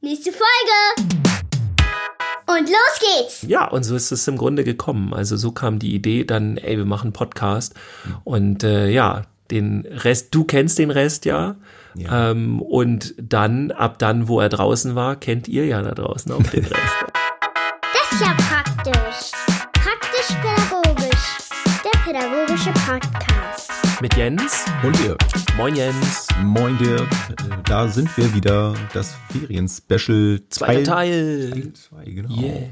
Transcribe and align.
Nächste 0.00 0.30
Folge! 0.30 1.10
Und 2.46 2.68
los 2.68 3.00
geht's! 3.00 3.42
Ja, 3.42 3.66
und 3.66 3.82
so 3.82 3.96
ist 3.96 4.12
es 4.12 4.28
im 4.28 4.36
Grunde 4.36 4.62
gekommen. 4.62 5.12
Also 5.12 5.36
so 5.36 5.50
kam 5.50 5.80
die 5.80 5.92
Idee 5.92 6.22
dann, 6.22 6.56
ey, 6.56 6.76
wir 6.76 6.84
machen 6.84 7.06
einen 7.06 7.12
Podcast. 7.14 7.74
Und 8.22 8.62
äh, 8.62 8.88
ja, 8.90 9.22
den 9.50 9.84
Rest, 9.90 10.32
du 10.36 10.44
kennst 10.44 10.78
den 10.78 10.92
Rest 10.92 11.24
ja. 11.24 11.56
ja. 11.96 12.30
Ähm, 12.30 12.62
und 12.62 13.12
dann, 13.18 13.72
ab 13.72 13.98
dann, 13.98 14.28
wo 14.28 14.38
er 14.38 14.48
draußen 14.48 14.94
war, 14.94 15.16
kennt 15.16 15.48
ihr 15.48 15.66
ja 15.66 15.82
da 15.82 15.90
draußen 15.90 16.30
auch 16.30 16.44
den 16.44 16.64
Rest. 16.64 16.94
Das 17.92 18.12
ist 18.12 18.20
ja 18.20 18.34
praktisch. 18.34 18.67
Mit 24.00 24.16
Jens 24.16 24.64
und 24.84 24.96
Dirk. 25.00 25.18
Moin 25.56 25.74
Jens. 25.74 26.28
Moin 26.44 26.78
Dirk. 26.78 27.08
Da 27.64 27.88
sind 27.88 28.16
wir 28.16 28.32
wieder. 28.32 28.74
Das 28.94 29.16
Ferien-Special. 29.32 30.40
Zweiter 30.50 30.84
Teil. 30.84 31.50
Teil 31.50 31.72
2, 31.72 32.04
genau. 32.04 32.40
Yeah. 32.40 32.68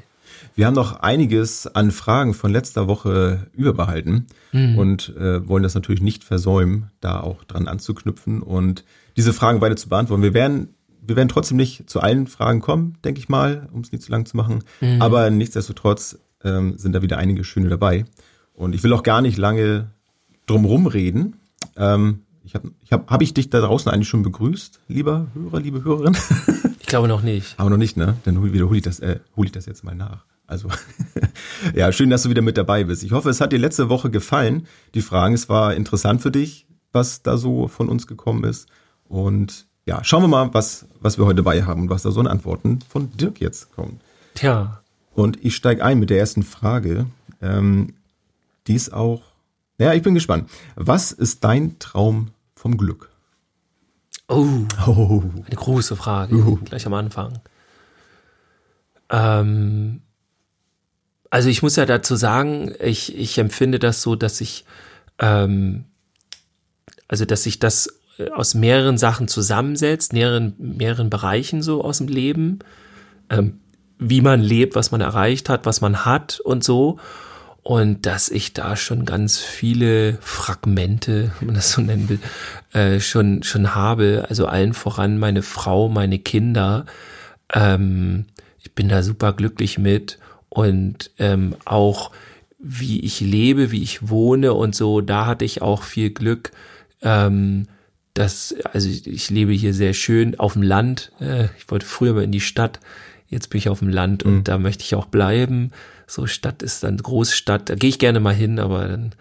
Wir 0.55 0.67
haben 0.67 0.75
noch 0.75 1.01
einiges 1.01 1.67
an 1.67 1.91
Fragen 1.91 2.33
von 2.33 2.53
letzter 2.53 2.87
Woche 2.87 3.49
überbehalten 3.55 4.27
mhm. 4.53 4.79
und 4.79 5.17
äh, 5.17 5.49
wollen 5.49 5.65
das 5.65 5.75
natürlich 5.75 6.01
nicht 6.01 6.23
versäumen, 6.23 6.93
da 7.01 7.19
auch 7.19 7.43
dran 7.43 7.67
anzuknüpfen 7.67 8.41
und 8.41 8.85
diese 9.17 9.33
Fragen 9.33 9.61
weiter 9.61 9.77
zu 9.77 9.89
beantworten. 9.89 10.23
Wir 10.23 10.35
werden 10.35 10.75
wir 11.03 11.17
werden 11.17 11.29
trotzdem 11.29 11.57
nicht 11.57 11.91
zu 11.91 12.01
allen 12.01 12.29
Fragen 12.29 12.61
kommen, 12.61 12.99
denke 13.05 13.19
ich 13.19 13.29
mal, 13.29 13.69
um 13.73 13.81
es 13.81 13.91
nicht 13.91 14.05
zu 14.05 14.13
lang 14.13 14.27
zu 14.27 14.37
machen. 14.37 14.63
Mhm. 14.81 15.03
Aber 15.03 15.31
nichtsdestotrotz 15.31 16.19
ähm, 16.45 16.79
sind 16.79 16.93
da 16.93 17.03
wieder 17.03 17.19
einige 17.19 17.43
schöne 17.43 17.69
dabei. 17.69 18.05
Und 18.55 18.75
ich 18.75 18.83
will 18.85 18.93
auch 18.93 19.03
gar 19.03 19.23
nicht 19.23 19.37
lange 19.39 19.91
drumherum 20.47 20.87
reden. 20.87 21.37
Ähm, 21.77 22.23
ich 22.45 22.55
habe 22.55 22.71
ich 22.83 22.93
hab, 22.93 23.11
hab 23.11 23.23
ich 23.23 23.35
dich 23.35 23.51
da 23.51 23.61
draußen 23.61 23.91
eigentlich 23.91 24.09
schon 24.09 24.23
begrüßt, 24.23 24.81
lieber 24.89 25.27
Hörer, 25.35 25.61
liebe 25.61 25.85
Hörerin? 25.85 26.17
Ich 26.87 26.91
glaube 26.91 27.09
noch 27.09 27.23
nicht. 27.23 27.59
Aber 27.59 27.69
noch 27.69 27.79
nicht, 27.79 27.97
ne? 27.97 28.17
Dann 28.23 28.53
wiederhole 28.53 28.77
ich 28.77 28.85
das, 28.85 29.01
äh, 29.01 29.19
hole 29.37 29.47
ich 29.47 29.53
das 29.53 29.67
jetzt 29.67 29.83
mal 29.83 29.97
nach. 29.97 30.25
Also, 30.47 30.69
ja, 31.75 31.91
schön, 31.91 32.11
dass 32.11 32.23
du 32.23 32.31
wieder 32.31 32.43
mit 32.43 32.57
dabei 32.57 32.85
bist. 32.85 33.03
Ich 33.03 33.11
hoffe, 33.11 33.29
es 33.29 33.41
hat 33.41 33.51
dir 33.51 33.59
letzte 33.59 33.89
Woche 33.89 34.09
gefallen. 34.09 34.69
Die 34.95 35.03
Fragen, 35.03 35.35
es 35.35 35.49
war 35.49 35.75
interessant 35.75 36.23
für 36.23 36.31
dich, 36.31 36.65
was 36.93 37.23
da 37.23 37.39
so 37.39 37.67
von 37.67 37.89
uns 37.89 38.07
gekommen 38.07 38.45
ist. 38.45 38.69
Und 39.09 39.67
ja, 39.85 40.05
schauen 40.05 40.23
wir 40.23 40.29
mal, 40.29 40.55
was, 40.55 40.87
was 41.01 41.19
wir 41.19 41.27
heute 41.27 41.43
dabei 41.43 41.65
haben 41.65 41.83
und 41.83 41.91
was 41.91 42.03
da 42.03 42.13
so 42.13 42.21
an 42.21 42.29
Antworten 42.29 42.79
von 42.89 43.11
Dirk 43.17 43.41
jetzt 43.41 43.75
kommen. 43.75 43.99
Tja. 44.35 44.81
Und 45.13 45.45
ich 45.45 45.57
steige 45.57 45.85
ein 45.85 45.99
mit 45.99 46.11
der 46.11 46.19
ersten 46.19 46.45
Frage. 46.45 47.07
Ähm, 47.43 47.95
die 48.69 48.75
ist 48.75 48.93
auch 48.93 49.23
ja, 49.79 49.93
ich 49.93 50.03
bin 50.03 50.15
gespannt. 50.15 50.51
Was 50.75 51.13
ist 51.13 51.45
dein 51.45 51.79
Traum 51.79 52.31
vom 52.55 52.77
Glück? 52.77 53.11
Oh, 54.29 54.47
oh. 54.87 55.23
eine 55.35 55.55
große 55.55 55.97
Frage, 55.97 56.37
uh. 56.37 56.57
gleich 56.65 56.87
am 56.87 56.95
Anfang. 56.95 57.39
Ähm, 59.11 60.03
also 61.31 61.49
ich 61.49 61.63
muss 61.63 61.77
ja 61.77 61.87
dazu 61.87 62.17
sagen, 62.17 62.73
ich, 62.81 63.17
ich 63.17 63.39
empfinde 63.39 63.79
das 63.79 64.03
so, 64.03 64.17
dass 64.17 64.41
ich, 64.41 64.65
ähm, 65.19 65.85
also 67.09 67.25
dass 67.25 67.45
sich 67.45 67.59
das 67.59 68.01
aus 68.35 68.55
mehreren 68.55 68.99
Sachen 68.99 69.29
zusammensetzt, 69.29 70.13
mehreren, 70.13 70.55
mehreren 70.59 71.11
Bereichen 71.11 71.63
so 71.63 71.85
aus 71.85 71.99
dem 71.99 72.09
Leben, 72.09 72.61
ähm, 73.31 73.61
wie 73.99 74.21
man 74.21 74.41
lebt, 74.41 74.75
was 74.75 74.91
man 74.91 75.01
erreicht 75.01 75.49
hat, 75.49 75.67
was 75.67 75.81
man 75.81 76.05
hat 76.05 76.41
und 76.41 76.65
so 76.65 76.99
und 77.67 78.07
dass 78.07 78.29
ich 78.29 78.53
da 78.53 78.77
schon 78.77 79.05
ganz 79.05 79.41
viele 79.41 80.19
Fragmente, 80.21 81.33
wenn 81.41 81.47
man 81.47 81.57
das 81.57 81.73
so 81.73 81.83
nennen 81.83 82.09
will, 82.09 82.21
äh, 82.73 83.01
schon 83.01 83.43
schon 83.43 83.75
habe. 83.75 84.27
Also 84.29 84.47
allen 84.47 84.73
voran 84.73 85.19
meine 85.19 85.43
Frau, 85.43 85.89
meine 85.89 86.21
Kinder. 86.21 86.87
Ähm, 87.53 88.27
ich 88.61 88.73
bin 88.77 88.89
da 88.89 89.03
super 89.03 89.33
glücklich 89.33 89.79
mit 89.79 90.21
und 90.49 91.11
ähm, 91.19 91.57
auch 91.65 92.13
wie 92.61 93.01
ich 93.01 93.19
lebe, 93.19 93.73
wie 93.73 93.83
ich 93.83 94.11
wohne 94.11 94.55
und 94.55 94.77
so. 94.77 95.01
Da 95.01 95.27
hatte 95.27 95.45
ich 95.45 95.61
auch 95.61 95.83
viel 95.83 96.11
Glück. 96.11 96.53
Ähm, 97.03 97.67
das, 98.15 98.55
also 98.73 98.89
ich, 98.89 99.09
ich 99.09 99.29
lebe 99.29 99.51
hier 99.51 99.75
sehr 99.75 99.93
schön 99.93 100.39
auf 100.39 100.53
dem 100.53 100.63
Land. 100.63 101.11
Äh, 101.19 101.47
ich 101.59 101.69
wollte 101.69 101.85
früher 101.85 102.13
mal 102.13 102.23
in 102.23 102.31
die 102.31 102.41
Stadt. 102.41 102.79
Jetzt 103.29 103.51
bin 103.51 103.59
ich 103.59 103.69
auf 103.69 103.81
dem 103.81 103.89
Land 103.89 104.23
und 104.23 104.35
mhm. 104.35 104.45
da 104.45 104.59
möchte 104.59 104.85
ich 104.85 104.95
auch 104.95 105.07
bleiben. 105.07 105.73
So 106.07 106.27
Stadt 106.27 106.63
ist 106.63 106.85
dann 106.85 106.99
Großstadt, 106.99 107.71
da 107.71 107.75
gehe 107.75 107.91
ich 107.91 107.99
gerne 107.99 108.21
mal 108.21 108.35
hin, 108.35 108.59
aber 108.59 108.87
dann 108.87 109.15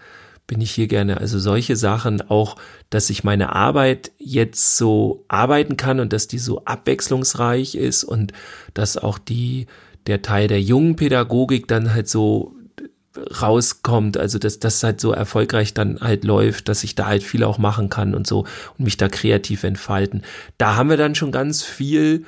bin 0.47 0.61
ich 0.61 0.71
hier 0.71 0.87
gerne. 0.87 1.17
Also 1.17 1.39
solche 1.39 1.75
Sachen 1.75 2.21
auch, 2.29 2.57
dass 2.89 3.09
ich 3.09 3.23
meine 3.23 3.53
Arbeit 3.53 4.11
jetzt 4.19 4.77
so 4.77 5.25
arbeiten 5.27 5.77
kann 5.77 5.99
und 5.99 6.13
dass 6.13 6.27
die 6.27 6.37
so 6.37 6.65
abwechslungsreich 6.65 7.75
ist 7.75 8.03
und 8.03 8.31
dass 8.73 8.97
auch 8.97 9.17
die, 9.17 9.65
der 10.07 10.21
Teil 10.21 10.47
der 10.47 10.61
jungen 10.61 10.95
Pädagogik 10.95 11.67
dann 11.67 11.93
halt 11.93 12.07
so 12.07 12.55
rauskommt, 13.41 14.17
also 14.17 14.37
dass 14.39 14.59
das 14.59 14.83
halt 14.83 14.99
so 14.99 15.11
erfolgreich 15.11 15.73
dann 15.73 15.99
halt 16.01 16.25
läuft, 16.25 16.67
dass 16.69 16.83
ich 16.83 16.95
da 16.95 17.05
halt 17.07 17.23
viel 17.23 17.43
auch 17.43 17.57
machen 17.57 17.89
kann 17.89 18.13
und 18.13 18.27
so 18.27 18.45
und 18.77 18.85
mich 18.85 18.97
da 18.97 19.07
kreativ 19.07 19.63
entfalten. 19.63 20.21
Da 20.57 20.75
haben 20.75 20.89
wir 20.89 20.97
dann 20.97 21.15
schon 21.15 21.31
ganz 21.31 21.63
viel 21.63 22.25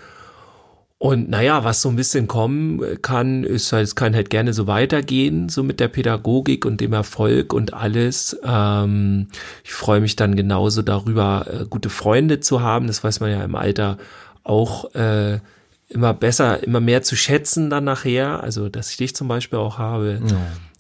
und 1.00 1.30
naja, 1.30 1.64
was 1.64 1.84
so 1.84 1.90
ein 1.90 1.96
bisschen 1.96 2.28
kommen 2.28 2.82
kann, 3.04 3.44
ist 3.44 3.72
halt, 3.72 3.84
es 3.84 3.96
kann 3.96 4.16
halt 4.16 4.32
gerne 4.32 4.54
so 4.54 4.66
weitergehen, 4.66 5.48
so 5.48 5.62
mit 5.62 5.80
der 5.80 5.90
Pädagogik 5.90 6.66
und 6.66 6.82
dem 6.82 6.94
Erfolg 6.94 7.54
und 7.54 7.74
alles. 7.74 8.36
Ähm, 8.44 9.28
ich 9.64 9.74
freue 9.74 10.02
mich 10.02 10.16
dann 10.16 10.36
genauso 10.36 10.82
darüber, 10.82 11.46
äh, 11.48 11.66
gute 11.70 11.90
Freunde 11.90 12.40
zu 12.40 12.62
haben. 12.62 12.88
Das 12.88 13.04
weiß 13.04 13.20
man 13.20 13.30
ja 13.30 13.44
im 13.44 13.54
Alter 13.54 14.00
auch 14.44 14.96
äh, 14.96 15.40
immer 15.88 16.16
besser, 16.16 16.64
immer 16.64 16.80
mehr 16.80 17.04
zu 17.04 17.16
schätzen 17.16 17.70
dann 17.70 17.84
nachher. 17.84 18.42
Also, 18.42 18.68
dass 18.68 18.90
ich 18.90 18.98
dich 18.98 19.16
zum 19.16 19.28
Beispiel 19.28 19.60
auch 19.60 19.78
habe. 19.78 20.20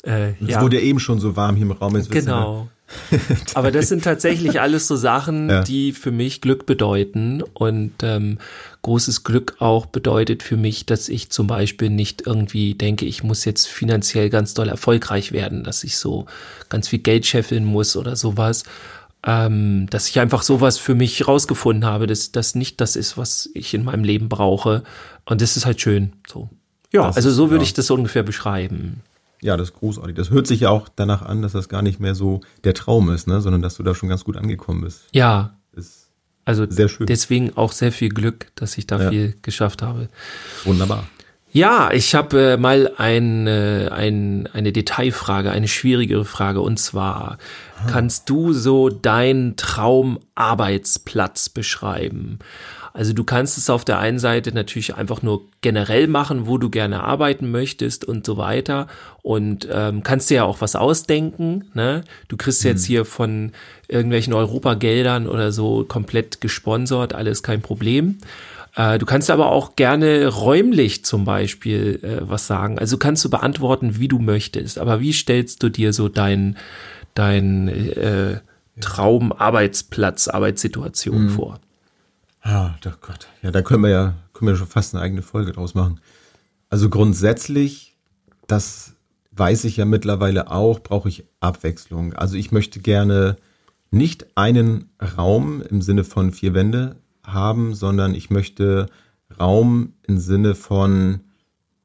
Ja. 0.03 0.11
Äh, 0.11 0.33
es 0.41 0.49
ja. 0.49 0.61
wurde 0.61 0.79
eben 0.79 0.99
schon 0.99 1.19
so 1.19 1.35
warm 1.35 1.55
hier 1.55 1.67
im 1.67 1.73
Raum. 1.73 1.95
Jetzt 1.95 2.09
genau. 2.09 2.69
Aber 3.53 3.71
das 3.71 3.89
sind 3.89 4.03
tatsächlich 4.03 4.61
alles 4.61 4.87
so 4.87 4.95
Sachen, 4.95 5.49
ja. 5.49 5.61
die 5.61 5.91
für 5.91 6.11
mich 6.11 6.41
Glück 6.41 6.65
bedeuten. 6.65 7.43
Und 7.53 7.93
ähm, 8.01 8.37
großes 8.87 9.25
Glück 9.25 9.57
auch 9.59 9.85
bedeutet 9.85 10.43
für 10.43 10.55
mich, 10.55 10.85
dass 10.85 11.09
ich 11.09 11.29
zum 11.29 11.45
Beispiel 11.45 11.89
nicht 11.89 12.25
irgendwie 12.25 12.73
denke, 12.73 13.05
ich 13.05 13.21
muss 13.21 13.43
jetzt 13.43 13.67
finanziell 13.67 14.29
ganz 14.29 14.53
doll 14.53 14.69
erfolgreich 14.69 15.33
werden, 15.33 15.65
dass 15.65 15.83
ich 15.83 15.97
so 15.97 16.25
ganz 16.69 16.87
viel 16.87 16.99
Geld 16.99 17.25
scheffeln 17.25 17.65
muss 17.65 17.97
oder 17.97 18.15
sowas. 18.15 18.63
Ähm, 19.23 19.87
dass 19.89 20.07
ich 20.07 20.21
einfach 20.21 20.41
sowas 20.41 20.77
für 20.77 20.95
mich 20.95 21.27
rausgefunden 21.27 21.83
habe, 21.83 22.07
dass 22.07 22.31
das 22.31 22.55
nicht 22.55 22.79
das 22.79 22.95
ist, 22.95 23.17
was 23.17 23.49
ich 23.53 23.73
in 23.73 23.83
meinem 23.83 24.05
Leben 24.05 24.29
brauche. 24.29 24.83
Und 25.25 25.41
das 25.41 25.57
ist 25.57 25.65
halt 25.65 25.81
schön. 25.81 26.13
So. 26.25 26.49
Ja, 26.93 27.07
das 27.07 27.17
also 27.17 27.31
so 27.31 27.49
würde 27.49 27.65
ja. 27.65 27.67
ich 27.67 27.73
das 27.73 27.91
ungefähr 27.91 28.23
beschreiben. 28.23 29.01
Ja, 29.41 29.57
das 29.57 29.71
ist 29.71 29.75
großartig. 29.75 30.15
Das 30.15 30.29
hört 30.29 30.47
sich 30.47 30.61
ja 30.61 30.69
auch 30.69 30.87
danach 30.95 31.23
an, 31.23 31.41
dass 31.41 31.51
das 31.51 31.67
gar 31.67 31.81
nicht 31.81 31.99
mehr 31.99 32.15
so 32.15 32.39
der 32.63 32.73
Traum 32.73 33.09
ist, 33.09 33.27
ne? 33.27 33.41
sondern 33.41 33.61
dass 33.61 33.75
du 33.75 33.83
da 33.83 33.93
schon 33.93 34.07
ganz 34.07 34.23
gut 34.23 34.37
angekommen 34.37 34.79
bist. 34.79 35.09
Ja. 35.11 35.57
Ist 35.73 36.06
also 36.47 36.65
deswegen 36.65 37.57
auch 37.57 37.73
sehr 37.73 37.91
viel 37.91 38.07
Glück, 38.07 38.47
dass 38.55 38.77
ich 38.77 38.87
da 38.87 39.01
ja. 39.01 39.09
viel 39.09 39.35
geschafft 39.41 39.81
habe. 39.81 40.07
Wunderbar. 40.63 41.05
Ja, 41.51 41.91
ich 41.91 42.15
habe 42.15 42.53
äh, 42.53 42.57
mal 42.57 42.93
ein, 42.95 43.47
äh, 43.47 43.89
ein, 43.91 44.47
eine 44.53 44.71
Detailfrage, 44.71 45.51
eine 45.51 45.67
schwierigere 45.67 46.23
Frage. 46.23 46.61
Und 46.61 46.77
zwar, 46.77 47.37
ah. 47.79 47.87
kannst 47.89 48.29
du 48.29 48.53
so 48.53 48.87
deinen 48.87 49.57
Traumarbeitsplatz 49.57 51.49
beschreiben? 51.49 52.39
Also 52.97 53.13
du 53.13 53.23
kannst 53.23 53.59
es 53.59 53.69
auf 53.69 53.85
der 53.85 53.99
einen 53.99 54.17
Seite 54.17 54.51
natürlich 54.51 54.95
einfach 54.95 55.21
nur 55.21 55.43
generell 55.61 56.07
machen, 56.07 56.47
wo 56.47 56.57
du 56.57 56.71
gerne 56.71 57.03
arbeiten 57.03 57.51
möchtest 57.51 58.03
und 58.03 58.25
so 58.25 58.37
weiter. 58.37 58.87
Und 59.21 59.67
ähm, 59.71 60.01
kannst 60.01 60.31
dir 60.31 60.37
ja 60.37 60.43
auch 60.45 60.61
was 60.61 60.75
ausdenken. 60.75 61.65
Ne? 61.75 62.03
Du 62.27 62.37
kriegst 62.37 62.63
mhm. 62.63 62.71
jetzt 62.71 62.85
hier 62.85 63.05
von 63.05 63.51
irgendwelchen 63.87 64.33
Europageldern 64.33 65.27
oder 65.27 65.51
so 65.51 65.85
komplett 65.87 66.41
gesponsert, 66.41 67.13
alles 67.13 67.43
kein 67.43 67.61
Problem. 67.61 68.17
Äh, 68.75 68.97
du 68.97 69.05
kannst 69.05 69.29
aber 69.29 69.51
auch 69.51 69.75
gerne 69.75 70.25
räumlich 70.25 71.05
zum 71.05 71.23
Beispiel 71.23 71.99
äh, 72.01 72.27
was 72.27 72.47
sagen. 72.47 72.79
Also 72.79 72.97
kannst 72.97 73.23
du 73.23 73.29
beantworten, 73.29 73.99
wie 73.99 74.07
du 74.07 74.17
möchtest. 74.17 74.79
Aber 74.79 75.01
wie 75.01 75.13
stellst 75.13 75.61
du 75.61 75.69
dir 75.69 75.93
so 75.93 76.09
dein, 76.09 76.57
dein 77.13 77.67
äh, 77.67 78.39
Traumarbeitsplatz, 78.81 80.29
Arbeitssituation 80.29 81.25
mhm. 81.25 81.29
vor? 81.29 81.59
Ah, 82.47 82.75
oh 82.85 82.89
Gott. 83.01 83.27
Ja, 83.41 83.51
da 83.51 83.61
können 83.61 83.83
wir 83.83 83.89
ja, 83.89 84.13
können 84.33 84.47
wir 84.49 84.55
schon 84.55 84.67
fast 84.67 84.95
eine 84.95 85.03
eigene 85.03 85.21
Folge 85.21 85.51
draus 85.51 85.75
machen. 85.75 85.99
Also 86.69 86.89
grundsätzlich, 86.89 87.97
das 88.47 88.93
weiß 89.31 89.65
ich 89.65 89.77
ja 89.77 89.85
mittlerweile 89.85 90.49
auch, 90.49 90.79
brauche 90.79 91.09
ich 91.09 91.25
Abwechslung. 91.41 92.13
Also 92.13 92.37
ich 92.37 92.53
möchte 92.53 92.79
gerne 92.79 93.35
nicht 93.91 94.27
einen 94.35 94.89
Raum 95.17 95.61
im 95.61 95.81
Sinne 95.81 96.05
von 96.05 96.31
vier 96.31 96.53
Wände 96.53 96.95
haben, 97.25 97.75
sondern 97.75 98.15
ich 98.15 98.29
möchte 98.29 98.87
Raum 99.37 99.93
im 100.03 100.17
Sinne 100.17 100.55
von 100.55 101.19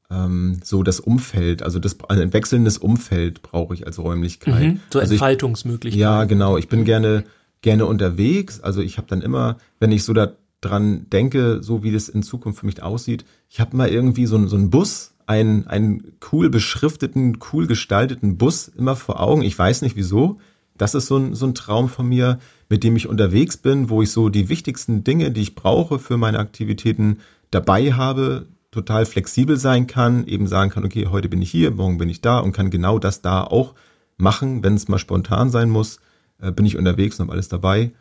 ähm, 0.09 0.61
so 0.63 0.81
das 0.81 1.01
Umfeld, 1.01 1.61
also 1.61 1.79
das 1.79 1.97
ein 2.07 2.31
wechselndes 2.31 2.77
Umfeld 2.77 3.41
brauche 3.41 3.73
ich 3.73 3.85
als 3.85 3.99
Räumlichkeit. 3.99 4.61
Mhm, 4.61 4.79
so 4.89 4.99
also 4.99 5.11
Entfaltungsmöglichkeiten. 5.11 6.01
Ja, 6.01 6.23
genau. 6.23 6.57
Ich 6.57 6.69
bin 6.69 6.85
gerne 6.85 7.25
gerne 7.63 7.87
unterwegs. 7.87 8.61
Also 8.61 8.81
ich 8.81 8.97
habe 8.97 9.07
dann 9.07 9.21
immer, 9.21 9.57
wenn 9.79 9.91
ich 9.91 10.03
so 10.03 10.13
da 10.13 10.33
dran 10.65 11.07
denke, 11.11 11.61
so 11.61 11.83
wie 11.83 11.91
das 11.91 12.09
in 12.09 12.23
Zukunft 12.23 12.59
für 12.59 12.65
mich 12.65 12.81
aussieht, 12.81 13.25
ich 13.49 13.59
habe 13.59 13.75
mal 13.75 13.89
irgendwie 13.89 14.25
so, 14.25 14.47
so 14.47 14.55
einen 14.55 14.69
Bus, 14.69 15.13
einen, 15.25 15.67
einen 15.67 16.13
cool 16.31 16.49
beschrifteten, 16.49 17.37
cool 17.51 17.67
gestalteten 17.67 18.37
Bus 18.37 18.67
immer 18.67 18.95
vor 18.95 19.19
Augen. 19.19 19.41
Ich 19.41 19.57
weiß 19.57 19.81
nicht 19.81 19.95
wieso. 19.95 20.39
Das 20.77 20.95
ist 20.95 21.07
so 21.07 21.17
ein, 21.17 21.35
so 21.35 21.45
ein 21.45 21.53
Traum 21.53 21.87
von 21.87 22.07
mir, 22.07 22.39
mit 22.67 22.83
dem 22.83 22.95
ich 22.95 23.07
unterwegs 23.07 23.57
bin, 23.57 23.89
wo 23.89 24.01
ich 24.01 24.11
so 24.11 24.29
die 24.29 24.49
wichtigsten 24.49 25.03
Dinge, 25.03 25.31
die 25.31 25.41
ich 25.41 25.55
brauche 25.55 25.99
für 25.99 26.17
meine 26.17 26.39
Aktivitäten 26.39 27.19
dabei 27.51 27.93
habe, 27.93 28.47
total 28.71 29.05
flexibel 29.05 29.57
sein 29.57 29.85
kann, 29.87 30.25
eben 30.25 30.47
sagen 30.47 30.71
kann, 30.71 30.83
okay, 30.83 31.07
heute 31.07 31.29
bin 31.29 31.41
ich 31.41 31.51
hier, 31.51 31.71
morgen 31.71 31.99
bin 31.99 32.09
ich 32.09 32.21
da 32.21 32.39
und 32.39 32.53
kann 32.53 32.71
genau 32.71 32.97
das 32.97 33.21
da 33.21 33.43
auch 33.43 33.75
machen, 34.17 34.63
wenn 34.63 34.73
es 34.73 34.87
mal 34.87 34.97
spontan 34.97 35.51
sein 35.51 35.69
muss, 35.69 35.99
äh, 36.41 36.51
bin 36.51 36.65
ich 36.65 36.77
unterwegs 36.77 37.19
und 37.19 37.27
habe 37.27 37.33
alles 37.33 37.49
dabei 37.49 37.91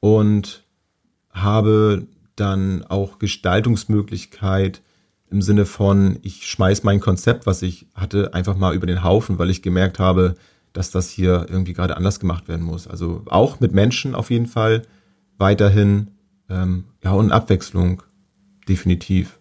und 0.00 0.64
habe 1.42 2.06
dann 2.34 2.84
auch 2.84 3.18
Gestaltungsmöglichkeit 3.18 4.82
im 5.30 5.42
Sinne 5.42 5.66
von, 5.66 6.18
ich 6.22 6.46
schmeiß 6.46 6.84
mein 6.84 7.00
Konzept, 7.00 7.46
was 7.46 7.62
ich 7.62 7.86
hatte, 7.94 8.32
einfach 8.34 8.56
mal 8.56 8.74
über 8.74 8.86
den 8.86 9.02
Haufen, 9.02 9.38
weil 9.38 9.50
ich 9.50 9.62
gemerkt 9.62 9.98
habe, 9.98 10.36
dass 10.72 10.90
das 10.90 11.10
hier 11.10 11.46
irgendwie 11.48 11.72
gerade 11.72 11.96
anders 11.96 12.20
gemacht 12.20 12.48
werden 12.48 12.64
muss. 12.64 12.86
Also 12.86 13.22
auch 13.26 13.60
mit 13.60 13.72
Menschen 13.72 14.14
auf 14.14 14.30
jeden 14.30 14.46
Fall 14.46 14.82
weiterhin, 15.38 16.08
ähm, 16.48 16.84
ja, 17.02 17.12
und 17.12 17.32
Abwechslung, 17.32 18.02
definitiv. 18.68 19.38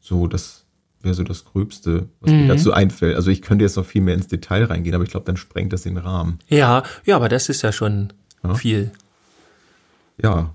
So, 0.00 0.26
das 0.26 0.64
wäre 1.00 1.14
so 1.14 1.22
das 1.22 1.44
Gröbste, 1.44 2.08
was 2.20 2.32
mhm. 2.32 2.42
mir 2.42 2.48
dazu 2.48 2.72
einfällt. 2.72 3.14
Also 3.14 3.30
ich 3.30 3.42
könnte 3.42 3.64
jetzt 3.64 3.76
noch 3.76 3.86
viel 3.86 4.02
mehr 4.02 4.14
ins 4.14 4.26
Detail 4.26 4.64
reingehen, 4.64 4.94
aber 4.94 5.04
ich 5.04 5.10
glaube, 5.10 5.26
dann 5.26 5.36
sprengt 5.36 5.72
das 5.72 5.82
den 5.82 5.96
Rahmen. 5.96 6.38
Ja, 6.48 6.82
ja, 7.04 7.16
aber 7.16 7.28
das 7.28 7.48
ist 7.48 7.62
ja 7.62 7.72
schon 7.72 8.12
ja. 8.42 8.54
viel. 8.54 8.90
Ja. 10.22 10.54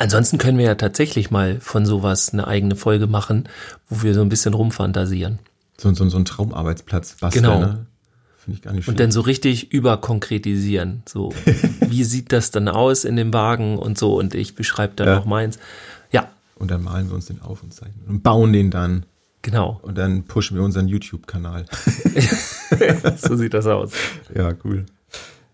Ansonsten 0.00 0.38
können 0.38 0.56
wir 0.56 0.64
ja 0.64 0.76
tatsächlich 0.76 1.30
mal 1.30 1.60
von 1.60 1.84
sowas 1.84 2.32
eine 2.32 2.46
eigene 2.46 2.74
Folge 2.74 3.06
machen, 3.06 3.50
wo 3.90 4.02
wir 4.02 4.14
so 4.14 4.22
ein 4.22 4.30
bisschen 4.30 4.54
rumfantasieren. 4.54 5.40
So, 5.76 5.92
so, 5.92 6.08
so 6.08 6.16
ein 6.16 6.24
Traumarbeitsplatz 6.24 7.16
basteln, 7.16 7.44
genau. 7.44 7.60
ne? 7.60 7.86
Finde 8.38 8.56
ich 8.56 8.62
gar 8.62 8.72
nicht 8.72 8.84
schlimm. 8.84 8.94
Und 8.94 9.00
dann 9.00 9.12
so 9.12 9.20
richtig 9.20 9.74
überkonkretisieren. 9.74 11.02
So, 11.06 11.34
wie 11.80 12.04
sieht 12.04 12.32
das 12.32 12.50
dann 12.50 12.68
aus 12.68 13.04
in 13.04 13.16
dem 13.16 13.34
Wagen 13.34 13.78
und 13.78 13.98
so. 13.98 14.18
Und 14.18 14.34
ich 14.34 14.54
beschreibe 14.54 14.94
dann 14.96 15.06
ja. 15.06 15.16
noch 15.16 15.26
meins. 15.26 15.58
Ja. 16.12 16.30
Und 16.54 16.70
dann 16.70 16.82
malen 16.82 17.08
wir 17.08 17.14
uns 17.14 17.26
den 17.26 17.42
auf 17.42 17.62
und 17.62 17.74
zeichnen 17.74 18.06
und 18.08 18.22
bauen 18.22 18.54
den 18.54 18.70
dann. 18.70 19.04
Genau. 19.42 19.80
Und 19.82 19.98
dann 19.98 20.24
pushen 20.24 20.56
wir 20.56 20.64
unseren 20.64 20.88
YouTube-Kanal. 20.88 21.66
so 23.18 23.36
sieht 23.36 23.52
das 23.52 23.66
aus. 23.66 23.92
Ja, 24.34 24.54
cool. 24.64 24.86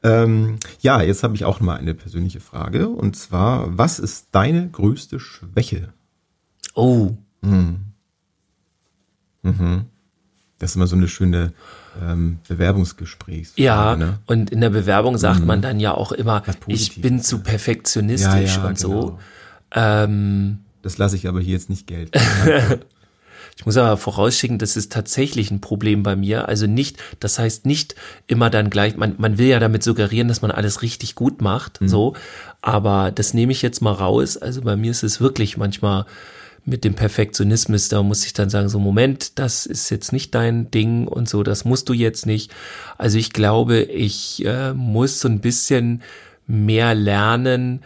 Ähm, 0.07 0.59
ja, 0.81 1.03
jetzt 1.03 1.23
habe 1.23 1.35
ich 1.35 1.45
auch 1.45 1.61
noch 1.61 1.67
mal 1.67 1.77
eine 1.77 1.95
persönliche 1.95 2.41
Frage. 2.41 2.89
Und 2.89 3.17
zwar, 3.17 3.77
was 3.77 3.99
ist 3.99 4.29
deine 4.33 4.69
größte 4.69 5.19
Schwäche? 5.19 5.93
Oh. 6.75 7.13
Mhm. 7.41 7.81
Mhm. 9.43 9.87
Das 10.59 10.71
ist 10.71 10.77
immer 10.77 10.87
so 10.87 10.97
eine 10.97 11.09
schöne 11.09 11.53
ähm, 12.01 12.39
Bewerbungsgesprächsfrage. 12.49 13.63
Ja, 13.63 13.97
ne? 13.97 14.19
und 14.27 14.51
in 14.51 14.61
der 14.61 14.71
Bewerbung 14.71 15.19
sagt 15.19 15.41
mhm. 15.41 15.47
man 15.47 15.63
dann 15.63 15.81
ja 15.81 15.93
auch 15.93 16.13
immer, 16.13 16.43
ich 16.67 17.01
bin 17.01 17.21
zu 17.21 17.41
perfektionistisch 17.41 18.57
ja, 18.57 18.63
ja, 18.63 18.69
und 18.69 18.79
genau. 18.79 19.01
so. 19.01 19.19
Ähm, 19.73 20.59
das 20.83 20.99
lasse 20.99 21.17
ich 21.17 21.27
aber 21.29 21.41
hier 21.41 21.55
jetzt 21.55 21.69
nicht 21.69 21.87
gelten. 21.87 22.19
Ich 23.59 23.65
muss 23.65 23.77
aber 23.79 23.97
vorausschicken, 23.97 24.59
das 24.59 24.77
ist 24.77 24.93
tatsächlich 24.93 25.51
ein 25.51 25.63
Problem 25.63 26.03
bei 26.03 26.15
mir. 26.15 26.47
Also 26.47 26.67
nicht, 26.67 26.99
das 27.21 27.39
heißt 27.39 27.65
nicht 27.65 27.95
immer 28.27 28.51
dann 28.51 28.69
gleich, 28.69 28.97
man, 28.97 29.15
man 29.17 29.39
will 29.39 29.47
ja 29.47 29.59
damit 29.59 29.83
suggerieren, 29.83 30.29
dass 30.29 30.43
man 30.43 30.51
alles 30.51 30.83
richtig 30.83 31.15
gut 31.15 31.41
macht, 31.41 31.81
mhm. 31.81 31.89
so. 31.89 32.15
Aber 32.61 33.11
das 33.11 33.33
nehme 33.33 33.53
ich 33.53 33.63
jetzt 33.63 33.81
mal 33.81 33.93
raus. 33.93 34.37
Also 34.37 34.61
bei 34.61 34.77
mir 34.77 34.91
ist 34.91 35.03
es 35.03 35.21
wirklich 35.21 35.57
manchmal 35.57 36.05
mit 36.67 36.85
dem 36.85 36.95
Perfektionismus, 36.95 37.89
da 37.89 38.03
muss 38.03 38.27
ich 38.27 38.33
dann 38.33 38.51
sagen, 38.51 38.69
so 38.69 38.81
Moment, 38.81 39.39
das 39.39 39.67
ist 39.67 39.89
jetzt 39.89 40.13
nicht 40.13 40.35
dein 40.35 40.71
Ding 40.73 41.07
und 41.07 41.29
so, 41.29 41.45
das 41.45 41.65
musst 41.65 41.89
du 41.89 41.93
jetzt 41.93 42.27
nicht. 42.27 42.53
Also 42.99 43.19
ich 43.19 43.33
glaube, 43.33 43.83
ich 43.83 44.45
äh, 44.45 44.75
muss 44.75 45.21
so 45.21 45.29
ein 45.29 45.41
bisschen 45.41 46.03
mehr 46.49 46.95
lernen, 46.95 47.83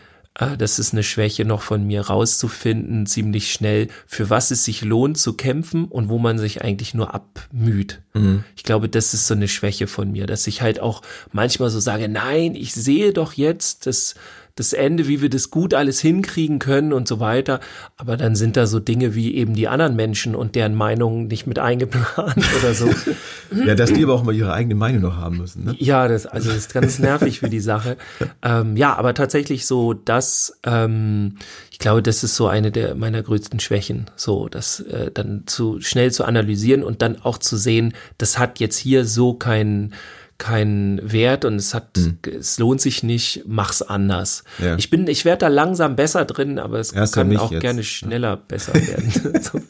das 0.56 0.78
ist 0.78 0.92
eine 0.92 1.02
Schwäche 1.02 1.44
noch 1.44 1.62
von 1.62 1.86
mir 1.86 2.02
rauszufinden, 2.02 3.06
ziemlich 3.06 3.52
schnell, 3.52 3.88
für 4.06 4.30
was 4.30 4.50
es 4.50 4.64
sich 4.64 4.82
lohnt 4.82 5.18
zu 5.18 5.34
kämpfen 5.34 5.84
und 5.84 6.08
wo 6.08 6.18
man 6.18 6.38
sich 6.38 6.62
eigentlich 6.62 6.94
nur 6.94 7.14
abmüht. 7.14 8.00
Mhm. 8.14 8.44
Ich 8.56 8.62
glaube, 8.62 8.88
das 8.88 9.12
ist 9.12 9.26
so 9.26 9.34
eine 9.34 9.48
Schwäche 9.48 9.86
von 9.86 10.10
mir, 10.12 10.26
dass 10.26 10.46
ich 10.46 10.62
halt 10.62 10.80
auch 10.80 11.02
manchmal 11.32 11.70
so 11.70 11.78
sage, 11.78 12.08
nein, 12.08 12.54
ich 12.54 12.74
sehe 12.74 13.12
doch 13.12 13.34
jetzt, 13.34 13.86
dass 13.86 14.14
das 14.54 14.72
Ende, 14.72 15.08
wie 15.08 15.22
wir 15.22 15.30
das 15.30 15.50
gut 15.50 15.74
alles 15.74 16.00
hinkriegen 16.00 16.58
können 16.58 16.92
und 16.92 17.08
so 17.08 17.20
weiter. 17.20 17.60
Aber 17.96 18.16
dann 18.16 18.34
sind 18.34 18.56
da 18.56 18.66
so 18.66 18.80
Dinge 18.80 19.14
wie 19.14 19.34
eben 19.34 19.54
die 19.54 19.68
anderen 19.68 19.96
Menschen 19.96 20.34
und 20.34 20.54
deren 20.54 20.74
Meinungen 20.74 21.28
nicht 21.28 21.46
mit 21.46 21.58
eingeplant 21.58 22.44
oder 22.60 22.74
so. 22.74 22.90
ja, 23.66 23.74
dass 23.74 23.92
die 23.92 24.02
aber 24.02 24.14
auch 24.14 24.22
mal 24.22 24.34
ihre 24.34 24.52
eigene 24.52 24.74
Meinung 24.74 25.02
noch 25.02 25.16
haben 25.16 25.38
müssen. 25.38 25.64
Ne? 25.64 25.74
Ja, 25.78 26.08
das, 26.08 26.26
also 26.26 26.48
das 26.48 26.58
ist 26.58 26.74
ganz 26.74 26.98
nervig 26.98 27.40
für 27.40 27.50
die 27.50 27.60
Sache. 27.60 27.96
Ähm, 28.42 28.76
ja, 28.76 28.94
aber 28.96 29.14
tatsächlich 29.14 29.66
so, 29.66 29.94
dass 29.94 30.58
ähm, 30.64 31.36
ich 31.70 31.78
glaube, 31.78 32.02
das 32.02 32.22
ist 32.22 32.36
so 32.36 32.46
eine 32.46 32.70
der 32.70 32.94
meiner 32.94 33.22
größten 33.22 33.60
Schwächen, 33.60 34.10
so 34.16 34.48
das 34.48 34.80
äh, 34.80 35.10
dann 35.12 35.44
zu 35.46 35.80
schnell 35.80 36.12
zu 36.12 36.24
analysieren 36.24 36.82
und 36.82 37.02
dann 37.02 37.20
auch 37.22 37.38
zu 37.38 37.56
sehen, 37.56 37.94
das 38.18 38.38
hat 38.38 38.60
jetzt 38.60 38.76
hier 38.76 39.04
so 39.04 39.34
keinen 39.34 39.94
keinen 40.40 41.12
Wert 41.12 41.44
und 41.44 41.56
es 41.56 41.74
hat, 41.74 41.96
hm. 41.96 42.18
es 42.24 42.58
lohnt 42.58 42.80
sich 42.80 43.04
nicht, 43.04 43.44
mach's 43.46 43.82
anders. 43.82 44.42
Ja. 44.58 44.76
Ich 44.76 44.90
bin, 44.90 45.06
ich 45.06 45.24
werde 45.24 45.40
da 45.40 45.48
langsam 45.48 45.94
besser 45.94 46.24
drin, 46.24 46.58
aber 46.58 46.80
es 46.80 46.92
Erst 46.92 47.14
kann 47.14 47.36
auch 47.36 47.52
jetzt. 47.52 47.60
gerne 47.60 47.84
schneller 47.84 48.36
besser 48.36 48.74
werden. 48.74 49.12
so. 49.42 49.60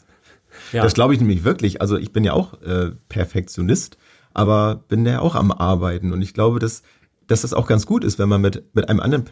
ja. 0.71 0.81
Das 0.81 0.93
glaube 0.93 1.13
ich 1.13 1.19
nämlich 1.19 1.43
wirklich. 1.43 1.81
Also 1.81 1.97
ich 1.97 2.13
bin 2.13 2.23
ja 2.23 2.33
auch 2.33 2.59
äh, 2.61 2.91
Perfektionist, 3.09 3.97
aber 4.33 4.83
bin 4.87 5.05
ja 5.05 5.19
auch 5.19 5.35
am 5.35 5.51
Arbeiten 5.51 6.13
und 6.13 6.21
ich 6.21 6.33
glaube, 6.33 6.59
dass 6.59 6.81
dass 7.27 7.41
das 7.41 7.53
auch 7.53 7.65
ganz 7.65 7.85
gut 7.85 8.03
ist, 8.03 8.19
wenn 8.19 8.27
man 8.27 8.41
mit, 8.41 8.75
mit 8.75 8.89
einem 8.89 8.99
anderen 8.99 9.23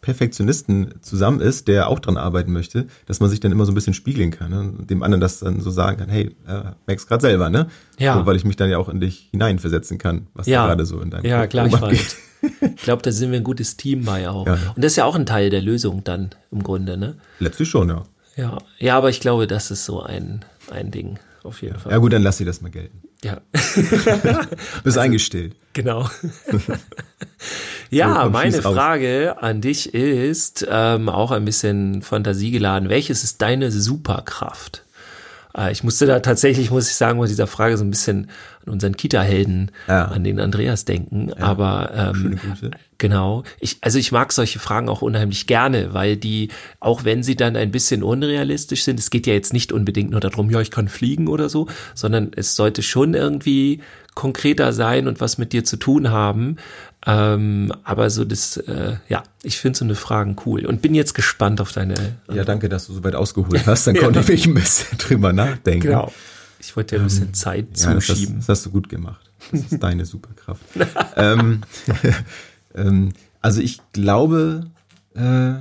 Perfektionisten 0.00 0.94
zusammen 1.02 1.40
ist, 1.40 1.68
der 1.68 1.88
auch 1.88 1.98
dran 1.98 2.16
arbeiten 2.16 2.52
möchte, 2.52 2.86
dass 3.06 3.20
man 3.20 3.28
sich 3.28 3.40
dann 3.40 3.52
immer 3.52 3.66
so 3.66 3.72
ein 3.72 3.74
bisschen 3.74 3.94
spiegeln 3.94 4.30
kann 4.30 4.50
ne? 4.50 4.60
und 4.60 4.90
dem 4.90 5.02
anderen 5.02 5.20
das 5.20 5.40
dann 5.40 5.60
so 5.60 5.70
sagen 5.70 5.98
kann, 5.98 6.08
hey, 6.08 6.36
äh, 6.46 6.72
merk's 6.86 7.06
gerade 7.06 7.20
selber, 7.20 7.50
ne? 7.50 7.68
Ja. 7.98 8.14
So, 8.14 8.26
weil 8.26 8.36
ich 8.36 8.44
mich 8.44 8.56
dann 8.56 8.70
ja 8.70 8.78
auch 8.78 8.88
in 8.88 9.00
dich 9.00 9.28
hineinversetzen 9.32 9.98
kann, 9.98 10.28
was 10.34 10.46
ja. 10.46 10.66
gerade 10.66 10.86
so 10.86 11.00
in 11.00 11.10
deinem 11.10 11.24
Ja, 11.24 11.46
klar, 11.46 11.66
ich 11.66 12.82
glaube, 12.82 13.02
da 13.02 13.10
sind 13.10 13.32
wir 13.32 13.38
ein 13.38 13.44
gutes 13.44 13.76
Team 13.76 14.04
bei 14.04 14.28
auch. 14.28 14.46
Ja. 14.46 14.54
Und 14.74 14.84
das 14.84 14.92
ist 14.92 14.96
ja 14.96 15.04
auch 15.04 15.16
ein 15.16 15.26
Teil 15.26 15.50
der 15.50 15.62
Lösung 15.62 16.04
dann 16.04 16.30
im 16.52 16.62
Grunde, 16.62 16.96
ne? 16.96 17.16
Letztlich 17.40 17.68
schon, 17.68 17.88
ja. 17.88 18.04
Ja, 18.36 18.58
ja 18.78 18.96
aber 18.96 19.10
ich 19.10 19.20
glaube, 19.20 19.46
das 19.46 19.70
ist 19.70 19.84
so 19.84 20.02
ein, 20.02 20.44
ein 20.70 20.90
Ding, 20.90 21.18
auf 21.42 21.62
jeden 21.62 21.78
Fall. 21.78 21.92
Ja 21.92 21.98
gut, 21.98 22.12
dann 22.12 22.22
lass 22.22 22.38
sie 22.38 22.44
das 22.44 22.60
mal 22.60 22.70
gelten. 22.70 23.07
Ja. 23.24 23.40
Bist 23.52 24.56
also, 24.84 25.00
eingestellt. 25.00 25.56
Genau. 25.72 26.08
ja, 27.90 28.24
so, 28.24 28.30
meine 28.30 28.62
Frage 28.62 29.36
an 29.40 29.60
dich 29.60 29.92
ist 29.92 30.66
ähm, 30.70 31.08
auch 31.08 31.30
ein 31.32 31.44
bisschen 31.44 32.02
fantasiegeladen. 32.02 32.88
Welches 32.88 33.24
ist 33.24 33.42
deine 33.42 33.72
Superkraft? 33.72 34.84
Äh, 35.58 35.72
ich 35.72 35.82
musste 35.82 36.06
da 36.06 36.20
tatsächlich, 36.20 36.70
muss 36.70 36.88
ich 36.88 36.96
sagen, 36.96 37.18
bei 37.18 37.26
dieser 37.26 37.46
Frage 37.46 37.76
so 37.76 37.84
ein 37.84 37.90
bisschen 37.90 38.30
an 38.64 38.72
unseren 38.72 38.96
Kita-Helden, 38.96 39.70
ja. 39.88 40.06
an 40.06 40.24
den 40.24 40.40
Andreas 40.40 40.84
denken. 40.84 41.30
Ja. 41.30 41.44
Aber 41.44 41.90
ähm, 41.94 42.38
genau. 42.98 43.42
Ich, 43.60 43.78
also 43.80 43.98
ich 43.98 44.12
mag 44.12 44.32
solche 44.32 44.58
Fragen 44.58 44.88
auch 44.88 45.02
unheimlich 45.02 45.46
gerne, 45.46 45.92
weil 45.94 46.16
die, 46.16 46.50
auch 46.80 47.04
wenn 47.04 47.22
sie 47.22 47.36
dann 47.36 47.56
ein 47.56 47.70
bisschen 47.70 48.02
unrealistisch 48.02 48.84
sind, 48.84 49.00
es 49.00 49.10
geht 49.10 49.26
ja 49.26 49.34
jetzt 49.34 49.52
nicht 49.52 49.72
unbedingt 49.72 50.10
nur 50.10 50.20
darum, 50.20 50.50
ja, 50.50 50.60
ich 50.60 50.70
kann 50.70 50.88
fliegen 50.88 51.28
oder 51.28 51.48
so, 51.48 51.66
sondern 51.94 52.30
es 52.36 52.54
sollte 52.56 52.82
schon 52.82 53.14
irgendwie 53.14 53.80
konkreter 54.14 54.72
sein 54.72 55.06
und 55.06 55.20
was 55.20 55.38
mit 55.38 55.52
dir 55.52 55.64
zu 55.64 55.76
tun 55.76 56.10
haben. 56.10 56.56
Ähm, 57.10 57.72
aber 57.84 58.10
so 58.10 58.26
das, 58.26 58.58
äh, 58.58 58.96
ja, 59.08 59.22
ich 59.42 59.56
finde 59.56 59.78
so 59.78 59.84
eine 59.86 59.94
Fragen 59.94 60.36
cool 60.44 60.66
und 60.66 60.82
bin 60.82 60.94
jetzt 60.94 61.14
gespannt 61.14 61.58
auf 61.58 61.72
deine. 61.72 61.94
Ja, 62.30 62.44
danke, 62.44 62.68
dass 62.68 62.86
du 62.86 62.92
so 62.92 63.02
weit 63.02 63.14
ausgeholt 63.14 63.66
hast. 63.66 63.86
Dann 63.86 63.96
konnte 63.96 64.20
ich 64.20 64.26
mich 64.28 64.46
ein 64.46 64.54
bisschen 64.54 64.98
drüber 64.98 65.32
nachdenken. 65.32 65.86
Genau. 65.86 66.12
Ich 66.60 66.76
wollte 66.76 66.96
dir 66.96 67.00
ein 67.00 67.06
bisschen 67.06 67.28
ähm, 67.28 67.34
Zeit 67.34 67.68
ja, 67.78 67.98
zuschieben. 67.98 68.36
Das, 68.36 68.46
das, 68.46 68.58
hast 68.58 68.66
du 68.66 68.70
gut 68.72 68.90
gemacht. 68.90 69.30
Das 69.50 69.60
ist 69.60 69.78
deine 69.82 70.04
Superkraft. 70.04 70.60
ähm, 71.16 71.62
ähm, 72.74 73.12
also 73.40 73.62
ich 73.62 73.80
glaube, 73.94 74.66
äh, 75.14 75.54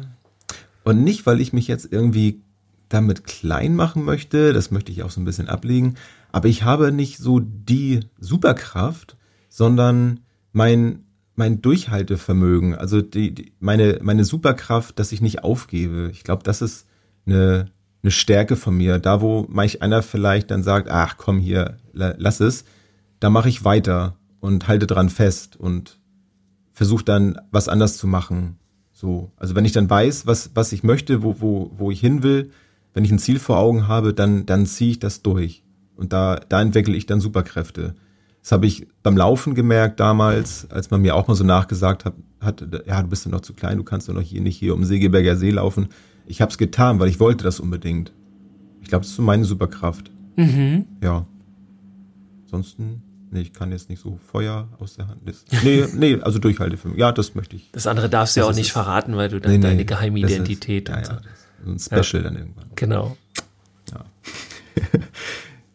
und 0.84 1.04
nicht, 1.04 1.26
weil 1.26 1.40
ich 1.40 1.54
mich 1.54 1.70
jetzt 1.70 1.88
irgendwie 1.90 2.42
damit 2.90 3.24
klein 3.24 3.74
machen 3.74 4.04
möchte, 4.04 4.52
das 4.52 4.70
möchte 4.70 4.92
ich 4.92 5.04
auch 5.04 5.12
so 5.12 5.22
ein 5.22 5.26
bisschen 5.26 5.48
ablegen, 5.48 5.96
aber 6.34 6.50
ich 6.50 6.64
habe 6.64 6.92
nicht 6.92 7.20
so 7.20 7.40
die 7.40 8.02
Superkraft, 8.20 9.16
sondern 9.50 10.22
mein, 10.52 11.04
mein 11.38 11.62
Durchhaltevermögen, 11.62 12.76
also 12.76 13.02
die, 13.02 13.34
die, 13.34 13.54
meine, 13.60 14.00
meine 14.02 14.26
Superkraft, 14.26 14.98
dass 15.00 15.12
ich 15.12 15.22
nicht 15.22 15.44
aufgebe. 15.44 16.10
Ich 16.12 16.24
glaube, 16.24 16.44
das 16.44 16.62
ist 16.62 16.88
eine, 17.26 17.68
eine 18.02 18.12
Stärke 18.12 18.56
von 18.56 18.76
mir. 18.76 18.98
Da, 18.98 19.22
wo 19.22 19.46
manch 19.48 19.82
einer 19.82 20.02
vielleicht 20.02 20.50
dann 20.50 20.64
sagt, 20.64 20.90
ach 20.90 21.18
komm 21.18 21.40
hier, 21.40 21.78
lass 21.94 22.40
es, 22.40 22.66
da 23.20 23.30
mache 23.30 23.50
ich 23.50 23.64
weiter 23.64 24.18
und 24.40 24.68
halte 24.68 24.88
dran 24.88 25.10
fest 25.10 25.56
und 25.56 26.00
versuche 26.74 27.06
dann 27.06 27.40
was 27.52 27.70
anders 27.70 27.98
zu 27.98 28.08
machen. 28.08 28.58
So, 28.92 29.32
also 29.38 29.54
wenn 29.54 29.66
ich 29.66 29.74
dann 29.74 29.90
weiß, 29.90 30.26
was, 30.26 30.52
was 30.56 30.72
ich 30.72 30.84
möchte, 30.84 31.22
wo, 31.22 31.40
wo, 31.40 31.72
wo 31.78 31.92
ich 31.92 32.00
hin 32.00 32.24
will, 32.24 32.52
wenn 32.96 33.06
ich 33.06 33.12
ein 33.12 33.20
Ziel 33.20 33.38
vor 33.38 33.58
Augen 33.58 33.88
habe, 33.88 34.12
dann, 34.12 34.48
dann 34.48 34.66
ziehe 34.66 34.90
ich 34.90 35.00
das 35.00 35.22
durch. 35.22 35.64
Und 35.96 36.14
da, 36.14 36.40
da 36.50 36.62
entwickle 36.62 36.96
ich 36.96 37.06
dann 37.06 37.22
Superkräfte. 37.22 37.94
Das 38.48 38.54
habe 38.54 38.66
ich 38.66 38.88
beim 39.04 39.18
Laufen 39.18 39.56
gemerkt 39.56 40.00
damals, 40.00 40.72
als 40.72 40.90
man 40.90 41.02
mir 41.02 41.18
auch 41.18 41.28
mal 41.28 41.36
so 41.36 41.44
nachgesagt 41.44 42.06
hat, 42.06 42.14
hat 42.40 42.66
ja, 42.86 43.02
du 43.02 43.10
bist 43.10 43.26
ja 43.26 43.32
noch 43.32 43.42
zu 43.42 43.54
klein, 43.54 43.78
du 43.78 43.84
kannst 43.84 44.08
doch 44.08 44.14
noch 44.14 44.22
hier 44.22 44.40
nicht 44.40 44.56
hier 44.56 44.74
um 44.74 44.86
Segeberger 44.86 45.36
See 45.36 45.52
laufen. 45.52 45.90
Ich 46.26 46.40
habe 46.40 46.50
es 46.50 46.58
getan, 46.58 46.98
weil 47.02 47.10
ich 47.10 47.20
wollte 47.20 47.44
das 47.44 47.60
unbedingt. 47.60 48.14
Ich 48.82 48.88
glaube, 48.88 49.02
das 49.02 49.10
ist 49.10 49.18
so 49.18 49.22
meine 49.22 49.44
Superkraft. 49.44 50.12
Mhm. 50.38 50.86
Ja. 51.04 51.28
Ansonsten 52.44 53.04
Nee, 53.32 53.42
ich 53.42 53.52
kann 53.52 53.74
jetzt 53.74 53.90
nicht 53.90 54.02
so 54.02 54.18
Feuer 54.32 54.70
aus 54.80 54.96
der 54.96 55.10
Hand. 55.10 55.24
Nee, 55.66 55.86
nee, 55.94 56.18
also 56.22 56.40
Durchhaltefilm. 56.40 56.98
Ja, 56.98 57.12
das 57.12 57.36
möchte 57.36 57.58
ich. 57.58 57.70
Das 57.74 57.86
andere 57.86 58.08
darfst 58.08 58.38
du 58.38 58.40
ja 58.40 58.46
auch 58.46 58.56
nicht 58.56 58.72
verraten, 58.72 59.18
weil 59.18 59.28
du 59.28 59.42
dann 59.42 59.52
nee, 59.52 59.58
nee, 59.58 59.64
deine 59.64 59.84
Geheimidentität 59.84 60.88
ist, 60.88 60.96
ja, 60.96 61.02
ja, 61.02 61.22
so 61.66 61.72
ein 61.72 61.80
Special 61.80 62.24
ja. 62.24 62.30
dann 62.30 62.38
irgendwann. 62.38 62.70
Genau. 62.76 63.18
Ja. 63.92 64.06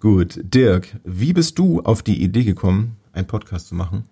Gut, 0.02 0.38
Dirk, 0.42 0.88
wie 1.04 1.32
bist 1.32 1.58
du 1.60 1.80
auf 1.82 2.02
die 2.02 2.24
Idee 2.24 2.42
gekommen, 2.42 2.96
einen 3.12 3.28
Podcast 3.28 3.68
zu 3.68 3.76
machen? 3.76 4.08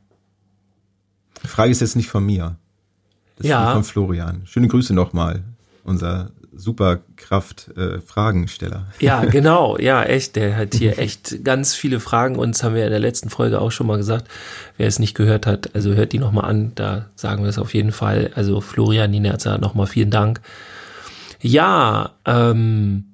Die 1.42 1.48
Frage 1.48 1.72
ist 1.72 1.80
jetzt 1.80 1.96
nicht 1.96 2.08
von 2.08 2.24
mir. 2.24 2.54
Das 3.38 3.48
ja. 3.48 3.66
ist 3.66 3.72
von 3.72 3.82
Florian. 3.82 4.42
Schöne 4.44 4.68
Grüße 4.68 4.94
nochmal, 4.94 5.42
unser 5.82 6.30
Superkraft-Fragensteller. 6.54 8.86
Äh, 9.00 9.04
ja, 9.04 9.24
genau. 9.32 9.78
Ja, 9.78 10.04
echt. 10.04 10.36
Der 10.36 10.56
hat 10.56 10.76
hier 10.76 10.96
echt 11.00 11.42
ganz 11.42 11.74
viele 11.74 11.98
Fragen. 11.98 12.36
Uns 12.36 12.62
haben 12.62 12.76
wir 12.76 12.84
in 12.84 12.90
der 12.90 13.00
letzten 13.00 13.28
Folge 13.28 13.60
auch 13.60 13.72
schon 13.72 13.88
mal 13.88 13.96
gesagt. 13.96 14.28
Wer 14.76 14.86
es 14.86 15.00
nicht 15.00 15.16
gehört 15.16 15.44
hat, 15.44 15.74
also 15.74 15.94
hört 15.94 16.12
die 16.12 16.20
nochmal 16.20 16.48
an. 16.48 16.70
Da 16.76 17.06
sagen 17.16 17.42
wir 17.42 17.48
es 17.48 17.58
auf 17.58 17.74
jeden 17.74 17.90
Fall. 17.90 18.30
Also 18.36 18.60
Florian 18.60 19.10
Ninerzer, 19.10 19.58
nochmal 19.58 19.88
vielen 19.88 20.12
Dank. 20.12 20.40
Ja, 21.40 22.12
ähm, 22.26 23.09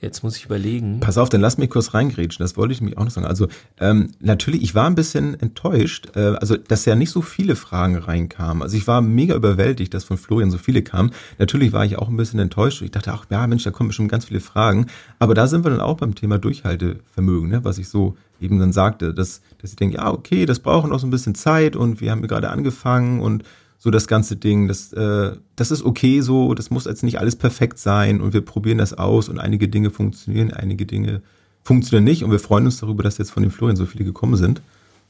Jetzt 0.00 0.22
muss 0.22 0.36
ich 0.38 0.46
überlegen. 0.46 1.00
Pass 1.00 1.18
auf, 1.18 1.28
dann 1.28 1.42
lass 1.42 1.58
mich 1.58 1.68
kurz 1.68 1.92
reingrätschen. 1.92 2.42
Das 2.42 2.56
wollte 2.56 2.72
ich 2.72 2.80
mich 2.80 2.96
auch 2.96 3.04
noch 3.04 3.10
sagen. 3.10 3.26
Also 3.26 3.48
ähm, 3.78 4.12
natürlich, 4.18 4.62
ich 4.62 4.74
war 4.74 4.86
ein 4.86 4.94
bisschen 4.94 5.38
enttäuscht, 5.38 6.16
äh, 6.16 6.36
also 6.40 6.56
dass 6.56 6.86
ja 6.86 6.94
nicht 6.94 7.10
so 7.10 7.20
viele 7.20 7.54
Fragen 7.54 7.96
reinkamen. 7.96 8.62
Also 8.62 8.78
ich 8.78 8.86
war 8.86 9.02
mega 9.02 9.34
überwältigt, 9.34 9.92
dass 9.92 10.04
von 10.04 10.16
Florian 10.16 10.50
so 10.50 10.56
viele 10.56 10.80
kamen. 10.80 11.10
Natürlich 11.38 11.72
war 11.72 11.84
ich 11.84 11.98
auch 11.98 12.08
ein 12.08 12.16
bisschen 12.16 12.40
enttäuscht. 12.40 12.80
Ich 12.80 12.92
dachte, 12.92 13.12
ach 13.12 13.26
ja, 13.28 13.46
Mensch, 13.46 13.64
da 13.64 13.70
kommen 13.70 13.92
schon 13.92 14.08
ganz 14.08 14.24
viele 14.24 14.40
Fragen. 14.40 14.86
Aber 15.18 15.34
da 15.34 15.46
sind 15.46 15.66
wir 15.66 15.70
dann 15.70 15.80
auch 15.80 15.98
beim 15.98 16.14
Thema 16.14 16.38
Durchhaltevermögen, 16.38 17.50
ne? 17.50 17.62
was 17.64 17.76
ich 17.76 17.90
so 17.90 18.16
eben 18.40 18.58
dann 18.58 18.72
sagte, 18.72 19.12
dass, 19.12 19.42
dass 19.60 19.70
ich 19.70 19.76
denke, 19.76 19.96
ja, 19.96 20.10
okay, 20.10 20.46
das 20.46 20.60
braucht 20.60 20.88
noch 20.88 20.98
so 20.98 21.06
ein 21.06 21.10
bisschen 21.10 21.34
Zeit 21.34 21.76
und 21.76 22.00
wir 22.00 22.10
haben 22.10 22.22
gerade 22.22 22.48
angefangen 22.48 23.20
und 23.20 23.44
so 23.82 23.90
das 23.90 24.06
ganze 24.06 24.36
Ding. 24.36 24.68
Das, 24.68 24.92
äh, 24.92 25.32
das 25.56 25.70
ist 25.72 25.82
okay 25.82 26.20
so, 26.20 26.54
das 26.54 26.70
muss 26.70 26.84
jetzt 26.84 27.02
nicht 27.02 27.18
alles 27.18 27.34
perfekt 27.34 27.78
sein 27.78 28.20
und 28.20 28.34
wir 28.34 28.42
probieren 28.42 28.78
das 28.78 28.92
aus 28.92 29.28
und 29.28 29.40
einige 29.40 29.68
Dinge 29.68 29.90
funktionieren, 29.90 30.52
einige 30.52 30.86
Dinge 30.86 31.22
funktionieren 31.64 32.04
nicht 32.04 32.22
und 32.22 32.30
wir 32.30 32.38
freuen 32.38 32.66
uns 32.66 32.78
darüber, 32.78 33.02
dass 33.02 33.18
jetzt 33.18 33.30
von 33.30 33.42
den 33.42 33.50
Florian 33.50 33.76
so 33.76 33.86
viele 33.86 34.04
gekommen 34.04 34.36
sind 34.36 34.60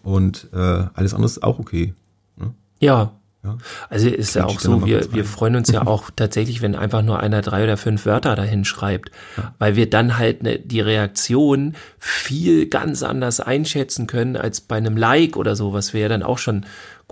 und 0.02 0.48
äh, 0.52 0.56
alles 0.94 1.12
andere 1.12 1.26
ist 1.26 1.42
auch 1.42 1.58
okay. 1.58 1.94
Ne? 2.36 2.54
Ja, 2.78 3.12
ja. 3.42 3.56
Also 3.88 4.08
ist 4.08 4.34
ja 4.34 4.44
auch 4.44 4.60
so, 4.60 4.84
wir, 4.84 5.12
wir 5.14 5.24
freuen 5.24 5.56
uns 5.56 5.70
ja 5.72 5.82
auch 5.86 6.10
tatsächlich, 6.14 6.60
wenn 6.60 6.74
einfach 6.74 7.02
nur 7.02 7.20
einer 7.20 7.40
drei 7.40 7.64
oder 7.64 7.76
fünf 7.76 8.04
Wörter 8.04 8.36
dahin 8.36 8.64
schreibt, 8.64 9.10
ja. 9.36 9.54
weil 9.58 9.76
wir 9.76 9.88
dann 9.88 10.18
halt 10.18 10.42
ne, 10.42 10.58
die 10.58 10.80
Reaktion 10.80 11.74
viel 11.98 12.66
ganz 12.66 13.02
anders 13.02 13.40
einschätzen 13.40 14.06
können 14.06 14.36
als 14.36 14.60
bei 14.60 14.76
einem 14.76 14.96
Like 14.96 15.36
oder 15.36 15.56
so, 15.56 15.72
was 15.72 15.94
wir 15.94 16.02
ja 16.02 16.08
dann 16.08 16.22
auch 16.22 16.38
schon 16.38 16.66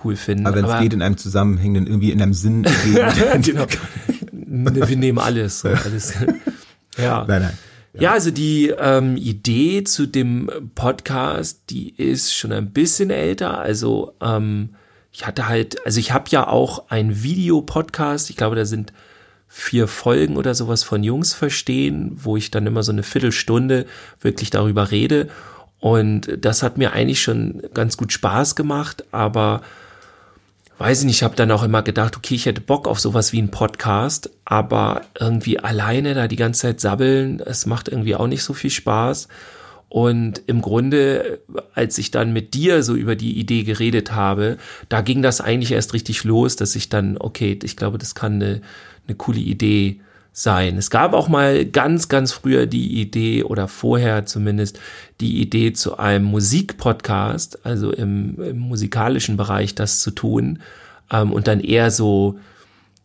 cool 0.05 0.17
finden. 0.17 0.47
Aber 0.47 0.57
wenn 0.57 0.64
es 0.64 0.81
geht 0.81 0.93
in 0.93 1.02
einem 1.02 1.17
zusammenhängenden, 1.17 1.87
irgendwie 1.87 2.12
in 2.12 2.23
einem 2.23 2.35
Sinn. 2.35 2.62
genau. 3.43 3.67
Wir 4.47 4.97
nehmen 4.97 5.19
alles. 5.19 5.64
Alles. 5.64 6.14
ja. 6.97 7.25
Nein, 7.26 7.43
nein. 7.43 7.59
Ja. 7.95 8.02
ja, 8.02 8.12
also 8.12 8.31
die 8.31 8.69
ähm, 8.78 9.17
Idee 9.17 9.83
zu 9.85 10.07
dem 10.07 10.50
Podcast, 10.75 11.62
die 11.71 11.95
ist 11.95 12.35
schon 12.35 12.52
ein 12.52 12.71
bisschen 12.71 13.11
älter. 13.11 13.59
Also 13.59 14.14
ähm, 14.21 14.71
ich 15.11 15.26
hatte 15.26 15.49
halt, 15.49 15.85
also 15.87 15.99
ich 15.99 16.12
habe 16.12 16.26
ja 16.31 16.47
auch 16.47 16.90
ein 16.90 17.23
Videopodcast. 17.23 18.31
Ich 18.31 18.37
glaube, 18.37 18.57
da 18.57 18.64
sind 18.64 18.93
vier 19.49 19.88
Folgen 19.88 20.37
oder 20.37 20.55
sowas 20.55 20.83
von 20.83 21.02
Jungs 21.02 21.33
verstehen, 21.33 22.12
wo 22.14 22.37
ich 22.37 22.50
dann 22.50 22.67
immer 22.67 22.83
so 22.83 22.93
eine 22.93 23.02
Viertelstunde 23.02 23.87
wirklich 24.21 24.50
darüber 24.50 24.90
rede. 24.90 25.28
Und 25.81 26.28
das 26.38 26.62
hat 26.62 26.76
mir 26.76 26.93
eigentlich 26.93 27.23
schon 27.23 27.62
ganz 27.73 27.97
gut 27.97 28.12
Spaß 28.12 28.57
gemacht, 28.57 29.05
aber 29.12 29.62
weiß 30.78 31.00
ich 31.00 31.06
nicht, 31.06 31.16
ich 31.16 31.23
habe 31.23 31.37
dann 31.37 31.50
auch 31.50 31.64
immer 31.64 31.82
gedacht, 31.82 32.16
okay, 32.16 32.37
ich 32.37 32.47
hätte 32.47 32.61
Bock 32.61 32.87
auf 32.87 33.00
sowas 33.00 33.32
wie 33.32 33.42
ein 33.42 33.50
Podcast, 33.50 34.30
aber 34.44 35.02
irgendwie 35.18 35.58
alleine 35.58 36.14
da 36.14 36.28
die 36.28 36.37
ganze 36.37 36.62
Zeit 36.62 36.80
sabbeln, 36.80 37.40
es 37.40 37.66
macht 37.66 37.88
irgendwie 37.88 38.14
auch 38.14 38.28
nicht 38.28 38.44
so 38.44 38.54
viel 38.54 38.70
Spaß. 38.70 39.28
Und 39.90 40.42
im 40.47 40.61
Grunde, 40.61 41.40
als 41.75 41.97
ich 41.99 42.11
dann 42.11 42.32
mit 42.32 42.52
dir 42.54 42.82
so 42.82 42.94
über 42.94 43.16
die 43.16 43.38
Idee 43.38 43.64
geredet 43.64 44.12
habe, 44.12 44.58
da 44.88 45.00
ging 45.00 45.23
das 45.23 45.40
eigentlich 45.40 45.73
erst 45.73 45.94
richtig 45.94 46.25
los, 46.25 46.56
dass 46.56 46.76
ich 46.76 46.90
dann, 46.90 47.16
okay, 47.18 47.58
ich 47.62 47.76
glaube, 47.76 47.99
das 47.99 48.14
kann 48.14 48.35
eine, 48.35 48.61
eine 49.06 49.16
coole 49.16 49.40
Idee 49.40 50.00
sein. 50.38 50.78
Es 50.78 50.88
gab 50.88 51.14
auch 51.14 51.28
mal 51.28 51.64
ganz, 51.64 52.09
ganz 52.09 52.33
früher 52.33 52.66
die 52.66 53.00
Idee 53.00 53.42
oder 53.42 53.66
vorher 53.66 54.25
zumindest 54.25 54.78
die 55.21 55.40
Idee 55.40 55.73
zu 55.73 55.99
einem 55.99 56.26
Musikpodcast, 56.26 57.66
also 57.66 57.90
im, 57.90 58.40
im 58.40 58.59
musikalischen 58.59 59.37
Bereich 59.37 59.75
das 59.75 59.99
zu 59.99 60.12
tun 60.12 60.61
ähm, 61.11 61.33
und 61.33 61.49
dann 61.49 61.59
eher 61.59 61.90
so, 61.90 62.38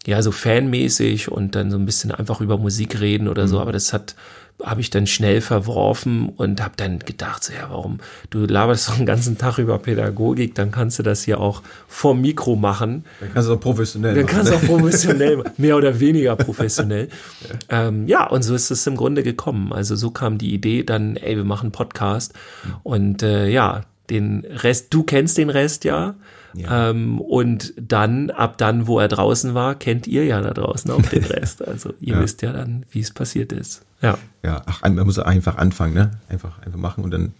ja, 0.06 0.22
so 0.22 0.32
fanmäßig 0.32 1.32
und 1.32 1.56
dann 1.56 1.72
so 1.72 1.78
ein 1.78 1.88
bisschen 1.88 2.12
einfach 2.12 2.40
über 2.40 2.60
Musik 2.60 3.00
reden 3.00 3.28
oder 3.28 3.48
so, 3.48 3.56
mhm. 3.56 3.62
aber 3.63 3.72
das 3.72 3.94
hat 3.94 4.16
habe 4.62 4.82
ich 4.82 4.90
dann 4.90 5.08
schnell 5.08 5.42
verworfen 5.42 6.30
und 6.30 6.62
habe 6.62 6.74
dann 6.78 7.00
gedacht, 7.00 7.44
so, 7.44 7.54
ja, 7.54 7.70
warum, 7.70 8.00
du 8.30 8.46
laberst 8.46 8.88
doch 8.88 8.96
den 8.96 9.06
ganzen 9.06 9.38
Tag 9.38 9.58
über 9.58 9.78
Pädagogik, 9.80 10.56
dann 10.56 10.72
kannst 10.72 11.00
du 11.00 11.04
das 11.04 11.24
hier 11.24 11.40
auch 11.40 11.62
vor 11.88 12.16
Mikro 12.16 12.56
machen. 12.56 13.04
Dann 13.20 13.34
kannst 13.34 13.50
du 13.50 13.54
auch 13.54 13.60
professionell 13.60 14.16
Dann 14.16 14.26
kannst 14.26 14.52
du 14.52 14.56
ne? 14.56 14.62
auch 14.62 14.66
professionell, 14.66 15.44
mehr 15.58 15.76
oder 15.76 16.00
weniger 16.00 16.36
professionell. 16.36 17.10
ja. 17.70 17.88
Ähm, 17.88 18.08
ja, 18.08 18.28
und 18.28 18.44
so 18.44 18.56
ist 18.56 18.72
es 18.72 18.88
im 18.88 18.96
Grunde 18.96 19.24
gekommen. 19.24 19.74
Also 19.74 19.96
so 19.96 20.12
kam 20.12 20.38
die 20.38 20.54
Idee 20.54 20.84
dann, 20.84 21.18
ey, 21.18 21.36
wir 21.36 21.44
machen 21.44 21.66
einen 21.66 21.72
Podcast 21.72 22.34
mhm. 22.64 22.76
und 22.84 23.24
äh, 23.24 23.50
ja, 23.50 23.82
den 24.10 24.46
Rest, 24.46 24.94
du 24.94 25.04
kennst 25.04 25.38
den 25.38 25.50
Rest 25.50 25.84
ja. 25.84 26.16
Ja. 26.56 26.92
Ähm, 26.92 27.20
und 27.20 27.74
dann, 27.78 28.30
ab 28.30 28.58
dann, 28.60 28.86
wo 28.86 29.00
er 29.00 29.08
draußen 29.08 29.56
war, 29.56 29.76
kennt 29.76 30.08
ihr 30.08 30.26
ja 30.26 30.40
da 30.42 30.52
draußen 30.52 30.92
auch 30.92 31.02
den 31.02 31.24
Rest. 31.24 31.68
Also 31.68 31.94
ihr 32.00 32.16
ja. 32.16 32.22
wisst 32.22 32.42
ja 32.44 32.54
dann, 32.54 32.86
wie 32.92 33.00
es 33.00 33.12
passiert 33.12 33.52
ist. 33.52 33.84
Ja. 34.04 34.18
Ja, 34.44 34.62
ach, 34.66 34.82
man 34.82 34.96
muss 35.06 35.18
einfach 35.18 35.58
anfangen, 35.58 35.94
ne? 35.94 36.12
Einfach, 36.30 36.60
einfach 36.60 36.78
machen 36.78 37.04
und 37.04 37.12
dann. 37.12 37.34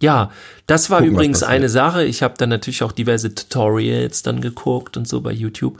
Ja, 0.00 0.30
das 0.66 0.90
war 0.90 0.98
gucken, 0.98 1.14
übrigens 1.14 1.42
eine 1.42 1.68
Sache. 1.68 2.04
Ich 2.04 2.22
habe 2.22 2.34
dann 2.36 2.48
natürlich 2.48 2.82
auch 2.82 2.92
diverse 2.92 3.34
Tutorials 3.34 4.22
dann 4.22 4.40
geguckt 4.40 4.96
und 4.96 5.06
so 5.06 5.20
bei 5.20 5.32
YouTube. 5.32 5.78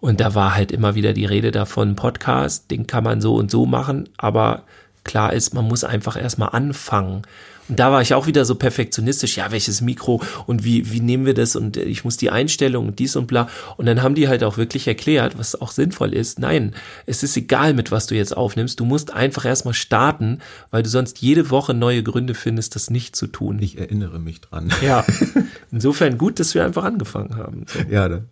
Und 0.00 0.20
da 0.20 0.34
war 0.34 0.54
halt 0.54 0.72
immer 0.72 0.94
wieder 0.94 1.12
die 1.12 1.24
Rede 1.24 1.50
davon, 1.50 1.96
Podcast, 1.96 2.70
den 2.70 2.86
kann 2.86 3.04
man 3.04 3.20
so 3.20 3.36
und 3.36 3.50
so 3.50 3.64
machen, 3.64 4.08
aber 4.18 4.64
klar 5.02 5.32
ist, 5.32 5.54
man 5.54 5.66
muss 5.66 5.84
einfach 5.84 6.20
erstmal 6.20 6.50
anfangen. 6.50 7.22
Und 7.68 7.78
da 7.78 7.90
war 7.90 8.02
ich 8.02 8.14
auch 8.14 8.26
wieder 8.26 8.44
so 8.44 8.54
perfektionistisch, 8.54 9.36
ja, 9.36 9.50
welches 9.50 9.80
Mikro 9.80 10.22
und 10.46 10.64
wie, 10.64 10.90
wie 10.92 11.00
nehmen 11.00 11.24
wir 11.24 11.34
das 11.34 11.56
und 11.56 11.76
ich 11.76 12.04
muss 12.04 12.16
die 12.16 12.30
Einstellung 12.30 12.88
und 12.88 12.98
dies 12.98 13.16
und 13.16 13.26
bla. 13.26 13.48
Und 13.76 13.86
dann 13.86 14.02
haben 14.02 14.14
die 14.14 14.28
halt 14.28 14.44
auch 14.44 14.56
wirklich 14.58 14.86
erklärt, 14.86 15.38
was 15.38 15.60
auch 15.60 15.70
sinnvoll 15.70 16.12
ist. 16.12 16.38
Nein, 16.38 16.74
es 17.06 17.22
ist 17.22 17.36
egal, 17.36 17.74
mit 17.74 17.90
was 17.90 18.06
du 18.06 18.14
jetzt 18.14 18.36
aufnimmst. 18.36 18.80
Du 18.80 18.84
musst 18.84 19.12
einfach 19.12 19.44
erstmal 19.44 19.74
starten, 19.74 20.40
weil 20.70 20.82
du 20.82 20.90
sonst 20.90 21.20
jede 21.20 21.50
Woche 21.50 21.72
neue 21.72 22.02
Gründe 22.02 22.34
findest, 22.34 22.74
das 22.74 22.90
nicht 22.90 23.16
zu 23.16 23.26
tun. 23.26 23.58
Ich 23.60 23.78
erinnere 23.78 24.18
mich 24.18 24.40
dran. 24.40 24.70
Ja. 24.82 25.04
Insofern 25.70 26.18
gut, 26.18 26.40
dass 26.40 26.54
wir 26.54 26.64
einfach 26.64 26.84
angefangen 26.84 27.36
haben. 27.36 27.64
So. 27.66 27.78
Ja, 27.90 28.08
ne? 28.08 28.24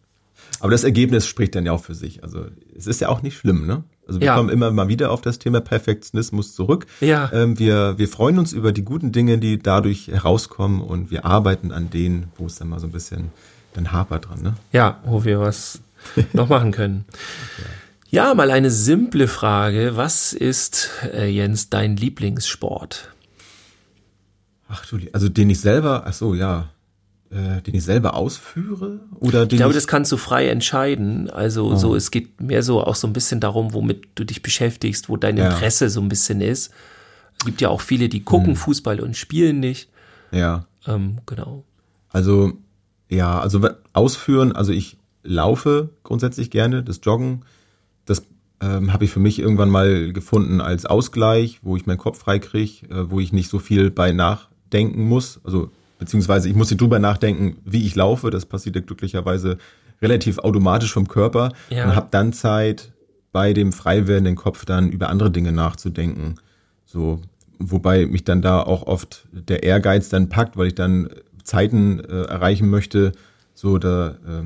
Aber 0.61 0.71
das 0.71 0.85
Ergebnis 0.85 1.27
spricht 1.27 1.55
dann 1.55 1.67
ja 1.67 1.73
auch 1.73 1.83
für 1.83 1.95
sich. 1.95 2.23
Also 2.23 2.47
es 2.77 2.87
ist 2.87 3.01
ja 3.01 3.09
auch 3.09 3.23
nicht 3.23 3.37
schlimm, 3.37 3.67
ne? 3.67 3.83
Also 4.13 4.21
wir 4.21 4.27
ja. 4.27 4.37
kommen 4.37 4.51
immer 4.51 4.71
mal 4.71 4.89
wieder 4.89 5.11
auf 5.11 5.23
das 5.23 5.39
Thema 5.39 5.63
Perfektionismus 5.63 6.55
zurück. 6.55 6.87
Ja. 7.01 7.31
Ähm, 7.33 7.59
wir, 7.59 7.97
wir 7.97 8.09
freuen 8.09 8.39
uns 8.39 8.53
über 8.53 8.71
die 8.71 8.85
guten 8.85 9.11
Dinge, 9.11 9.39
die 9.39 9.59
dadurch 9.59 10.09
herauskommen 10.09 10.83
und 10.83 11.11
wir 11.11 11.25
arbeiten 11.25 11.73
an 11.73 11.89
denen, 11.89 12.31
wo 12.37 12.45
es 12.45 12.57
dann 12.57 12.69
mal 12.69 12.79
so 12.79 12.89
ein 12.89 12.93
bisschen 12.93 13.31
dann 13.73 13.91
hapert 13.91 14.29
dran, 14.29 14.43
ne? 14.43 14.55
Ja, 14.71 15.01
wo 15.07 15.25
wir 15.25 15.41
was 15.41 15.81
noch 16.35 16.51
machen 16.51 16.73
können. 16.73 17.07
Ja. 18.11 18.27
ja. 18.27 18.35
mal 18.35 18.51
eine 18.51 18.71
simple 18.71 19.29
Frage. 19.29 19.93
Was 19.95 20.35
ist, 20.35 20.91
äh, 21.15 21.29
Jens, 21.29 21.71
dein 21.71 21.97
Lieblingssport? 21.97 23.15
Ach 24.69 24.85
du, 24.85 24.99
also 25.15 25.31
den 25.31 25.49
ich 25.49 25.61
selber, 25.61 26.03
ach 26.05 26.13
so, 26.13 26.35
ja 26.35 26.69
den 27.33 27.75
ich 27.75 27.85
selber 27.85 28.15
ausführe? 28.15 29.01
Oder 29.19 29.45
ich 29.45 29.49
glaube, 29.51 29.71
ich 29.71 29.77
das 29.77 29.87
kannst 29.87 30.13
du 30.13 30.17
frei 30.17 30.49
entscheiden. 30.49 31.31
Also 31.31 31.73
oh. 31.73 31.77
so, 31.77 31.97
es 31.97 32.11
geht 32.11 32.41
mehr 32.41 32.63
so 32.63 32.83
auch 32.83 32.95
so 32.95 33.07
ein 33.07 33.13
bisschen 33.13 33.41
darum, 33.41 33.73
womit 33.73 34.03
du 34.15 34.25
dich 34.25 34.43
beschäftigst, 34.43 35.09
wo 35.09 35.17
dein 35.17 35.39
Interesse 35.39 35.87
ja. 35.87 35.91
so 35.91 36.01
ein 36.01 36.09
bisschen 36.09 36.41
ist. 36.41 36.73
Es 37.39 37.47
gibt 37.47 37.61
ja 37.61 37.71
auch 37.71 37.81
viele, 37.81 38.09
die 38.09 38.23
gucken 38.23 38.51
hm. 38.51 38.57
Fußball 38.57 39.01
und 39.01 39.17
spielen 39.17 39.61
nicht. 39.61 39.89
Ja. 40.31 40.67
Ähm, 40.87 41.19
genau. 41.27 41.65
Also 42.11 42.53
ja, 43.09 43.41
also 43.41 43.67
ausführen, 43.93 44.53
also 44.53 44.73
ich 44.73 44.97
laufe 45.23 45.91
grundsätzlich 46.03 46.51
gerne, 46.51 46.83
das 46.83 47.01
Joggen. 47.03 47.45
Das 48.05 48.23
ähm, 48.61 48.93
habe 48.93 49.05
ich 49.05 49.11
für 49.11 49.21
mich 49.21 49.39
irgendwann 49.39 49.71
mal 49.71 50.13
gefunden 50.13 50.61
als 50.61 50.87
Ausgleich, 50.87 51.61
wo 51.63 51.77
ich 51.77 51.87
meinen 51.87 51.99
Kopf 51.99 52.19
frei 52.19 52.39
kriege, 52.39 52.87
äh, 52.89 53.11
wo 53.11 53.21
ich 53.21 53.33
nicht 53.33 53.49
so 53.49 53.59
viel 53.59 53.91
bei 53.91 54.13
nachdenken 54.13 55.05
muss. 55.09 55.41
Also 55.45 55.71
beziehungsweise 56.03 56.49
ich 56.49 56.57
muss 56.57 56.69
nicht 56.69 56.81
drüber 56.81 56.99
nachdenken, 56.99 57.59
wie 57.65 57.87
ich 57.87 57.95
laufe. 57.95 58.31
Das 58.31 58.45
passiert 58.45 58.75
ja 58.75 58.83
glücklicherweise 58.83 59.57
relativ 60.01 60.41
automatisch 60.41 60.93
vom 60.93 61.07
Körper 61.07 61.53
ja. 61.71 61.85
und 61.85 61.95
habe 61.95 62.09
dann 62.11 62.33
Zeit, 62.33 62.91
bei 63.31 63.53
dem 63.53 63.73
frei 63.73 64.09
werdenden 64.09 64.35
Kopf 64.35 64.65
dann 64.65 64.91
über 64.91 65.09
andere 65.09 65.31
Dinge 65.31 65.53
nachzudenken. 65.53 66.35
So, 66.85 67.23
wobei 67.59 68.05
mich 68.07 68.25
dann 68.25 68.43
da 68.43 68.61
auch 68.61 68.83
oft 68.83 69.29
der 69.31 69.63
Ehrgeiz 69.63 70.09
dann 70.09 70.29
packt, 70.29 70.57
weil 70.57 70.67
ich 70.67 70.75
dann 70.75 71.09
Zeiten 71.45 72.01
äh, 72.01 72.25
erreichen 72.25 72.69
möchte. 72.69 73.13
So, 73.55 73.79
da 73.79 74.09
äh, 74.11 74.43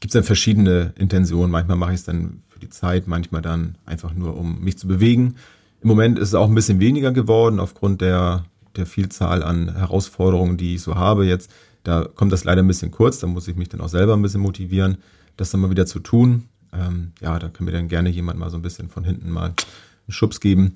gibt 0.00 0.06
es 0.06 0.12
dann 0.12 0.22
verschiedene 0.22 0.92
Intentionen. 0.96 1.50
Manchmal 1.50 1.76
mache 1.76 1.92
ich 1.92 1.98
es 1.98 2.04
dann 2.04 2.42
für 2.48 2.60
die 2.60 2.70
Zeit, 2.70 3.08
manchmal 3.08 3.42
dann 3.42 3.74
einfach 3.84 4.14
nur, 4.14 4.36
um 4.36 4.60
mich 4.60 4.78
zu 4.78 4.86
bewegen. 4.86 5.34
Im 5.82 5.88
Moment 5.88 6.18
ist 6.18 6.28
es 6.28 6.34
auch 6.34 6.48
ein 6.48 6.54
bisschen 6.54 6.80
weniger 6.80 7.12
geworden 7.12 7.60
aufgrund 7.60 8.00
der, 8.00 8.44
der 8.78 8.86
Vielzahl 8.86 9.42
an 9.42 9.76
Herausforderungen, 9.76 10.56
die 10.56 10.76
ich 10.76 10.82
so 10.82 10.94
habe 10.94 11.26
jetzt. 11.26 11.50
Da 11.84 12.04
kommt 12.04 12.32
das 12.32 12.44
leider 12.44 12.62
ein 12.62 12.66
bisschen 12.68 12.90
kurz, 12.90 13.18
da 13.18 13.26
muss 13.26 13.48
ich 13.48 13.56
mich 13.56 13.68
dann 13.68 13.80
auch 13.80 13.88
selber 13.88 14.14
ein 14.14 14.22
bisschen 14.22 14.40
motivieren, 14.40 14.98
das 15.36 15.50
dann 15.50 15.60
mal 15.60 15.70
wieder 15.70 15.86
zu 15.86 16.00
tun. 16.00 16.44
Ähm, 16.72 17.12
ja, 17.20 17.38
da 17.38 17.48
kann 17.48 17.64
mir 17.64 17.72
dann 17.72 17.88
gerne 17.88 18.08
jemand 18.08 18.38
mal 18.38 18.50
so 18.50 18.56
ein 18.56 18.62
bisschen 18.62 18.88
von 18.88 19.04
hinten 19.04 19.30
mal 19.30 19.46
einen 19.46 19.54
Schubs 20.08 20.40
geben. 20.40 20.74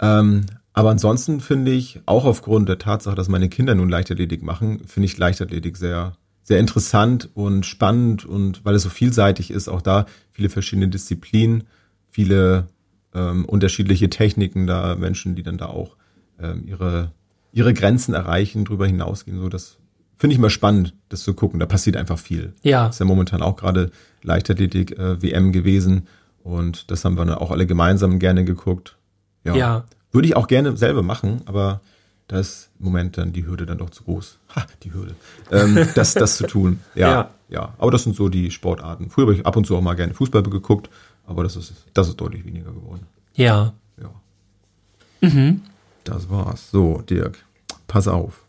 Ähm, 0.00 0.46
aber 0.72 0.90
ansonsten 0.90 1.40
finde 1.40 1.72
ich, 1.72 2.00
auch 2.06 2.24
aufgrund 2.24 2.68
der 2.68 2.78
Tatsache, 2.78 3.14
dass 3.14 3.28
meine 3.28 3.48
Kinder 3.48 3.74
nun 3.74 3.88
Leichtathletik 3.88 4.42
machen, 4.42 4.80
finde 4.86 5.06
ich 5.06 5.18
Leichtathletik 5.18 5.76
sehr, 5.76 6.16
sehr 6.42 6.58
interessant 6.58 7.28
und 7.34 7.66
spannend 7.66 8.24
und 8.24 8.64
weil 8.64 8.74
es 8.74 8.82
so 8.82 8.88
vielseitig 8.88 9.50
ist, 9.50 9.68
auch 9.68 9.82
da 9.82 10.06
viele 10.32 10.48
verschiedene 10.48 10.88
Disziplinen, 10.88 11.64
viele 12.10 12.68
ähm, 13.14 13.44
unterschiedliche 13.44 14.08
Techniken 14.08 14.66
da, 14.66 14.96
Menschen, 14.96 15.34
die 15.34 15.42
dann 15.42 15.58
da 15.58 15.66
auch 15.66 15.96
ähm, 16.40 16.64
ihre, 16.66 17.12
ihre 17.52 17.74
Grenzen 17.74 18.14
erreichen, 18.14 18.64
drüber 18.64 18.86
hinausgehen, 18.86 19.38
so 19.38 19.48
das 19.48 19.78
finde 20.16 20.34
ich 20.34 20.40
mal 20.40 20.50
spannend, 20.50 20.94
das 21.08 21.24
zu 21.24 21.34
gucken. 21.34 21.58
Da 21.58 21.66
passiert 21.66 21.96
einfach 21.96 22.18
viel. 22.18 22.54
Ja. 22.62 22.86
ist 22.88 23.00
ja 23.00 23.06
momentan 23.06 23.42
auch 23.42 23.56
gerade 23.56 23.90
Leichtathletik 24.22 24.98
äh, 24.98 25.20
WM 25.20 25.52
gewesen 25.52 26.06
und 26.44 26.90
das 26.90 27.04
haben 27.04 27.16
wir 27.16 27.24
dann 27.24 27.34
auch 27.34 27.50
alle 27.50 27.66
gemeinsam 27.66 28.18
gerne 28.18 28.44
geguckt. 28.44 28.96
Ja. 29.44 29.56
ja. 29.56 29.84
Würde 30.12 30.28
ich 30.28 30.36
auch 30.36 30.46
gerne 30.46 30.76
selber 30.76 31.02
machen, 31.02 31.42
aber 31.46 31.80
da 32.28 32.38
ist 32.38 32.70
im 32.78 32.86
Moment 32.86 33.18
dann 33.18 33.32
die 33.32 33.46
Hürde 33.46 33.66
dann 33.66 33.78
doch 33.78 33.90
zu 33.90 34.04
groß. 34.04 34.38
Ha, 34.54 34.64
die 34.82 34.92
Hürde. 34.92 35.14
Ähm, 35.50 35.88
das, 35.94 36.14
das 36.14 36.36
zu 36.36 36.46
tun. 36.46 36.80
Ja, 36.94 37.10
ja, 37.10 37.30
ja. 37.48 37.74
Aber 37.78 37.90
das 37.90 38.04
sind 38.04 38.16
so 38.16 38.28
die 38.28 38.50
Sportarten. 38.50 39.10
Früher 39.10 39.26
habe 39.26 39.34
ich 39.34 39.44
ab 39.44 39.56
und 39.56 39.66
zu 39.66 39.76
auch 39.76 39.82
mal 39.82 39.94
gerne 39.94 40.14
Fußball 40.14 40.42
geguckt, 40.42 40.88
aber 41.26 41.42
das 41.42 41.56
ist, 41.56 41.74
das 41.94 42.08
ist 42.08 42.20
deutlich 42.20 42.44
weniger 42.44 42.72
geworden. 42.72 43.06
Ja. 43.34 43.72
Ja. 44.00 45.28
Mhm. 45.28 45.62
Das 46.04 46.28
war's. 46.30 46.70
So, 46.70 47.02
Dirk, 47.02 47.44
pass 47.86 48.08
auf. 48.08 48.44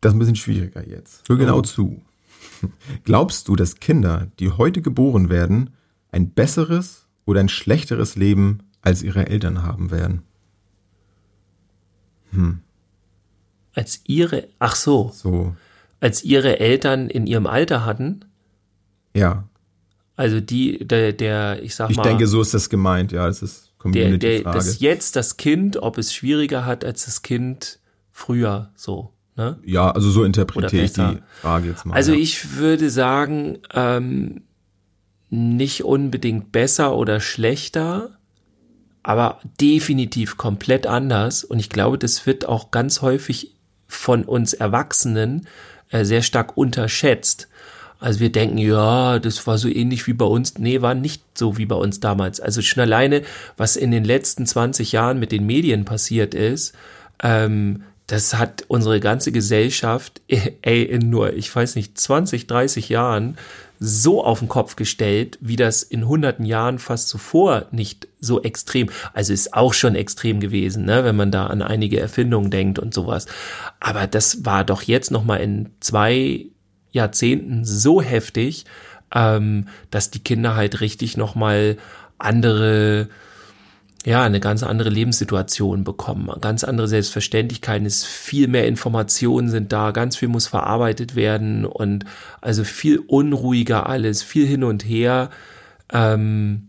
Das 0.00 0.12
ist 0.12 0.16
ein 0.16 0.18
bisschen 0.18 0.36
schwieriger 0.36 0.86
jetzt. 0.86 1.22
Hör 1.28 1.36
genau 1.36 1.58
oh. 1.58 1.62
zu. 1.62 2.02
Glaubst 3.04 3.48
du, 3.48 3.56
dass 3.56 3.76
Kinder, 3.76 4.28
die 4.38 4.50
heute 4.50 4.82
geboren 4.82 5.30
werden, 5.30 5.70
ein 6.12 6.30
besseres 6.30 7.06
oder 7.24 7.40
ein 7.40 7.48
schlechteres 7.48 8.16
Leben 8.16 8.60
als 8.82 9.02
ihre 9.02 9.26
Eltern 9.26 9.62
haben 9.62 9.90
werden? 9.90 10.22
Hm. 12.30 12.60
Als 13.74 14.02
ihre, 14.04 14.48
ach 14.58 14.76
so. 14.76 15.10
So. 15.14 15.56
Als 16.00 16.22
ihre 16.22 16.60
Eltern 16.60 17.08
in 17.08 17.26
ihrem 17.26 17.46
Alter 17.46 17.84
hatten? 17.84 18.24
Ja. 19.14 19.48
Also 20.16 20.40
die, 20.40 20.86
der, 20.86 21.12
der 21.12 21.62
ich 21.62 21.74
sag 21.74 21.90
ich 21.90 21.96
mal. 21.96 22.02
Ich 22.02 22.08
denke, 22.08 22.26
so 22.26 22.40
ist 22.40 22.54
das 22.54 22.68
gemeint, 22.68 23.10
ja. 23.10 23.26
Das 23.26 23.42
ist 23.42 23.63
Community-Frage. 23.84 24.42
Der, 24.42 24.42
der, 24.42 24.52
das 24.52 24.80
jetzt 24.80 25.16
das 25.16 25.36
Kind, 25.36 25.76
ob 25.76 25.98
es 25.98 26.12
schwieriger 26.12 26.64
hat 26.64 26.84
als 26.84 27.04
das 27.04 27.22
Kind 27.22 27.78
früher, 28.10 28.70
so. 28.74 29.12
Ne? 29.36 29.58
Ja, 29.64 29.90
also 29.90 30.10
so 30.10 30.24
interpretiere 30.24 30.84
ich 30.84 30.92
die 30.92 31.18
Frage 31.40 31.68
jetzt 31.68 31.84
mal. 31.84 31.94
Also 31.94 32.12
ja. 32.12 32.18
ich 32.18 32.56
würde 32.56 32.88
sagen, 32.88 33.58
ähm, 33.72 34.42
nicht 35.28 35.84
unbedingt 35.84 36.52
besser 36.52 36.96
oder 36.96 37.20
schlechter, 37.20 38.18
aber 39.02 39.40
definitiv 39.60 40.36
komplett 40.36 40.86
anders. 40.86 41.42
Und 41.42 41.58
ich 41.58 41.68
glaube, 41.68 41.98
das 41.98 42.26
wird 42.26 42.46
auch 42.46 42.70
ganz 42.70 43.02
häufig 43.02 43.56
von 43.88 44.24
uns 44.24 44.52
Erwachsenen 44.52 45.46
äh, 45.90 46.04
sehr 46.04 46.22
stark 46.22 46.56
unterschätzt. 46.56 47.48
Also 48.04 48.20
wir 48.20 48.30
denken, 48.30 48.58
ja, 48.58 49.18
das 49.18 49.46
war 49.46 49.56
so 49.56 49.66
ähnlich 49.66 50.06
wie 50.06 50.12
bei 50.12 50.26
uns. 50.26 50.58
Nee, 50.58 50.82
war 50.82 50.94
nicht 50.94 51.22
so 51.32 51.56
wie 51.56 51.64
bei 51.64 51.74
uns 51.74 52.00
damals. 52.00 52.38
Also 52.38 52.60
schon 52.60 52.82
alleine, 52.82 53.22
was 53.56 53.76
in 53.76 53.90
den 53.92 54.04
letzten 54.04 54.44
20 54.44 54.92
Jahren 54.92 55.18
mit 55.18 55.32
den 55.32 55.46
Medien 55.46 55.86
passiert 55.86 56.34
ist, 56.34 56.74
ähm, 57.22 57.84
das 58.06 58.34
hat 58.34 58.66
unsere 58.68 59.00
ganze 59.00 59.32
Gesellschaft, 59.32 60.20
ey, 60.28 60.82
in 60.82 61.08
nur, 61.08 61.32
ich 61.32 61.56
weiß 61.56 61.76
nicht, 61.76 61.96
20, 61.98 62.46
30 62.46 62.90
Jahren 62.90 63.38
so 63.80 64.22
auf 64.22 64.40
den 64.40 64.48
Kopf 64.48 64.76
gestellt, 64.76 65.38
wie 65.40 65.56
das 65.56 65.82
in 65.82 66.06
hunderten 66.06 66.44
Jahren 66.44 66.78
fast 66.78 67.08
zuvor 67.08 67.68
nicht 67.70 68.08
so 68.20 68.42
extrem, 68.42 68.90
also 69.14 69.32
ist 69.32 69.54
auch 69.54 69.72
schon 69.72 69.94
extrem 69.94 70.40
gewesen, 70.40 70.84
ne, 70.84 71.04
wenn 71.04 71.16
man 71.16 71.30
da 71.30 71.46
an 71.46 71.62
einige 71.62 72.00
Erfindungen 72.00 72.50
denkt 72.50 72.78
und 72.78 72.92
sowas. 72.92 73.24
Aber 73.80 74.06
das 74.06 74.44
war 74.44 74.62
doch 74.62 74.82
jetzt 74.82 75.10
noch 75.10 75.24
mal 75.24 75.36
in 75.36 75.70
zwei 75.80 76.50
Jahrzehnten 76.94 77.64
so 77.64 78.00
heftig, 78.00 78.64
ähm, 79.14 79.68
dass 79.90 80.10
die 80.10 80.20
Kinder 80.20 80.56
halt 80.56 80.80
richtig 80.80 81.16
noch 81.16 81.34
mal 81.34 81.76
andere 82.18 83.08
ja, 84.06 84.22
eine 84.22 84.38
ganz 84.38 84.62
andere 84.62 84.90
Lebenssituation 84.90 85.82
bekommen, 85.82 86.30
ganz 86.42 86.62
andere 86.62 86.88
Selbstverständlichkeiten, 86.88 87.86
ist 87.86 88.04
viel 88.04 88.48
mehr 88.48 88.66
Informationen 88.66 89.48
sind 89.48 89.72
da, 89.72 89.92
ganz 89.92 90.16
viel 90.16 90.28
muss 90.28 90.46
verarbeitet 90.46 91.16
werden 91.16 91.64
und 91.64 92.04
also 92.42 92.64
viel 92.64 92.98
unruhiger 92.98 93.88
alles, 93.88 94.22
viel 94.22 94.46
hin 94.46 94.62
und 94.62 94.84
her. 94.84 95.30
Ähm, 95.90 96.68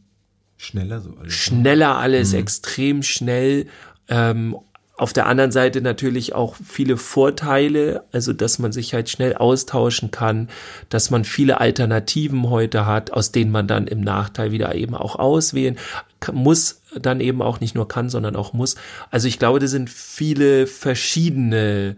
schneller 0.55 1.01
so 1.01 1.09
alles. 1.09 1.23
Ne? 1.23 1.31
Schneller 1.31 1.97
alles, 1.97 2.31
mhm. 2.31 2.39
extrem 2.39 3.03
schnell. 3.03 3.67
Ähm, 4.07 4.55
auf 4.97 5.11
der 5.11 5.25
anderen 5.25 5.51
Seite 5.51 5.81
natürlich 5.81 6.33
auch 6.33 6.55
viele 6.55 6.95
Vorteile, 6.95 8.03
also 8.13 8.31
dass 8.31 8.59
man 8.59 8.71
sich 8.71 8.93
halt 8.93 9.09
schnell 9.09 9.35
austauschen 9.35 10.09
kann, 10.11 10.49
dass 10.89 11.09
man 11.09 11.25
viele 11.25 11.59
Alternativen 11.59 12.49
heute 12.49 12.85
hat, 12.85 13.11
aus 13.11 13.31
denen 13.31 13.51
man 13.51 13.67
dann 13.67 13.87
im 13.87 14.01
Nachteil 14.01 14.51
wieder 14.51 14.73
eben 14.73 14.95
auch 14.95 15.17
auswählen 15.17 15.77
muss, 16.31 16.81
dann 16.99 17.19
eben 17.19 17.41
auch 17.41 17.59
nicht 17.59 17.75
nur 17.75 17.87
kann, 17.87 18.09
sondern 18.09 18.35
auch 18.37 18.53
muss. 18.53 18.75
Also 19.11 19.27
ich 19.27 19.37
glaube, 19.37 19.59
das 19.59 19.71
sind 19.71 19.89
viele 19.89 20.65
verschiedene 20.65 21.97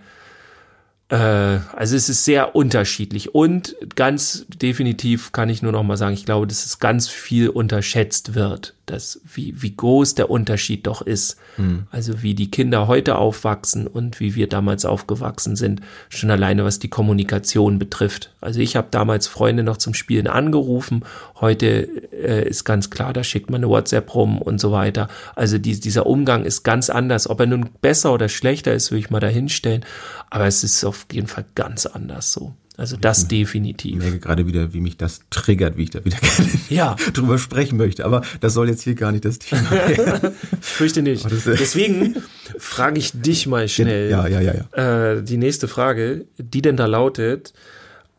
äh, 1.10 1.16
also 1.16 1.96
es 1.96 2.10
ist 2.10 2.26
sehr 2.26 2.56
unterschiedlich 2.56 3.34
und 3.34 3.76
ganz 3.96 4.46
definitiv 4.50 5.32
kann 5.32 5.50
ich 5.50 5.62
nur 5.62 5.72
noch 5.72 5.84
mal 5.84 5.98
sagen, 5.98 6.14
ich 6.14 6.26
glaube, 6.26 6.48
dass 6.48 6.66
es 6.66 6.80
ganz 6.80 7.08
viel 7.08 7.50
unterschätzt 7.50 8.36
wird, 8.36 8.74
dass 8.88 9.21
wie 9.32 9.62
wie 9.62 9.76
groß 9.76 10.15
der 10.15 10.32
Unterschied 10.32 10.88
doch 10.88 11.02
ist. 11.02 11.38
Mhm. 11.58 11.88
Also 11.91 12.23
wie 12.23 12.34
die 12.34 12.50
Kinder 12.50 12.88
heute 12.88 13.17
aufwachsen 13.17 13.86
und 13.86 14.19
wie 14.19 14.34
wir 14.36 14.47
damals 14.47 14.86
aufgewachsen 14.86 15.56
sind, 15.56 15.82
schon 16.10 16.32
alleine 16.32 16.65
was 16.65 16.80
die 16.80 16.88
Kommunikation 16.88 17.78
betrifft. 17.78 18.34
Also 18.41 18.60
ich 18.60 18.76
habe 18.76 18.88
damals 18.89 19.28
Freunde 19.28 19.63
noch 19.63 19.78
zum 19.78 19.93
Spielen 19.93 20.28
angerufen, 20.28 21.04
heute 21.39 21.67
äh, 22.12 22.47
ist 22.47 22.63
ganz 22.63 22.89
klar, 22.89 23.13
da 23.13 23.23
schickt 23.23 23.50
man 23.50 23.60
eine 23.63 23.69
WhatsApp 23.69 24.15
rum 24.15 24.41
und 24.41 24.60
so 24.60 24.71
weiter. 24.71 25.10
Also 25.36 25.58
die, 25.58 25.80
dieser 25.80 26.06
Umgang 26.06 26.45
ist 26.45 26.63
ganz 26.63 26.89
anders. 26.89 27.30
Ob 27.30 27.39
er 27.39 27.45
nun 27.45 27.69
besser 27.82 28.13
oder 28.13 28.30
schlechter 28.30 28.73
ist, 28.73 28.91
würde 28.91 29.00
ich 29.00 29.10
mal 29.10 29.19
dahinstellen. 29.19 29.86
Aber 30.30 30.45
es 30.45 30.63
ist 30.63 30.84
auf 30.84 31.06
jeden 31.12 31.28
Fall 31.28 31.45
ganz 31.56 31.86
anders 31.86 32.32
so. 32.32 32.54
Also 32.78 32.96
das 32.96 33.24
ich 33.24 33.28
definitiv. 33.28 33.94
Ich 33.94 33.98
merke 33.98 34.20
gerade 34.20 34.46
wieder, 34.46 34.72
wie 34.72 34.80
mich 34.80 34.98
das 34.98 35.22
triggert, 35.32 35.78
wie 35.78 35.84
ich 35.84 35.90
da 35.90 36.06
wieder 36.06 36.18
gerne 36.22 36.50
ja. 36.70 36.96
drüber 37.12 37.40
sprechen 37.40 37.76
möchte. 37.78 38.06
Aber 38.06 38.22
das 38.40 38.54
soll 38.54 38.70
jetzt 38.70 38.84
hier 38.84 38.94
gar 38.94 39.12
nicht 39.12 39.26
das 39.26 39.40
Thema 39.40 39.70
werden. 39.98 40.36
ich 40.62 40.66
fürchte 40.66 41.02
nicht. 41.02 41.26
Deswegen 41.30 42.18
frage 42.60 43.00
ich 43.00 43.20
dich 43.20 43.48
mal 43.48 43.68
schnell. 43.68 44.12
Ja, 44.12 44.28
ja, 44.28 44.42
ja, 44.42 44.54
ja. 44.54 45.13
Äh, 45.13 45.24
die 45.24 45.38
nächste 45.38 45.68
Frage, 45.68 46.26
die 46.38 46.62
denn 46.62 46.78
da 46.78 46.86
lautet, 46.86 47.54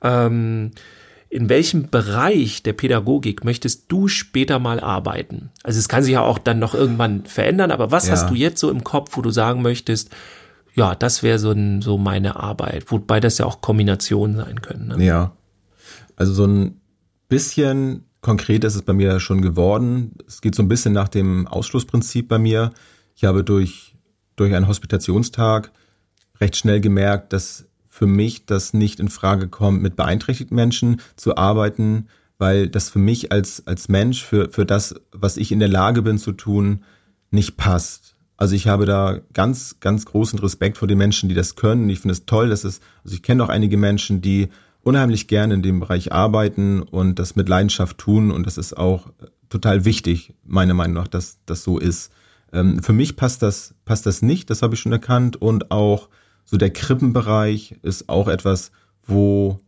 ähm, 0.02 0.72
in 1.30 1.48
welchem 1.48 1.90
Bereich 1.90 2.62
der 2.64 2.72
Pädagogik 2.72 3.44
möchtest 3.44 3.84
du 3.88 4.08
später 4.08 4.58
mal 4.58 4.80
arbeiten? 4.80 5.50
Also 5.62 5.78
es 5.78 5.88
kann 5.88 6.02
sich 6.02 6.14
ja 6.14 6.22
auch 6.22 6.38
dann 6.38 6.58
noch 6.58 6.74
irgendwann 6.74 7.26
verändern, 7.26 7.70
aber 7.70 7.92
was 7.92 8.06
ja. 8.06 8.14
hast 8.14 8.30
du 8.30 8.34
jetzt 8.34 8.58
so 8.58 8.70
im 8.70 8.82
Kopf, 8.82 9.16
wo 9.16 9.22
du 9.22 9.30
sagen 9.30 9.62
möchtest, 9.62 10.10
ja, 10.78 10.94
das 10.94 11.24
wäre 11.24 11.40
so, 11.40 11.52
so 11.80 11.98
meine 11.98 12.36
Arbeit, 12.36 12.90
wobei 12.92 13.18
das 13.18 13.38
ja 13.38 13.46
auch 13.46 13.60
Kombinationen 13.60 14.36
sein 14.36 14.62
können. 14.62 14.86
Ne? 14.86 15.04
Ja, 15.04 15.32
also 16.14 16.32
so 16.32 16.46
ein 16.46 16.80
bisschen 17.28 18.04
konkret 18.20 18.62
ist 18.62 18.76
es 18.76 18.82
bei 18.82 18.92
mir 18.92 19.18
schon 19.18 19.42
geworden. 19.42 20.12
Es 20.28 20.40
geht 20.40 20.54
so 20.54 20.62
ein 20.62 20.68
bisschen 20.68 20.92
nach 20.92 21.08
dem 21.08 21.48
Ausschlussprinzip 21.48 22.28
bei 22.28 22.38
mir. 22.38 22.70
Ich 23.16 23.24
habe 23.24 23.42
durch, 23.42 23.96
durch 24.36 24.54
einen 24.54 24.68
Hospitationstag 24.68 25.72
recht 26.40 26.56
schnell 26.56 26.80
gemerkt, 26.80 27.32
dass 27.32 27.66
für 27.88 28.06
mich 28.06 28.46
das 28.46 28.72
nicht 28.72 29.00
in 29.00 29.08
Frage 29.08 29.48
kommt, 29.48 29.82
mit 29.82 29.96
beeinträchtigten 29.96 30.54
Menschen 30.54 31.00
zu 31.16 31.36
arbeiten, 31.36 32.06
weil 32.38 32.68
das 32.68 32.88
für 32.88 33.00
mich 33.00 33.32
als, 33.32 33.66
als 33.66 33.88
Mensch, 33.88 34.24
für, 34.24 34.48
für 34.50 34.64
das, 34.64 34.94
was 35.10 35.36
ich 35.36 35.50
in 35.50 35.58
der 35.58 35.68
Lage 35.68 36.02
bin 36.02 36.18
zu 36.18 36.30
tun, 36.30 36.84
nicht 37.32 37.56
passt. 37.56 38.14
Also 38.38 38.54
ich 38.54 38.68
habe 38.68 38.86
da 38.86 39.20
ganz, 39.34 39.80
ganz 39.80 40.06
großen 40.06 40.38
Respekt 40.38 40.78
vor 40.78 40.88
den 40.88 40.96
Menschen, 40.96 41.28
die 41.28 41.34
das 41.34 41.56
können. 41.56 41.90
Ich 41.90 42.00
finde 42.00 42.12
es 42.12 42.24
toll, 42.24 42.48
dass 42.48 42.64
es, 42.64 42.80
also 43.04 43.14
ich 43.14 43.22
kenne 43.22 43.44
auch 43.44 43.48
einige 43.48 43.76
Menschen, 43.76 44.20
die 44.20 44.48
unheimlich 44.80 45.26
gerne 45.26 45.54
in 45.54 45.62
dem 45.62 45.80
Bereich 45.80 46.12
arbeiten 46.12 46.80
und 46.80 47.18
das 47.18 47.36
mit 47.36 47.48
Leidenschaft 47.48 47.98
tun 47.98 48.30
und 48.30 48.46
das 48.46 48.56
ist 48.56 48.76
auch 48.76 49.08
total 49.50 49.84
wichtig, 49.84 50.34
meiner 50.46 50.72
Meinung 50.72 50.94
nach, 50.94 51.08
dass 51.08 51.38
das 51.46 51.64
so 51.64 51.78
ist. 51.78 52.12
Ähm, 52.52 52.82
für 52.82 52.92
mich 52.92 53.16
passt 53.16 53.42
das, 53.42 53.74
passt 53.84 54.06
das 54.06 54.22
nicht, 54.22 54.50
das 54.50 54.62
habe 54.62 54.74
ich 54.74 54.80
schon 54.80 54.92
erkannt 54.92 55.36
und 55.42 55.72
auch 55.72 56.08
so 56.44 56.56
der 56.56 56.70
Krippenbereich 56.70 57.74
ist 57.82 58.08
auch 58.08 58.28
etwas, 58.28 58.70
wo 59.04 59.60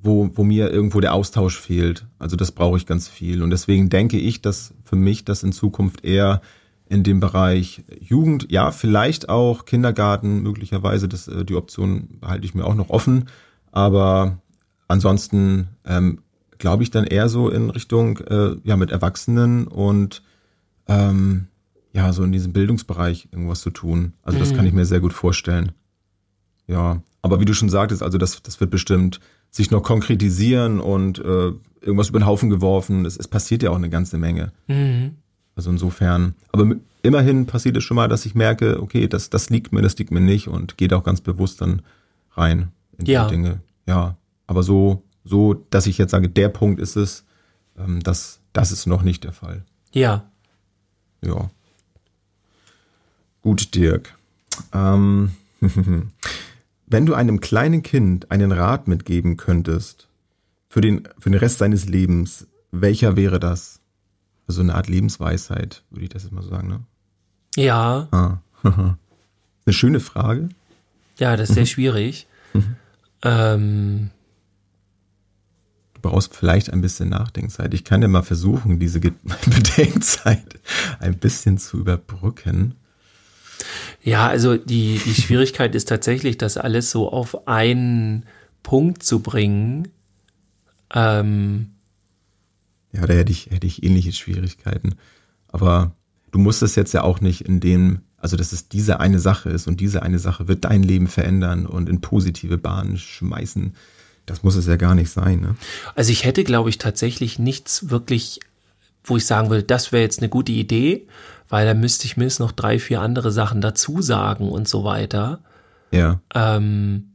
wo, 0.00 0.30
wo 0.34 0.44
mir 0.44 0.70
irgendwo 0.70 1.00
der 1.00 1.12
Austausch 1.12 1.58
fehlt. 1.58 2.06
Also 2.18 2.36
das 2.36 2.52
brauche 2.52 2.76
ich 2.76 2.86
ganz 2.86 3.08
viel. 3.08 3.42
Und 3.42 3.50
deswegen 3.50 3.88
denke 3.88 4.18
ich, 4.18 4.40
dass 4.40 4.72
für 4.84 4.96
mich 4.96 5.24
das 5.24 5.42
in 5.42 5.52
Zukunft 5.52 6.04
eher 6.04 6.40
in 6.88 7.02
dem 7.02 7.20
Bereich 7.20 7.84
Jugend, 8.00 8.50
ja, 8.50 8.70
vielleicht 8.70 9.28
auch 9.28 9.64
Kindergarten, 9.66 10.42
möglicherweise, 10.42 11.08
das, 11.08 11.28
äh, 11.28 11.44
die 11.44 11.54
Option 11.54 12.18
halte 12.22 12.46
ich 12.46 12.54
mir 12.54 12.64
auch 12.64 12.74
noch 12.74 12.90
offen. 12.90 13.28
Aber 13.72 14.38
ansonsten 14.88 15.68
ähm, 15.84 16.20
glaube 16.56 16.82
ich 16.82 16.90
dann 16.90 17.04
eher 17.04 17.28
so 17.28 17.50
in 17.50 17.70
Richtung, 17.70 18.18
äh, 18.18 18.56
ja, 18.64 18.76
mit 18.76 18.90
Erwachsenen 18.90 19.66
und 19.66 20.22
ähm, 20.88 21.48
ja, 21.92 22.12
so 22.12 22.24
in 22.24 22.32
diesem 22.32 22.52
Bildungsbereich 22.52 23.28
irgendwas 23.32 23.60
zu 23.60 23.70
tun. 23.70 24.14
Also 24.22 24.38
das 24.38 24.52
mhm. 24.52 24.56
kann 24.56 24.66
ich 24.66 24.72
mir 24.72 24.86
sehr 24.86 25.00
gut 25.00 25.12
vorstellen. 25.12 25.72
Ja, 26.66 27.02
aber 27.22 27.40
wie 27.40 27.44
du 27.44 27.54
schon 27.54 27.68
sagtest, 27.68 28.02
also 28.02 28.18
das, 28.18 28.42
das 28.42 28.60
wird 28.60 28.70
bestimmt 28.70 29.20
sich 29.50 29.70
noch 29.70 29.82
konkretisieren 29.82 30.80
und 30.80 31.18
äh, 31.18 31.52
irgendwas 31.80 32.10
über 32.10 32.18
den 32.18 32.26
Haufen 32.26 32.50
geworfen. 32.50 33.04
Es, 33.04 33.16
es 33.16 33.28
passiert 33.28 33.62
ja 33.62 33.70
auch 33.70 33.76
eine 33.76 33.90
ganze 33.90 34.18
Menge. 34.18 34.52
Mhm. 34.66 35.16
Also 35.58 35.70
insofern, 35.70 36.36
aber 36.52 36.76
immerhin 37.02 37.46
passiert 37.46 37.76
es 37.76 37.82
schon 37.82 37.96
mal, 37.96 38.06
dass 38.06 38.24
ich 38.24 38.36
merke, 38.36 38.80
okay, 38.80 39.08
das, 39.08 39.28
das 39.28 39.50
liegt 39.50 39.72
mir, 39.72 39.82
das 39.82 39.98
liegt 39.98 40.12
mir 40.12 40.20
nicht 40.20 40.46
und 40.46 40.76
gehe 40.76 40.96
auch 40.96 41.02
ganz 41.02 41.20
bewusst 41.20 41.60
dann 41.60 41.82
rein 42.34 42.70
in 42.96 43.06
die 43.06 43.10
ja. 43.10 43.26
Dinge. 43.26 43.60
Ja, 43.84 44.16
aber 44.46 44.62
so, 44.62 45.02
so, 45.24 45.54
dass 45.70 45.88
ich 45.88 45.98
jetzt 45.98 46.12
sage, 46.12 46.28
der 46.28 46.48
Punkt 46.48 46.78
ist 46.78 46.94
es, 46.94 47.24
ähm, 47.76 48.00
das, 48.04 48.38
das 48.52 48.70
ist 48.70 48.86
noch 48.86 49.02
nicht 49.02 49.24
der 49.24 49.32
Fall. 49.32 49.64
Ja. 49.92 50.30
Ja. 51.24 51.50
Gut, 53.42 53.74
Dirk. 53.74 54.14
Ähm, 54.72 55.32
Wenn 56.86 57.04
du 57.04 57.14
einem 57.14 57.40
kleinen 57.40 57.82
Kind 57.82 58.30
einen 58.30 58.52
Rat 58.52 58.86
mitgeben 58.86 59.36
könntest 59.36 60.06
für 60.68 60.82
den, 60.82 61.08
für 61.18 61.30
den 61.30 61.40
Rest 61.40 61.58
seines 61.58 61.88
Lebens, 61.88 62.46
welcher 62.70 63.16
wäre 63.16 63.40
das? 63.40 63.77
Also 64.48 64.62
eine 64.62 64.74
Art 64.74 64.88
Lebensweisheit, 64.88 65.82
würde 65.90 66.04
ich 66.04 66.10
das 66.10 66.24
jetzt 66.24 66.32
mal 66.32 66.42
so 66.42 66.48
sagen, 66.48 66.68
ne? 66.68 66.80
Ja. 67.56 68.08
Ah. 68.10 68.38
eine 68.64 69.72
schöne 69.72 70.00
Frage. 70.00 70.48
Ja, 71.18 71.36
das 71.36 71.50
ist 71.50 71.54
sehr 71.54 71.64
mhm. 71.64 71.68
schwierig. 71.68 72.26
Mhm. 72.54 72.76
Ähm. 73.22 74.10
Du 75.94 76.00
brauchst 76.02 76.34
vielleicht 76.34 76.72
ein 76.72 76.80
bisschen 76.80 77.10
Nachdenkzeit. 77.10 77.74
Ich 77.74 77.84
kann 77.84 78.02
ja 78.02 78.08
mal 78.08 78.22
versuchen, 78.22 78.78
diese 78.78 79.00
Bedenkzeit 79.00 80.60
ein 81.00 81.18
bisschen 81.18 81.58
zu 81.58 81.78
überbrücken. 81.78 82.76
Ja, 84.02 84.28
also 84.28 84.56
die, 84.56 85.00
die 85.04 85.20
Schwierigkeit 85.20 85.74
ist 85.74 85.88
tatsächlich, 85.88 86.38
das 86.38 86.56
alles 86.56 86.90
so 86.90 87.10
auf 87.10 87.48
einen 87.48 88.24
Punkt 88.62 89.02
zu 89.02 89.20
bringen. 89.20 89.88
Ähm, 90.94 91.72
ja, 92.92 93.06
da 93.06 93.14
hätte 93.14 93.32
ich, 93.32 93.50
hätte 93.50 93.66
ich 93.66 93.82
ähnliche 93.82 94.12
Schwierigkeiten. 94.12 94.94
Aber 95.48 95.92
du 96.30 96.38
musst 96.38 96.62
es 96.62 96.74
jetzt 96.74 96.94
ja 96.94 97.02
auch 97.02 97.20
nicht 97.20 97.42
in 97.42 97.60
dem, 97.60 98.00
also 98.16 98.36
dass 98.36 98.52
es 98.52 98.68
diese 98.68 99.00
eine 99.00 99.18
Sache 99.18 99.50
ist 99.50 99.66
und 99.66 99.80
diese 99.80 100.02
eine 100.02 100.18
Sache 100.18 100.48
wird 100.48 100.64
dein 100.64 100.82
Leben 100.82 101.06
verändern 101.06 101.66
und 101.66 101.88
in 101.88 102.00
positive 102.00 102.58
Bahnen 102.58 102.96
schmeißen. 102.96 103.74
Das 104.26 104.42
muss 104.42 104.56
es 104.56 104.66
ja 104.66 104.76
gar 104.76 104.94
nicht 104.94 105.10
sein. 105.10 105.40
Ne? 105.40 105.56
Also 105.94 106.12
ich 106.12 106.24
hätte, 106.24 106.44
glaube 106.44 106.70
ich, 106.70 106.78
tatsächlich 106.78 107.38
nichts 107.38 107.90
wirklich, 107.90 108.40
wo 109.04 109.16
ich 109.16 109.24
sagen 109.24 109.48
würde, 109.48 109.62
das 109.62 109.92
wäre 109.92 110.02
jetzt 110.02 110.20
eine 110.20 110.28
gute 110.28 110.52
Idee 110.52 111.06
weil 111.48 111.66
da 111.66 111.74
müsste 111.74 112.06
ich 112.06 112.16
mindestens 112.16 112.46
noch 112.46 112.52
drei, 112.52 112.78
vier 112.78 113.00
andere 113.00 113.32
Sachen 113.32 113.60
dazu 113.60 114.02
sagen 114.02 114.48
und 114.50 114.68
so 114.68 114.84
weiter. 114.84 115.40
Ja. 115.90 116.20
Ähm, 116.34 117.14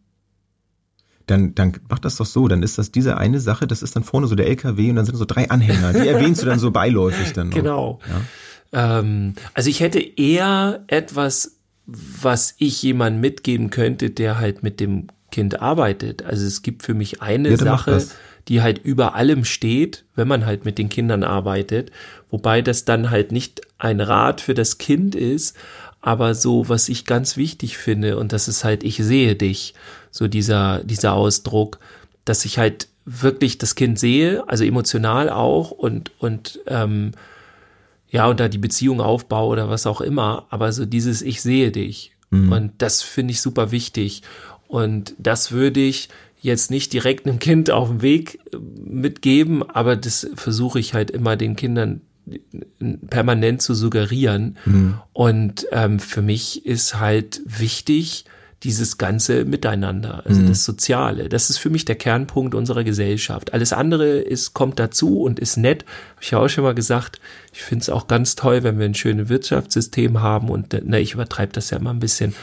dann, 1.27 1.55
dann 1.55 1.73
mach 1.89 1.99
das 1.99 2.17
doch 2.17 2.25
so, 2.25 2.47
dann 2.47 2.63
ist 2.63 2.77
das 2.77 2.91
diese 2.91 3.17
eine 3.17 3.39
Sache, 3.39 3.67
das 3.67 3.81
ist 3.81 3.95
dann 3.95 4.03
vorne 4.03 4.27
so 4.27 4.35
der 4.35 4.47
LKW 4.47 4.89
und 4.89 4.97
dann 4.97 5.05
sind 5.05 5.15
so 5.15 5.25
drei 5.25 5.49
Anhänger, 5.49 5.93
die 5.93 6.07
erwähnst 6.07 6.41
du 6.41 6.45
dann 6.45 6.59
so 6.59 6.71
beiläufig 6.71 7.33
dann. 7.33 7.49
Genau. 7.49 7.99
Ja. 8.73 8.99
Ähm, 8.99 9.33
also 9.53 9.69
ich 9.69 9.79
hätte 9.79 9.99
eher 9.99 10.83
etwas, 10.87 11.57
was 11.85 12.55
ich 12.57 12.81
jemandem 12.81 13.21
mitgeben 13.21 13.69
könnte, 13.69 14.09
der 14.09 14.39
halt 14.39 14.63
mit 14.63 14.79
dem 14.79 15.07
Kind 15.31 15.61
arbeitet. 15.61 16.23
Also 16.23 16.45
es 16.45 16.61
gibt 16.61 16.83
für 16.83 16.93
mich 16.93 17.21
eine 17.21 17.49
ja, 17.49 17.57
Sache, 17.57 18.05
die 18.47 18.61
halt 18.61 18.79
über 18.83 19.15
allem 19.15 19.45
steht, 19.45 20.05
wenn 20.15 20.27
man 20.27 20.45
halt 20.45 20.65
mit 20.65 20.77
den 20.77 20.89
Kindern 20.89 21.23
arbeitet. 21.23 21.91
Wobei 22.29 22.61
das 22.61 22.85
dann 22.85 23.09
halt 23.09 23.31
nicht 23.31 23.61
ein 23.77 24.01
Rat 24.01 24.41
für 24.41 24.53
das 24.53 24.77
Kind 24.77 25.15
ist, 25.15 25.55
aber 26.01 26.35
so, 26.35 26.67
was 26.67 26.89
ich 26.89 27.05
ganz 27.05 27.37
wichtig 27.37 27.77
finde, 27.77 28.17
und 28.17 28.33
das 28.33 28.49
ist 28.49 28.63
halt, 28.63 28.83
ich 28.83 28.97
sehe 28.97 29.35
dich, 29.35 29.73
so 30.13 30.27
dieser, 30.27 30.83
dieser 30.83 31.13
Ausdruck, 31.13 31.79
dass 32.23 32.45
ich 32.45 32.59
halt 32.59 32.87
wirklich 33.03 33.57
das 33.57 33.75
Kind 33.75 33.99
sehe, 33.99 34.47
also 34.47 34.63
emotional 34.63 35.29
auch 35.29 35.71
und, 35.71 36.11
und 36.19 36.59
ähm, 36.67 37.11
ja, 38.09 38.27
und 38.27 38.39
da 38.39 38.47
die 38.47 38.59
Beziehung 38.59 39.01
aufbaue 39.01 39.49
oder 39.51 39.69
was 39.69 39.87
auch 39.87 39.99
immer, 39.99 40.45
aber 40.51 40.71
so 40.71 40.85
dieses 40.85 41.23
Ich 41.23 41.41
sehe 41.41 41.71
dich. 41.71 42.11
Mhm. 42.29 42.51
Und 42.51 42.71
das 42.77 43.01
finde 43.01 43.31
ich 43.31 43.41
super 43.41 43.71
wichtig. 43.71 44.21
Und 44.67 45.15
das 45.17 45.51
würde 45.51 45.79
ich 45.79 46.09
jetzt 46.39 46.69
nicht 46.69 46.93
direkt 46.93 47.25
einem 47.25 47.39
Kind 47.39 47.71
auf 47.71 47.87
dem 47.87 48.01
Weg 48.03 48.39
äh, 48.53 48.57
mitgeben, 48.57 49.67
aber 49.67 49.95
das 49.95 50.29
versuche 50.35 50.79
ich 50.79 50.93
halt 50.93 51.09
immer 51.09 51.35
den 51.35 51.55
Kindern 51.55 52.01
äh, 52.29 52.37
permanent 53.09 53.63
zu 53.63 53.73
suggerieren. 53.73 54.57
Mhm. 54.65 54.99
Und 55.11 55.65
ähm, 55.71 55.99
für 55.99 56.21
mich 56.21 56.67
ist 56.67 56.99
halt 56.99 57.41
wichtig, 57.45 58.25
dieses 58.63 58.97
ganze 58.97 59.45
Miteinander, 59.45 60.23
also 60.25 60.41
mhm. 60.41 60.47
das 60.47 60.63
Soziale. 60.63 61.27
Das 61.27 61.49
ist 61.49 61.57
für 61.57 61.69
mich 61.69 61.85
der 61.85 61.95
Kernpunkt 61.95 62.55
unserer 62.55 62.83
Gesellschaft. 62.83 63.53
Alles 63.53 63.73
andere 63.73 64.19
ist, 64.19 64.53
kommt 64.53 64.79
dazu 64.79 65.21
und 65.21 65.39
ist 65.39 65.57
nett. 65.57 65.83
Habe 65.83 66.21
ich 66.21 66.31
ja 66.31 66.39
auch 66.39 66.47
schon 66.47 66.63
mal 66.63 66.73
gesagt. 66.73 67.19
Ich 67.51 67.61
finde 67.61 67.83
es 67.83 67.89
auch 67.89 68.07
ganz 68.07 68.35
toll, 68.35 68.63
wenn 68.63 68.79
wir 68.79 68.85
ein 68.85 68.95
schönes 68.95 69.29
Wirtschaftssystem 69.29 70.21
haben 70.21 70.49
und, 70.49 70.75
na, 70.85 70.97
ich 70.97 71.13
übertreibe 71.13 71.51
das 71.51 71.69
ja 71.71 71.79
mal 71.79 71.91
ein 71.91 71.99
bisschen. 71.99 72.33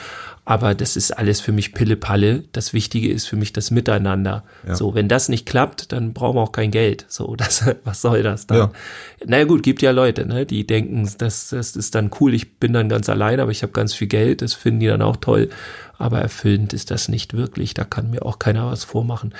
Aber 0.50 0.74
das 0.74 0.96
ist 0.96 1.12
alles 1.12 1.40
für 1.40 1.52
mich 1.52 1.74
Pille-Palle. 1.74 2.42
Das 2.50 2.72
Wichtige 2.72 3.12
ist 3.12 3.28
für 3.28 3.36
mich 3.36 3.52
das 3.52 3.70
Miteinander. 3.70 4.42
Ja. 4.66 4.74
So, 4.74 4.96
wenn 4.96 5.06
das 5.06 5.28
nicht 5.28 5.46
klappt, 5.46 5.92
dann 5.92 6.12
brauchen 6.12 6.34
wir 6.34 6.40
auch 6.40 6.50
kein 6.50 6.72
Geld. 6.72 7.06
So, 7.06 7.36
das, 7.38 7.70
was 7.84 8.02
soll 8.02 8.24
das 8.24 8.48
dann? 8.48 8.58
Ja. 8.58 8.72
Naja 9.24 9.44
gut, 9.44 9.62
gibt 9.62 9.80
ja 9.80 9.92
Leute, 9.92 10.26
ne, 10.26 10.46
die 10.46 10.66
denken, 10.66 11.08
das, 11.18 11.50
das 11.50 11.76
ist 11.76 11.94
dann 11.94 12.10
cool, 12.18 12.34
ich 12.34 12.54
bin 12.58 12.72
dann 12.72 12.88
ganz 12.88 13.08
allein, 13.08 13.38
aber 13.38 13.52
ich 13.52 13.62
habe 13.62 13.72
ganz 13.72 13.94
viel 13.94 14.08
Geld, 14.08 14.42
das 14.42 14.54
finden 14.54 14.80
die 14.80 14.88
dann 14.88 15.02
auch 15.02 15.18
toll. 15.18 15.50
Aber 15.98 16.18
erfüllend 16.20 16.72
ist 16.72 16.90
das 16.90 17.08
nicht 17.08 17.34
wirklich. 17.34 17.72
Da 17.74 17.84
kann 17.84 18.10
mir 18.10 18.26
auch 18.26 18.40
keiner 18.40 18.66
was 18.66 18.82
vormachen. 18.82 19.32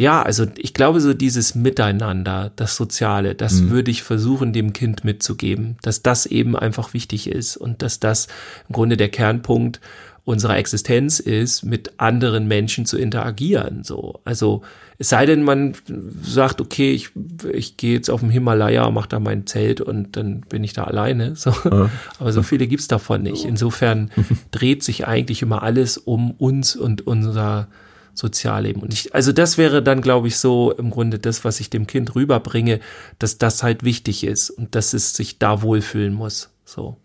Ja, 0.00 0.22
also 0.22 0.46
ich 0.56 0.72
glaube, 0.72 1.02
so 1.02 1.12
dieses 1.12 1.54
Miteinander, 1.54 2.50
das 2.56 2.76
Soziale, 2.76 3.34
das 3.34 3.60
mhm. 3.60 3.68
würde 3.68 3.90
ich 3.90 4.02
versuchen, 4.02 4.54
dem 4.54 4.72
Kind 4.72 5.04
mitzugeben, 5.04 5.76
dass 5.82 6.00
das 6.00 6.24
eben 6.24 6.56
einfach 6.56 6.94
wichtig 6.94 7.28
ist 7.28 7.58
und 7.58 7.82
dass 7.82 8.00
das 8.00 8.26
im 8.70 8.72
Grunde 8.72 8.96
der 8.96 9.10
Kernpunkt 9.10 9.82
unserer 10.24 10.56
Existenz 10.58 11.18
ist, 11.18 11.64
mit 11.64 11.98
anderen 11.98 12.46
Menschen 12.46 12.86
zu 12.86 12.98
interagieren. 12.98 13.84
So, 13.84 14.20
also 14.24 14.62
es 14.98 15.08
sei 15.08 15.24
denn, 15.24 15.42
man 15.42 15.74
sagt, 16.22 16.60
okay, 16.60 16.92
ich, 16.92 17.10
ich 17.52 17.78
gehe 17.78 17.94
jetzt 17.94 18.10
auf 18.10 18.20
dem 18.20 18.28
Himalaya, 18.28 18.90
mache 18.90 19.08
da 19.08 19.18
mein 19.18 19.46
Zelt 19.46 19.80
und 19.80 20.16
dann 20.16 20.42
bin 20.42 20.62
ich 20.62 20.74
da 20.74 20.84
alleine. 20.84 21.36
So. 21.36 21.54
Ja. 21.64 21.90
Aber 22.18 22.32
so 22.32 22.42
viele 22.42 22.66
gibt's 22.66 22.86
davon 22.86 23.22
nicht. 23.22 23.46
Insofern 23.46 24.10
dreht 24.50 24.82
sich 24.84 25.06
eigentlich 25.06 25.40
immer 25.40 25.62
alles 25.62 25.96
um 25.96 26.32
uns 26.32 26.76
und 26.76 27.06
unser 27.06 27.68
Sozialleben. 28.12 28.82
Und 28.82 28.92
ich, 28.92 29.14
also 29.14 29.32
das 29.32 29.56
wäre 29.56 29.82
dann, 29.82 30.02
glaube 30.02 30.28
ich, 30.28 30.36
so 30.36 30.72
im 30.72 30.90
Grunde 30.90 31.18
das, 31.18 31.44
was 31.44 31.60
ich 31.60 31.70
dem 31.70 31.86
Kind 31.86 32.14
rüberbringe, 32.14 32.80
dass 33.18 33.38
das 33.38 33.62
halt 33.62 33.82
wichtig 33.84 34.24
ist 34.24 34.50
und 34.50 34.74
dass 34.74 34.92
es 34.92 35.14
sich 35.14 35.38
da 35.38 35.62
wohlfühlen 35.62 36.12
muss. 36.12 36.50
So. 36.64 36.98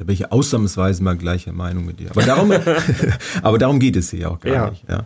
Da 0.00 0.04
bin 0.04 0.14
ich 0.14 0.32
ausnahmsweise 0.32 1.02
mal 1.02 1.14
gleicher 1.14 1.52
Meinung 1.52 1.84
mit 1.84 2.00
dir. 2.00 2.10
Aber 2.10 2.22
darum, 2.22 2.50
aber 3.42 3.58
darum 3.58 3.78
geht 3.78 3.96
es 3.96 4.08
hier 4.08 4.30
auch 4.30 4.40
gar 4.40 4.52
ja. 4.54 4.70
nicht. 4.70 4.88
Ja. 4.88 5.04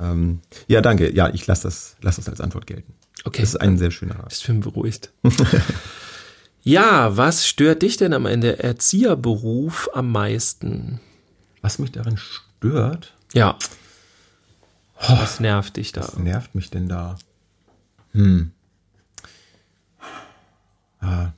Ähm, 0.00 0.40
ja, 0.68 0.80
danke. 0.80 1.12
Ja, 1.14 1.28
ich 1.28 1.46
lasse 1.46 1.64
das, 1.64 1.96
lass 2.00 2.16
das 2.16 2.30
als 2.30 2.40
Antwort 2.40 2.66
gelten. 2.66 2.94
Okay. 3.24 3.42
Das 3.42 3.50
ist 3.50 3.60
ein 3.60 3.76
sehr 3.76 3.90
schöner 3.90 4.18
Rat. 4.18 4.32
Ich 4.32 4.46
bin 4.46 4.60
beruhigt. 4.60 5.12
ja, 6.62 7.14
was 7.14 7.46
stört 7.46 7.82
dich 7.82 7.98
denn 7.98 8.14
am 8.14 8.24
Ende 8.24 8.58
Erzieherberuf 8.58 9.90
am 9.92 10.10
meisten? 10.10 10.98
Was 11.60 11.78
mich 11.78 11.92
darin 11.92 12.16
stört? 12.16 13.12
Ja. 13.34 13.58
Was 15.08 15.40
nervt 15.40 15.76
dich 15.76 15.92
da? 15.92 16.00
Was 16.00 16.16
nervt 16.16 16.54
mich 16.54 16.70
denn 16.70 16.88
da? 16.88 17.18
Hm. 18.12 18.52
Ah, 21.00 21.32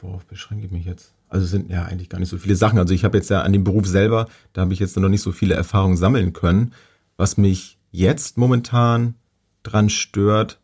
worauf 0.00 0.24
beschränke 0.24 0.64
ich 0.64 0.72
mich 0.72 0.86
jetzt? 0.86 1.12
Also 1.32 1.46
sind 1.46 1.70
ja 1.70 1.86
eigentlich 1.86 2.10
gar 2.10 2.18
nicht 2.18 2.28
so 2.28 2.36
viele 2.36 2.56
Sachen. 2.56 2.78
Also 2.78 2.92
ich 2.92 3.04
habe 3.04 3.16
jetzt 3.16 3.30
ja 3.30 3.40
an 3.40 3.54
dem 3.54 3.64
Beruf 3.64 3.86
selber, 3.86 4.28
da 4.52 4.60
habe 4.60 4.74
ich 4.74 4.78
jetzt 4.80 4.98
noch 4.98 5.08
nicht 5.08 5.22
so 5.22 5.32
viele 5.32 5.54
Erfahrungen 5.54 5.96
sammeln 5.96 6.34
können. 6.34 6.74
Was 7.16 7.38
mich 7.38 7.78
jetzt 7.90 8.36
momentan 8.36 9.14
dran 9.62 9.88
stört, 9.88 10.60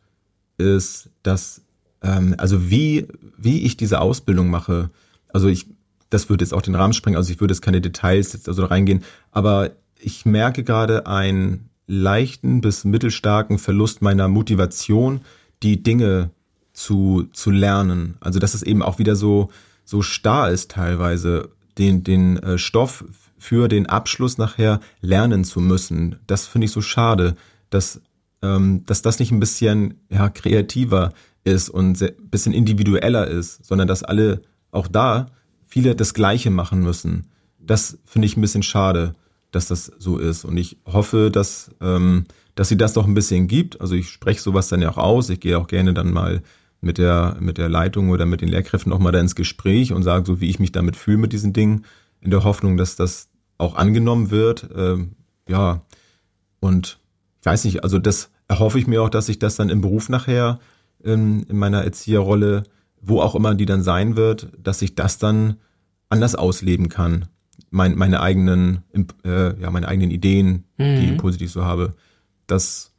ist, 0.58 1.08
dass 1.22 1.62
ähm, 2.02 2.34
also 2.36 2.70
wie 2.70 3.06
wie 3.38 3.62
ich 3.62 3.78
diese 3.78 4.02
Ausbildung 4.02 4.50
mache. 4.50 4.90
Also 5.32 5.48
ich, 5.48 5.68
das 6.10 6.28
würde 6.28 6.44
jetzt 6.44 6.52
auch 6.52 6.60
den 6.60 6.74
Rahmen 6.74 6.92
sprengen. 6.92 7.16
Also 7.16 7.32
ich 7.32 7.40
würde 7.40 7.54
jetzt 7.54 7.62
keine 7.62 7.80
Details 7.80 8.34
jetzt 8.34 8.46
also 8.46 8.66
reingehen, 8.66 9.04
aber 9.30 9.70
ich 9.98 10.26
merke 10.26 10.64
gerade 10.64 11.06
einen 11.06 11.70
leichten 11.86 12.60
bis 12.60 12.84
mittelstarken 12.84 13.58
Verlust 13.58 14.02
meiner 14.02 14.28
Motivation, 14.28 15.22
die 15.62 15.82
Dinge 15.82 16.28
zu, 16.74 17.26
zu 17.32 17.50
lernen. 17.50 18.16
Also 18.20 18.38
dass 18.38 18.52
es 18.52 18.62
eben 18.62 18.82
auch 18.82 18.98
wieder 18.98 19.16
so, 19.16 19.48
so 19.88 20.02
starr 20.02 20.50
ist 20.50 20.70
teilweise, 20.72 21.50
den, 21.78 22.04
den 22.04 22.36
äh, 22.38 22.58
Stoff 22.58 23.04
für 23.38 23.68
den 23.68 23.86
Abschluss 23.86 24.36
nachher 24.36 24.80
lernen 25.00 25.44
zu 25.44 25.60
müssen. 25.60 26.16
Das 26.26 26.46
finde 26.46 26.66
ich 26.66 26.72
so 26.72 26.80
schade, 26.80 27.36
dass, 27.70 28.00
ähm, 28.42 28.84
dass 28.86 29.00
das 29.00 29.18
nicht 29.18 29.30
ein 29.30 29.40
bisschen 29.40 29.94
ja, 30.10 30.28
kreativer 30.28 31.12
ist 31.44 31.70
und 31.70 32.02
ein 32.02 32.12
bisschen 32.30 32.52
individueller 32.52 33.26
ist, 33.28 33.64
sondern 33.64 33.86
dass 33.86 34.02
alle 34.02 34.42
auch 34.72 34.88
da 34.88 35.26
viele 35.64 35.94
das 35.94 36.14
Gleiche 36.14 36.50
machen 36.50 36.80
müssen. 36.80 37.28
Das 37.58 37.98
finde 38.04 38.26
ich 38.26 38.36
ein 38.36 38.42
bisschen 38.42 38.62
schade 38.62 39.14
dass 39.50 39.68
das 39.68 39.92
so 39.98 40.18
ist. 40.18 40.44
Und 40.44 40.56
ich 40.56 40.78
hoffe, 40.84 41.30
dass, 41.30 41.70
ähm, 41.80 42.26
dass 42.54 42.68
sie 42.68 42.76
das 42.76 42.92
doch 42.92 43.06
ein 43.06 43.14
bisschen 43.14 43.48
gibt. 43.48 43.80
Also 43.80 43.94
ich 43.94 44.10
spreche 44.10 44.40
sowas 44.40 44.68
dann 44.68 44.82
ja 44.82 44.90
auch 44.90 44.98
aus. 44.98 45.30
Ich 45.30 45.40
gehe 45.40 45.58
auch 45.58 45.66
gerne 45.66 45.94
dann 45.94 46.12
mal 46.12 46.42
mit 46.80 46.98
der, 46.98 47.36
mit 47.40 47.58
der 47.58 47.68
Leitung 47.68 48.10
oder 48.10 48.26
mit 48.26 48.40
den 48.40 48.48
Lehrkräften 48.48 48.92
auch 48.92 48.98
mal 48.98 49.12
da 49.12 49.20
ins 49.20 49.34
Gespräch 49.34 49.92
und 49.92 50.02
sage 50.02 50.24
so, 50.26 50.40
wie 50.40 50.48
ich 50.48 50.58
mich 50.58 50.72
damit 50.72 50.96
fühle 50.96 51.18
mit 51.18 51.32
diesen 51.32 51.52
Dingen, 51.52 51.84
in 52.20 52.30
der 52.30 52.44
Hoffnung, 52.44 52.76
dass 52.76 52.96
das 52.96 53.28
auch 53.58 53.76
angenommen 53.76 54.30
wird. 54.30 54.68
Ähm, 54.74 55.12
ja, 55.48 55.82
und 56.60 56.98
ich 57.40 57.46
weiß 57.46 57.64
nicht, 57.64 57.84
also 57.84 57.98
das 57.98 58.30
erhoffe 58.48 58.78
ich 58.78 58.86
mir 58.86 59.02
auch, 59.02 59.10
dass 59.10 59.28
ich 59.28 59.38
das 59.38 59.56
dann 59.56 59.70
im 59.70 59.80
Beruf 59.80 60.08
nachher 60.08 60.58
in, 61.02 61.42
in 61.44 61.56
meiner 61.56 61.84
Erzieherrolle, 61.84 62.64
wo 63.00 63.20
auch 63.20 63.34
immer 63.34 63.54
die 63.54 63.66
dann 63.66 63.82
sein 63.82 64.16
wird, 64.16 64.48
dass 64.62 64.82
ich 64.82 64.94
das 64.94 65.18
dann 65.18 65.56
anders 66.08 66.34
ausleben 66.34 66.88
kann 66.88 67.26
mein, 67.70 67.96
meine 67.96 68.20
eigenen, 68.20 68.82
äh, 69.24 69.60
ja, 69.60 69.70
meine 69.70 69.88
eigenen 69.88 70.10
Ideen, 70.10 70.64
mhm. 70.76 71.18
die 71.18 71.44
ich 71.44 71.50
so 71.50 71.64
habe, 71.64 71.94
das, 72.46 72.94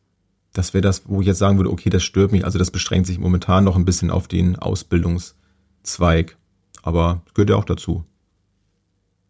das 0.54 0.74
wäre 0.74 0.82
das, 0.82 1.04
wo 1.06 1.22
ich 1.22 1.28
jetzt 1.28 1.38
sagen 1.38 1.58
würde, 1.58 1.72
okay, 1.72 1.90
das 1.90 2.04
stört 2.04 2.32
mich. 2.32 2.46
Also 2.46 2.58
das 2.58 2.72
beschränkt 2.72 3.08
sich 3.08 3.20
momentan 3.20 3.64
noch 3.64 3.76
ein 3.76 3.86
bisschen 3.86 4.10
auf 4.10 4.28
den 4.28 4.56
Ausbildungszweig. 4.56 6.38
Aber 6.82 7.22
gehört 7.34 7.50
ja 7.50 7.56
auch 7.56 7.66
dazu. 7.66 8.04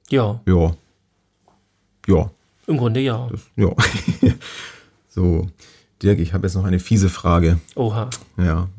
Ja. 0.10 0.42
Ja. 0.48 0.76
Ja. 2.08 2.32
Im 2.68 2.78
Grunde 2.78 3.00
ja. 3.02 3.28
Das, 3.30 3.42
ja. 3.56 3.76
so. 5.08 5.50
Dirk, 6.02 6.20
ich 6.20 6.34
habe 6.34 6.48
jetzt 6.48 6.56
noch 6.56 6.64
eine 6.64 6.80
fiese 6.80 7.10
Frage. 7.10 7.60
Oha. 7.76 8.10
Ja. 8.38 8.70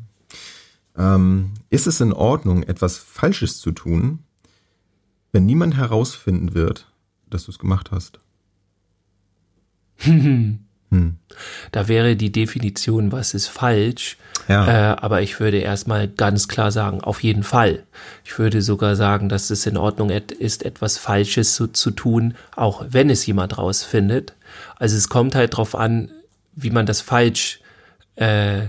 Ähm, 0.97 1.51
ist 1.69 1.87
es 1.87 2.01
in 2.01 2.13
Ordnung, 2.13 2.63
etwas 2.63 2.97
Falsches 2.97 3.59
zu 3.59 3.71
tun, 3.71 4.19
wenn 5.31 5.45
niemand 5.45 5.77
herausfinden 5.77 6.53
wird, 6.55 6.91
dass 7.29 7.45
du 7.45 7.51
es 7.51 7.59
gemacht 7.59 7.91
hast. 7.91 8.19
hm. 10.91 11.15
Da 11.71 11.87
wäre 11.87 12.15
die 12.15 12.31
Definition, 12.31 13.11
was 13.11 13.33
ist 13.33 13.47
falsch. 13.47 14.17
Ja. 14.47 14.67
Äh, 14.91 14.95
aber 14.97 15.21
ich 15.21 15.39
würde 15.39 15.59
erstmal 15.59 16.09
ganz 16.09 16.47
klar 16.47 16.71
sagen, 16.71 17.01
auf 17.01 17.23
jeden 17.23 17.43
Fall. 17.43 17.83
Ich 18.25 18.37
würde 18.37 18.61
sogar 18.61 18.95
sagen, 18.95 19.29
dass 19.29 19.49
es 19.49 19.65
in 19.65 19.77
Ordnung 19.77 20.09
ist, 20.09 20.63
etwas 20.63 20.97
Falsches 20.97 21.55
zu, 21.55 21.67
zu 21.67 21.91
tun, 21.91 22.35
auch 22.55 22.85
wenn 22.89 23.09
es 23.09 23.25
jemand 23.25 23.57
rausfindet. 23.57 24.33
Also 24.75 24.97
es 24.97 25.07
kommt 25.07 25.33
halt 25.33 25.55
drauf 25.55 25.75
an, 25.75 26.11
wie 26.53 26.71
man 26.71 26.85
das 26.85 26.99
falsch 26.99 27.61
äh, 28.15 28.67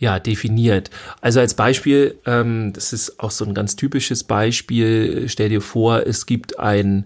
ja, 0.00 0.18
definiert. 0.18 0.90
Also 1.20 1.40
als 1.40 1.54
Beispiel, 1.54 2.18
ähm, 2.24 2.72
das 2.72 2.94
ist 2.94 3.20
auch 3.20 3.30
so 3.30 3.44
ein 3.44 3.52
ganz 3.52 3.76
typisches 3.76 4.24
Beispiel, 4.24 5.28
stell 5.28 5.50
dir 5.50 5.60
vor, 5.60 6.06
es 6.06 6.24
gibt 6.24 6.58
ein, 6.58 7.04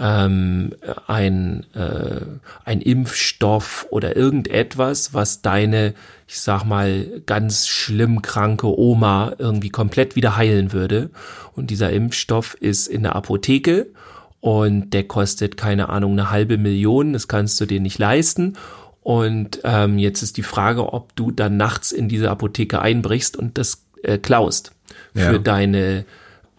ähm, 0.00 0.72
ein, 1.06 1.66
äh, 1.74 2.22
ein 2.64 2.80
Impfstoff 2.80 3.86
oder 3.90 4.16
irgendetwas, 4.16 5.12
was 5.12 5.42
deine, 5.42 5.94
ich 6.26 6.40
sag 6.40 6.64
mal, 6.64 7.22
ganz 7.26 7.68
schlimm 7.68 8.22
kranke 8.22 8.66
Oma 8.78 9.34
irgendwie 9.38 9.68
komplett 9.68 10.16
wieder 10.16 10.36
heilen 10.36 10.72
würde. 10.72 11.10
Und 11.54 11.70
dieser 11.70 11.90
Impfstoff 11.90 12.54
ist 12.54 12.86
in 12.86 13.02
der 13.02 13.14
Apotheke 13.14 13.88
und 14.40 14.90
der 14.94 15.04
kostet, 15.04 15.58
keine 15.58 15.90
Ahnung, 15.90 16.12
eine 16.12 16.30
halbe 16.30 16.56
Million, 16.56 17.12
das 17.12 17.28
kannst 17.28 17.60
du 17.60 17.66
dir 17.66 17.80
nicht 17.80 17.98
leisten. 17.98 18.56
Und 19.02 19.60
ähm, 19.64 19.98
jetzt 19.98 20.22
ist 20.22 20.38
die 20.38 20.42
Frage, 20.42 20.92
ob 20.92 21.14
du 21.14 21.30
dann 21.30 21.58
nachts 21.58 21.92
in 21.92 22.08
diese 22.08 22.30
Apotheke 22.30 22.80
einbrichst 22.80 23.36
und 23.36 23.58
das 23.58 23.84
äh, 24.02 24.16
klaust 24.16 24.72
für 25.14 25.32
ja. 25.32 25.38
deine 25.38 26.04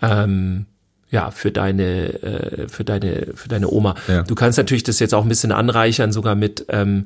ähm, 0.02 0.66
ja, 1.12 1.30
für 1.30 1.52
deine, 1.52 2.24
äh, 2.24 2.68
für 2.70 2.84
deine, 2.84 3.28
für 3.36 3.50
deine 3.50 3.70
Oma. 3.70 3.96
Ja. 4.08 4.24
Du 4.24 4.34
kannst 4.34 4.58
natürlich 4.58 4.84
das 4.84 5.00
jetzt 5.00 5.14
auch 5.14 5.24
ein 5.24 5.30
bisschen 5.30 5.52
anreichern, 5.52 6.12
sogar 6.12 6.36
mit 6.36 6.66
ähm, 6.70 7.06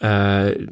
äh, 0.00 0.66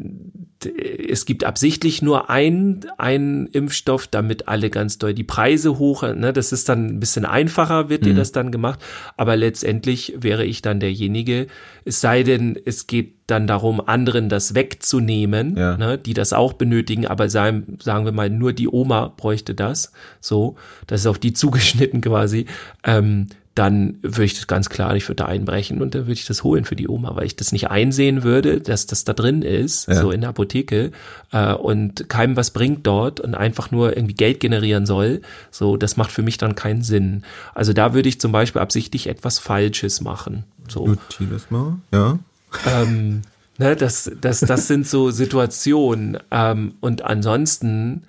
es 1.09 1.25
gibt 1.25 1.45
absichtlich 1.45 2.03
nur 2.03 2.31
ein, 2.31 2.81
ein 2.99 3.47
Impfstoff, 3.53 4.09
damit 4.09 4.49
alle 4.49 4.71
ganz 4.71 4.99
doll 4.99 5.15
die 5.15 5.25
Preise 5.25 5.79
hoch, 5.79 6.03
ne, 6.03 6.33
das 6.33 6.51
ist 6.51 6.69
dann 6.69 6.87
ein 6.87 7.01
bisschen 7.01 7.25
einfacher, 7.25 7.89
wird 7.89 8.03
mhm. 8.03 8.07
dir 8.07 8.15
das 8.15 8.33
dann 8.33 8.51
gemacht, 8.51 8.81
aber 9.17 9.37
letztendlich 9.37 10.15
wäre 10.19 10.45
ich 10.45 10.61
dann 10.61 10.81
derjenige, 10.81 11.47
es 11.85 12.01
sei 12.01 12.25
denn, 12.25 12.59
es 12.65 12.89
geht 12.89 13.15
dann 13.29 13.47
darum, 13.47 13.81
anderen 13.81 14.29
das 14.29 14.55
wegzunehmen, 14.55 15.57
ja. 15.57 15.77
ne, 15.77 15.97
die 15.99 16.15
das 16.15 16.33
auch 16.33 16.55
benötigen, 16.55 17.07
aber 17.07 17.29
sagen, 17.29 17.79
sagen 17.81 18.05
wir 18.05 18.13
mal, 18.13 18.31
nur 18.31 18.53
die 18.53 18.69
Oma 18.69 19.13
bräuchte 19.17 19.55
das, 19.55 19.93
so, 20.21 20.57
das 20.89 21.03
ist 21.03 21.07
auf 21.07 21.19
die 21.19 21.33
zugeschnitten 21.35 22.01
quasi, 22.01 22.47
ähm, 22.85 23.29
dann 23.59 23.99
würde 24.03 24.25
ich 24.25 24.35
das 24.35 24.47
ganz 24.47 24.69
klar, 24.69 24.95
ich 24.95 25.09
würde 25.09 25.17
da 25.17 25.25
einbrechen 25.27 25.83
und 25.83 25.95
dann 25.95 26.03
würde 26.03 26.13
ich 26.13 26.27
das 26.27 26.45
holen 26.45 26.65
für 26.65 26.77
die 26.77 26.87
Oma, 26.87 27.17
weil 27.17 27.27
ich 27.27 27.35
das 27.35 27.51
nicht 27.51 27.71
einsehen 27.71 28.23
würde, 28.23 28.61
dass 28.61 28.87
das 28.87 29.03
da 29.03 29.15
drin 29.15 29.43
ist, 29.43 29.89
ja. 29.89 30.01
so 30.01 30.13
in 30.13 30.21
der 30.21 30.31
Apotheke 30.31 30.93
äh, 31.33 31.55
und 31.55 32.09
keinem 32.09 32.37
was 32.37 32.53
bringt 32.53 32.87
dort 32.87 33.19
und 33.19 33.35
einfach 33.35 33.73
nur 33.73 33.97
irgendwie 33.97 34.15
Geld 34.15 34.39
generieren 34.39 34.87
soll. 34.87 35.23
So, 35.51 35.77
das 35.77 35.97
macht 35.97 36.13
für 36.13 36.23
mich 36.23 36.39
dann 36.39 36.55
keinen 36.55 36.83
Sinn. 36.83 37.25
Also 37.53 37.73
da 37.73 37.95
würde 37.95 38.09
ich 38.09 38.21
zum 38.21 38.31
Beispiel 38.31 38.63
absichtlich 38.63 39.09
etwas 39.09 39.41
Falsches 39.41 40.01
machen. 40.01 40.45
So. 40.69 40.97
Das 41.19 41.51
mal, 41.51 41.79
ja. 41.93 42.19
Ähm, 42.65 43.23
ne, 43.59 43.75
das, 43.75 44.09
das, 44.21 44.39
das 44.39 44.69
sind 44.69 44.87
so 44.87 45.11
Situationen. 45.11 46.19
Ähm, 46.31 46.75
und 46.81 47.03
ansonsten 47.03 48.05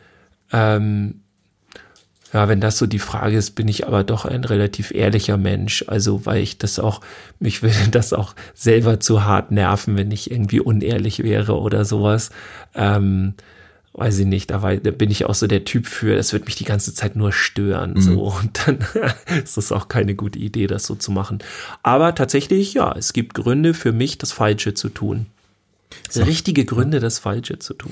ähm, 0.52 1.19
ja, 2.34 2.48
wenn 2.48 2.62
das 2.62 2.78
so 2.78 2.86
die 2.86 3.00
Frage 3.00 3.38
ist, 3.38 3.52
bin 3.52 3.68
ich 3.68 3.88
aber 3.88 4.04
doch 4.04 4.26
ein 4.26 4.44
relativ 4.44 4.92
ehrlicher 4.92 5.38
Mensch. 5.38 5.84
Also, 5.88 6.26
weil 6.26 6.42
ich 6.42 6.58
das 6.58 6.80
auch, 6.80 7.02
mich 7.40 7.64
würde 7.64 7.90
das 7.92 8.14
auch 8.14 8.36
selber 8.54 9.00
zu 9.00 9.24
hart 9.24 9.52
nerven, 9.52 9.98
wenn 9.98 10.12
ich 10.12 10.30
irgendwie 10.32 10.60
unehrlich 10.60 11.24
wäre 11.24 11.60
oder 11.60 11.86
sowas. 11.86 12.30
Ähm, 12.76 13.34
weiß 13.94 14.20
ich 14.20 14.28
nicht, 14.28 14.52
da, 14.52 14.62
war, 14.62 14.76
da 14.78 14.92
bin 14.92 15.10
ich 15.10 15.26
auch 15.26 15.34
so 15.34 15.48
der 15.48 15.66
Typ 15.66 15.88
für, 15.88 16.16
das 16.16 16.32
wird 16.32 16.46
mich 16.46 16.56
die 16.56 16.64
ganze 16.66 16.94
Zeit 16.94 17.16
nur 17.16 17.34
stören. 17.34 17.94
Mhm. 17.94 18.02
So, 18.02 18.22
und 18.40 18.60
dann 18.66 18.80
ist 19.44 19.58
das 19.58 19.72
auch 19.72 19.88
keine 19.88 20.16
gute 20.16 20.40
Idee, 20.40 20.68
das 20.68 20.86
so 20.86 20.96
zu 20.96 21.12
machen. 21.12 21.40
Aber 21.84 22.14
tatsächlich, 22.16 22.76
ja, 22.76 22.96
es 22.96 23.14
gibt 23.14 23.34
Gründe 23.34 23.74
für 23.74 23.92
mich, 23.92 24.18
das 24.18 24.32
Falsche 24.32 24.74
zu 24.74 24.90
tun. 24.90 25.26
So. 26.10 26.24
Richtige 26.24 26.66
Gründe, 26.66 27.00
das 27.00 27.18
Falsche 27.18 27.58
zu 27.58 27.74
tun. 27.74 27.92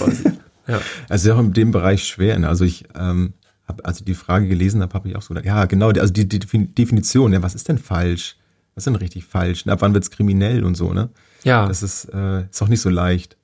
ja. 0.66 0.80
Also 1.08 1.34
auch 1.34 1.38
in 1.38 1.52
dem 1.52 1.70
Bereich 1.70 2.04
schwer. 2.04 2.38
Ne? 2.38 2.48
Also 2.48 2.64
ich 2.64 2.84
ähm, 2.98 3.34
hab, 3.66 3.86
als 3.86 3.98
ich 3.98 4.04
die 4.04 4.14
Frage 4.14 4.48
gelesen 4.48 4.82
habe, 4.82 4.94
habe 4.94 5.08
ich 5.08 5.16
auch 5.16 5.22
so 5.22 5.34
gedacht, 5.34 5.46
ja, 5.46 5.64
genau, 5.64 5.90
also 5.90 6.12
die, 6.12 6.28
die 6.28 6.38
Definition, 6.38 7.32
ja, 7.32 7.42
was 7.42 7.54
ist 7.54 7.68
denn 7.68 7.78
falsch? 7.78 8.36
Was 8.74 8.82
ist 8.82 8.86
denn 8.86 8.96
richtig 8.96 9.24
falsch? 9.24 9.64
Und 9.64 9.72
ab 9.72 9.80
wann 9.82 9.94
wird's 9.94 10.10
kriminell 10.10 10.64
und 10.64 10.76
so, 10.76 10.92
ne? 10.92 11.08
Ja. 11.44 11.66
Das 11.66 11.82
ist, 11.82 12.06
äh, 12.12 12.42
ist 12.42 12.62
auch 12.62 12.68
nicht 12.68 12.80
so 12.80 12.90
leicht. 12.90 13.36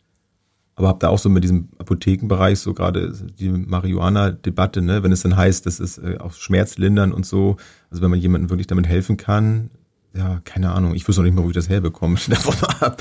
Aber 0.75 0.89
hab 0.89 1.01
da 1.01 1.09
auch 1.09 1.19
so 1.19 1.29
mit 1.29 1.45
diesem 1.45 1.69
Apothekenbereich 1.79 2.59
so 2.59 2.73
gerade 2.73 3.13
die 3.39 3.51
Marihuana-Debatte, 3.51 4.81
ne, 4.81 5.03
wenn 5.03 5.13
es 5.13 5.23
dann 5.23 5.37
heißt, 5.37 5.67
das 5.67 5.81
ist 5.81 5.99
äh, 5.99 6.17
auch 6.19 6.33
schmerzlindern 6.33 7.13
und 7.13 7.27
so. 7.27 7.57
Also 7.91 8.03
wenn 8.03 8.11
man 8.11 8.19
jemandem 8.19 8.51
wirklich 8.51 8.67
damit 8.67 8.87
helfen 8.87 9.17
kann, 9.17 9.71
ja, 10.15 10.41
keine 10.45 10.73
Ahnung, 10.73 10.95
ich 10.95 11.09
wüsste 11.09 11.23
noch 11.23 11.27
nicht 11.27 11.35
mal, 11.35 11.45
wo 11.45 11.49
ich 11.49 11.55
das 11.55 11.69
herbekomme. 11.69 12.19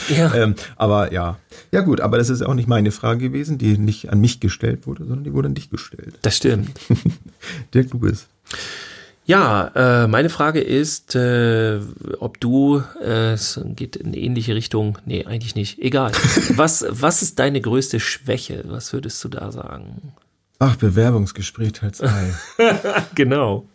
Ja. 0.10 0.34
Ähm, 0.34 0.56
aber 0.76 1.12
ja. 1.12 1.38
Ja 1.72 1.82
gut, 1.82 2.02
aber 2.02 2.18
das 2.18 2.30
ist 2.30 2.42
auch 2.42 2.54
nicht 2.54 2.68
meine 2.68 2.92
Frage 2.92 3.30
gewesen, 3.30 3.58
die 3.58 3.78
nicht 3.78 4.10
an 4.10 4.20
mich 4.20 4.40
gestellt 4.40 4.88
wurde, 4.88 5.06
sondern 5.06 5.24
die 5.24 5.34
wurde 5.34 5.48
an 5.48 5.56
dich 5.56 5.70
gestellt. 5.70 6.16
Das 6.22 6.38
stimmt. 6.38 6.70
Dirk, 7.74 7.92
du 7.92 8.00
bist. 8.00 8.28
Ja, 9.26 10.04
äh, 10.04 10.08
meine 10.08 10.30
Frage 10.30 10.62
ist, 10.62 11.16
äh, 11.16 11.80
ob 12.20 12.40
du, 12.40 12.84
äh, 13.02 13.34
es 13.34 13.60
geht 13.76 13.96
in 13.96 14.14
ähnliche 14.14 14.56
Richtung, 14.56 14.98
nee, 15.06 15.26
eigentlich 15.26 15.56
nicht, 15.56 15.80
egal. 15.80 16.12
was, 16.56 16.86
was 16.90 17.22
ist 17.22 17.40
deine 17.40 17.62
größte 17.62 18.00
Schwäche? 18.00 18.64
Was 18.68 18.94
würdest 18.94 19.24
du 19.24 19.30
da 19.30 19.52
sagen? 19.52 20.14
Ach, 20.60 20.76
Bewerbungsgespräch 20.76 21.74
Teil 21.74 21.94
2. 21.94 22.34
genau. 23.16 23.66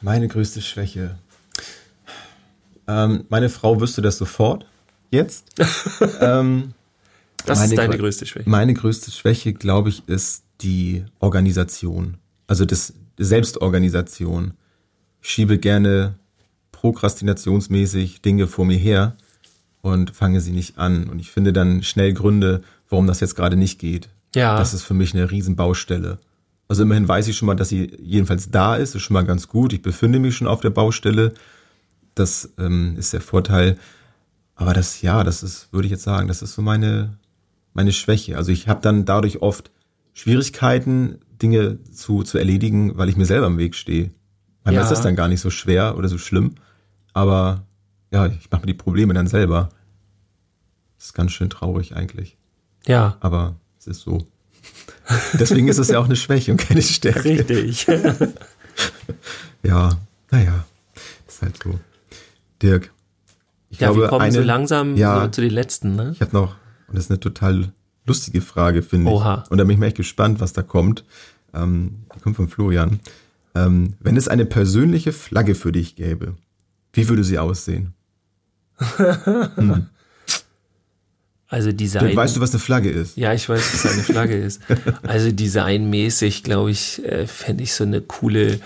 Meine 0.00 0.28
größte 0.28 0.60
Schwäche. 0.60 1.16
Ähm, 2.88 3.24
meine 3.28 3.48
Frau 3.48 3.80
wüsste 3.80 4.02
das 4.02 4.18
sofort 4.18 4.66
jetzt. 5.10 5.50
ähm, 6.20 6.72
das 7.46 7.64
ist 7.64 7.76
deine 7.76 7.98
größte 7.98 8.26
Schwäche. 8.26 8.48
Meine 8.48 8.74
größte 8.74 9.10
Schwäche, 9.10 9.52
glaube 9.52 9.88
ich, 9.88 10.08
ist 10.08 10.44
die 10.60 11.04
Organisation. 11.18 12.18
Also 12.46 12.64
das 12.64 12.94
Selbstorganisation. 13.18 14.54
Ich 15.20 15.30
schiebe 15.30 15.58
gerne 15.58 16.14
prokrastinationsmäßig 16.72 18.22
Dinge 18.22 18.46
vor 18.46 18.64
mir 18.64 18.78
her 18.78 19.16
und 19.80 20.14
fange 20.14 20.40
sie 20.40 20.52
nicht 20.52 20.78
an. 20.78 21.08
Und 21.08 21.18
ich 21.18 21.30
finde 21.30 21.52
dann 21.52 21.82
schnell 21.82 22.12
Gründe, 22.12 22.62
warum 22.88 23.06
das 23.06 23.20
jetzt 23.20 23.36
gerade 23.36 23.56
nicht 23.56 23.78
geht. 23.78 24.08
Ja. 24.34 24.56
Das 24.58 24.74
ist 24.74 24.82
für 24.82 24.94
mich 24.94 25.14
eine 25.14 25.30
Riesenbaustelle. 25.30 26.18
Also 26.68 26.84
immerhin 26.84 27.06
weiß 27.06 27.28
ich 27.28 27.36
schon 27.36 27.46
mal, 27.46 27.54
dass 27.54 27.68
sie 27.68 27.92
jedenfalls 28.00 28.50
da 28.50 28.76
ist, 28.76 28.94
ist 28.94 29.02
schon 29.02 29.14
mal 29.14 29.24
ganz 29.26 29.48
gut. 29.48 29.72
Ich 29.72 29.82
befinde 29.82 30.18
mich 30.18 30.36
schon 30.36 30.46
auf 30.46 30.60
der 30.60 30.70
Baustelle. 30.70 31.34
Das 32.14 32.52
ähm, 32.58 32.96
ist 32.98 33.12
der 33.12 33.20
Vorteil. 33.20 33.78
Aber 34.54 34.74
das, 34.74 35.02
ja, 35.02 35.24
das 35.24 35.42
ist, 35.42 35.72
würde 35.72 35.86
ich 35.86 35.92
jetzt 35.92 36.04
sagen, 36.04 36.28
das 36.28 36.42
ist 36.42 36.54
so 36.54 36.62
meine, 36.62 37.16
meine 37.74 37.92
Schwäche. 37.92 38.36
Also 38.36 38.52
ich 38.52 38.68
habe 38.68 38.80
dann 38.80 39.04
dadurch 39.04 39.42
oft 39.42 39.70
Schwierigkeiten, 40.12 41.18
Dinge 41.40 41.82
zu, 41.90 42.22
zu 42.22 42.38
erledigen, 42.38 42.96
weil 42.96 43.08
ich 43.08 43.16
mir 43.16 43.24
selber 43.24 43.46
im 43.46 43.58
Weg 43.58 43.74
stehe. 43.74 44.10
Manchmal 44.64 44.74
ja. 44.74 44.82
ist 44.82 44.90
das 44.90 45.02
dann 45.02 45.16
gar 45.16 45.28
nicht 45.28 45.40
so 45.40 45.50
schwer 45.50 45.96
oder 45.96 46.08
so 46.08 46.18
schlimm. 46.18 46.54
Aber 47.12 47.66
ja, 48.12 48.26
ich 48.26 48.50
mache 48.50 48.62
mir 48.62 48.66
die 48.66 48.74
Probleme 48.74 49.14
dann 49.14 49.26
selber. 49.26 49.70
Das 50.96 51.06
ist 51.06 51.14
ganz 51.14 51.32
schön 51.32 51.50
traurig 51.50 51.96
eigentlich. 51.96 52.36
Ja. 52.86 53.16
Aber 53.20 53.56
es 53.78 53.86
ist 53.86 54.02
so. 54.02 54.26
Deswegen 55.32 55.68
ist 55.68 55.78
es 55.78 55.88
ja 55.88 55.98
auch 55.98 56.04
eine 56.04 56.16
Schwäche 56.16 56.52
und 56.52 56.58
keine 56.58 56.82
Stärke. 56.82 57.24
Richtig. 57.24 57.86
ja, 59.62 59.90
naja, 60.30 60.64
ist 61.26 61.42
halt 61.42 61.60
so. 61.62 61.80
Dirk. 62.62 62.92
Ich 63.70 63.80
ja, 63.80 63.88
glaube, 63.88 64.02
wir 64.02 64.08
kommen 64.08 64.22
eine, 64.22 64.32
so 64.32 64.42
langsam 64.42 64.96
ja, 64.96 65.30
zu 65.32 65.40
den 65.40 65.50
letzten, 65.50 65.96
ne? 65.96 66.12
Ich 66.14 66.20
habe 66.20 66.32
noch, 66.32 66.56
und 66.88 66.96
das 66.96 67.04
ist 67.04 67.10
eine 67.10 67.20
total 67.20 67.72
lustige 68.06 68.40
Frage, 68.40 68.82
finde 68.82 69.10
ich. 69.10 69.16
Oha. 69.16 69.44
Und 69.48 69.58
da 69.58 69.64
bin 69.64 69.72
ich 69.72 69.78
mir 69.78 69.86
echt 69.86 69.96
gespannt, 69.96 70.40
was 70.40 70.52
da 70.52 70.62
kommt. 70.62 71.04
Ähm, 71.54 72.04
die 72.14 72.20
kommt 72.20 72.36
von 72.36 72.48
Florian. 72.48 73.00
Ähm, 73.54 73.94
wenn 74.00 74.16
es 74.16 74.28
eine 74.28 74.46
persönliche 74.46 75.12
Flagge 75.12 75.54
für 75.54 75.72
dich 75.72 75.96
gäbe, 75.96 76.36
wie 76.92 77.08
würde 77.08 77.24
sie 77.24 77.38
aussehen? 77.38 77.94
hm. 79.56 79.86
Also 81.48 81.70
Design. 81.70 82.16
weißt 82.16 82.36
du, 82.36 82.40
was 82.40 82.52
eine 82.52 82.60
Flagge 82.60 82.90
ist? 82.90 83.16
Ja, 83.18 83.34
ich 83.34 83.46
weiß, 83.46 83.84
was 83.84 83.92
eine 83.92 84.02
Flagge 84.02 84.36
ist. 84.36 84.62
Also 85.02 85.30
designmäßig, 85.30 86.44
glaube 86.44 86.70
ich, 86.70 87.04
äh, 87.04 87.26
fände 87.26 87.62
ich 87.62 87.74
so 87.74 87.84
eine 87.84 88.00
coole 88.00 88.58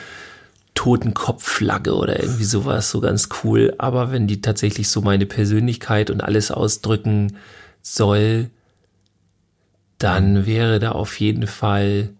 Totenkopfflagge 0.76 1.94
oder 1.94 2.22
irgendwie 2.22 2.44
sowas, 2.44 2.90
so 2.92 3.00
ganz 3.00 3.28
cool. 3.42 3.74
Aber 3.78 4.12
wenn 4.12 4.28
die 4.28 4.40
tatsächlich 4.40 4.88
so 4.88 5.00
meine 5.00 5.26
Persönlichkeit 5.26 6.10
und 6.10 6.20
alles 6.20 6.52
ausdrücken 6.52 7.36
soll, 7.82 8.50
dann 9.98 10.46
wäre 10.46 10.78
da 10.78 10.92
auf 10.92 11.18
jeden 11.18 11.48
Fall 11.48 12.10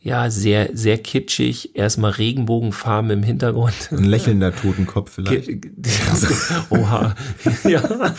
ja, 0.00 0.30
sehr, 0.30 0.70
sehr 0.72 0.96
kitschig. 0.96 1.76
Erstmal 1.76 2.12
Regenbogenfarben 2.12 3.10
im 3.10 3.22
Hintergrund. 3.22 3.74
Ein 3.90 4.04
lächelnder 4.04 4.54
Totenkopf 4.54 5.10
vielleicht. 5.10 5.50
Oha. 6.70 7.14
ja. 7.68 8.14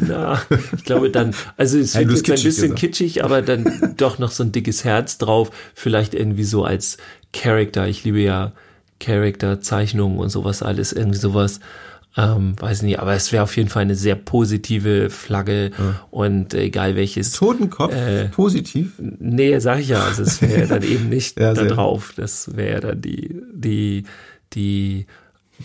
Na, 0.00 0.42
ich 0.76 0.84
glaube 0.84 1.08
dann, 1.08 1.34
also 1.56 1.78
es 1.78 1.94
wird 1.94 2.10
jetzt 2.10 2.28
ein 2.28 2.34
bisschen 2.34 2.68
gesagt. 2.70 2.80
kitschig, 2.80 3.24
aber 3.24 3.42
dann 3.42 3.94
doch 3.96 4.18
noch 4.18 4.32
so 4.32 4.42
ein 4.42 4.52
dickes 4.52 4.84
Herz 4.84 5.18
drauf. 5.18 5.50
Vielleicht 5.74 6.14
irgendwie 6.14 6.44
so 6.44 6.64
als 6.64 6.98
Character. 7.32 7.86
Ich 7.86 8.02
liebe 8.04 8.20
ja 8.20 8.52
Charakterzeichnungen 9.00 10.18
und 10.18 10.28
sowas 10.28 10.62
alles, 10.62 10.92
irgendwie 10.92 11.18
sowas. 11.18 11.60
Ähm, 12.16 12.54
weiß 12.58 12.82
nicht, 12.82 12.98
aber 12.98 13.14
es 13.14 13.30
wäre 13.30 13.44
auf 13.44 13.56
jeden 13.56 13.68
Fall 13.68 13.82
eine 13.82 13.94
sehr 13.94 14.16
positive 14.16 15.10
Flagge 15.10 15.70
ja. 15.78 16.00
und 16.10 16.54
egal 16.54 16.96
welches. 16.96 17.32
Totenkopf? 17.32 17.94
Äh, 17.94 18.28
positiv? 18.28 18.92
Nee, 18.98 19.58
sag 19.60 19.78
ich 19.78 19.88
ja. 19.88 20.02
Also 20.02 20.22
es 20.22 20.42
wäre 20.42 20.66
dann 20.66 20.82
eben 20.82 21.08
nicht 21.08 21.38
ja, 21.40 21.54
da 21.54 21.64
drauf. 21.64 22.12
Das 22.16 22.56
wäre 22.56 22.80
dann 22.80 23.00
die, 23.00 23.40
die, 23.54 24.04
die 24.54 25.06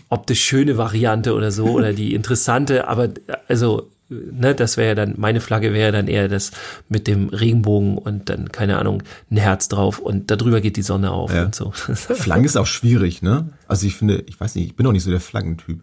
optisch 0.10 0.44
schöne 0.44 0.78
Variante 0.78 1.34
oder 1.34 1.50
so 1.50 1.66
oder 1.72 1.94
die 1.94 2.14
interessante, 2.14 2.88
aber 2.88 3.10
also 3.48 3.90
ne, 4.10 4.56
das 4.56 4.78
wäre 4.78 4.96
dann, 4.96 5.16
meine 5.18 5.42
Flagge 5.42 5.74
wäre 5.74 5.92
dann 5.92 6.08
eher 6.08 6.28
das 6.28 6.52
mit 6.90 7.08
dem 7.08 7.30
Regenbogen 7.30 7.98
und 7.98 8.30
dann, 8.30 8.52
keine 8.52 8.78
Ahnung, 8.78 9.04
ein 9.32 9.38
Herz 9.38 9.68
drauf 9.68 10.00
und 10.00 10.32
darüber 10.32 10.62
geht 10.62 10.78
die 10.78 10.82
Sonne 10.82 11.12
auf 11.12 11.34
ja. 11.34 11.46
und 11.46 11.56
so. 11.56 11.72
Flaggen 11.72 12.46
ist 12.46 12.58
auch 12.58 12.68
schwierig, 12.68 13.22
ne? 13.22 13.50
Also 13.68 13.88
ich 13.88 13.96
finde, 13.96 14.24
ich 14.28 14.40
weiß 14.40 14.56
nicht, 14.56 14.68
ich 14.68 14.76
bin 14.76 14.86
auch 14.88 14.92
nicht 14.92 15.04
so 15.04 15.12
der 15.12 15.20
Flaggentyp. 15.20 15.82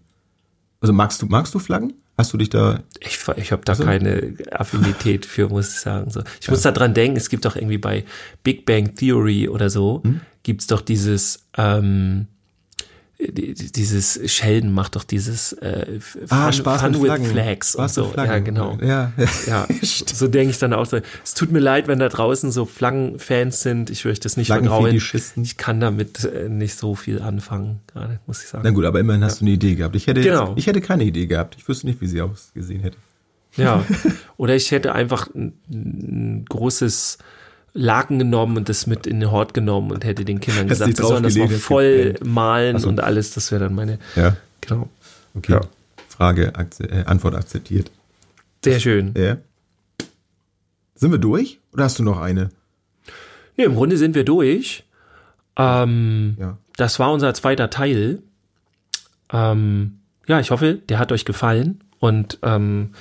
Also 0.80 0.92
magst 0.92 1.22
du, 1.22 1.26
magst 1.26 1.54
du 1.54 1.58
Flaggen? 1.58 1.94
Hast 2.18 2.32
du 2.32 2.36
dich 2.36 2.50
da? 2.50 2.80
Ich, 3.00 3.18
ich 3.36 3.52
habe 3.52 3.64
da 3.64 3.72
also? 3.72 3.84
keine 3.84 4.34
Affinität 4.50 5.24
für, 5.24 5.48
muss 5.48 5.70
ich 5.70 5.80
sagen. 5.80 6.10
So, 6.10 6.20
ich 6.40 6.46
ja. 6.46 6.52
muss 6.52 6.62
da 6.62 6.70
dran 6.70 6.92
denken, 6.92 7.16
es 7.16 7.30
gibt 7.30 7.44
doch 7.44 7.56
irgendwie 7.56 7.78
bei 7.78 8.04
Big 8.42 8.66
Bang 8.66 8.94
Theory 8.94 9.48
oder 9.48 9.70
so, 9.70 10.02
hm? 10.04 10.20
gibt's 10.42 10.66
doch 10.66 10.82
dieses, 10.82 11.46
ähm, 11.56 12.26
dieses 13.30 14.20
Sheldon 14.32 14.72
macht 14.72 14.96
doch 14.96 15.04
dieses 15.04 15.52
äh, 15.54 16.00
Fun, 16.00 16.26
ah, 16.30 16.52
Spaß 16.52 16.80
Fun 16.80 16.94
with 16.94 17.02
Flaggen. 17.02 17.26
Flags 17.26 17.72
Spaß 17.72 17.98
und 17.98 18.14
so. 18.14 18.14
Ja, 18.16 18.38
genau. 18.38 18.78
Ja, 18.80 19.12
ja. 19.16 19.26
ja. 19.46 19.66
so 19.80 20.28
denke 20.28 20.50
ich 20.50 20.58
dann 20.58 20.72
auch 20.72 20.86
so. 20.86 20.98
Es 21.22 21.34
tut 21.34 21.52
mir 21.52 21.60
leid, 21.60 21.88
wenn 21.88 21.98
da 21.98 22.08
draußen 22.08 22.50
so 22.50 22.64
Flaggenfans 22.64 23.62
sind. 23.62 23.90
Ich 23.90 24.04
würde 24.04 24.20
das 24.20 24.36
nicht 24.36 24.48
vertrauen. 24.48 24.94
Ich 24.94 25.56
kann 25.56 25.80
damit 25.80 26.24
äh, 26.24 26.48
nicht 26.48 26.76
so 26.76 26.94
viel 26.94 27.20
anfangen, 27.22 27.80
gerade, 27.86 28.20
muss 28.26 28.42
ich 28.42 28.48
sagen. 28.48 28.64
Na 28.64 28.70
gut, 28.70 28.84
aber 28.84 29.00
immerhin 29.00 29.22
ja. 29.22 29.28
hast 29.28 29.40
du 29.40 29.44
eine 29.44 29.52
Idee 29.52 29.74
gehabt. 29.74 29.94
Ich 29.94 30.06
hätte, 30.06 30.22
genau. 30.22 30.48
jetzt, 30.48 30.58
ich 30.58 30.66
hätte 30.66 30.80
keine 30.80 31.04
Idee 31.04 31.26
gehabt. 31.26 31.56
Ich 31.58 31.68
wüsste 31.68 31.86
nicht, 31.86 32.00
wie 32.00 32.06
sie 32.06 32.20
ausgesehen 32.20 32.80
hätte. 32.80 32.98
Ja. 33.56 33.84
Oder 34.36 34.56
ich 34.56 34.70
hätte 34.70 34.92
einfach 34.92 35.28
ein, 35.34 35.52
ein 35.70 36.44
großes 36.48 37.18
Laken 37.74 38.18
genommen 38.18 38.56
und 38.58 38.68
das 38.68 38.86
mit 38.86 39.06
in 39.06 39.20
den 39.20 39.30
Hort 39.30 39.54
genommen 39.54 39.92
und 39.92 40.04
hätte 40.04 40.24
den 40.24 40.40
Kindern 40.40 40.68
Hast 40.68 40.80
gesagt, 40.80 40.96
sie 40.96 41.02
sollen 41.02 41.22
das 41.22 41.36
mal 41.36 41.48
voll 41.48 42.14
malen 42.24 42.78
so. 42.78 42.88
und 42.88 43.00
alles. 43.00 43.32
Das 43.32 43.50
wäre 43.50 43.64
dann 43.64 43.74
meine. 43.74 43.98
Ja. 44.14 44.36
Genau. 44.60 44.88
Okay. 45.34 45.52
Ja. 45.52 45.60
Frage, 46.08 46.52
äh, 46.80 47.04
Antwort 47.04 47.34
akzeptiert. 47.34 47.90
Sehr 48.64 48.78
schön. 48.78 49.14
Ja. 49.16 49.38
Sind 50.94 51.10
wir 51.10 51.18
durch 51.18 51.58
oder 51.72 51.84
hast 51.84 51.98
du 51.98 52.02
noch 52.02 52.20
eine? 52.20 52.50
Nee, 53.56 53.64
im 53.64 53.74
Grunde 53.74 53.96
sind 53.96 54.14
wir 54.14 54.24
durch. 54.24 54.84
Ähm, 55.56 56.36
ja. 56.38 56.58
Das 56.76 56.98
war 56.98 57.12
unser 57.12 57.34
zweiter 57.34 57.70
Teil. 57.70 58.22
Ähm, 59.32 59.98
ja, 60.26 60.40
ich 60.40 60.50
hoffe, 60.50 60.78
der 60.88 60.98
hat 60.98 61.10
euch 61.12 61.24
gefallen 61.24 61.82
und 61.98 62.38
ähm, 62.42 62.92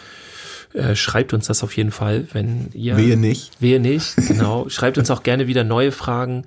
äh, 0.73 0.95
schreibt 0.95 1.33
uns 1.33 1.47
das 1.47 1.63
auf 1.63 1.75
jeden 1.75 1.91
Fall, 1.91 2.27
wenn 2.33 2.69
ihr. 2.73 2.97
Wehe 2.97 3.17
nicht. 3.17 3.61
Wehe 3.61 3.79
nicht, 3.79 4.15
genau. 4.27 4.69
schreibt 4.69 4.97
uns 4.97 5.11
auch 5.11 5.23
gerne 5.23 5.47
wieder 5.47 5.63
neue 5.63 5.91
Fragen. 5.91 6.45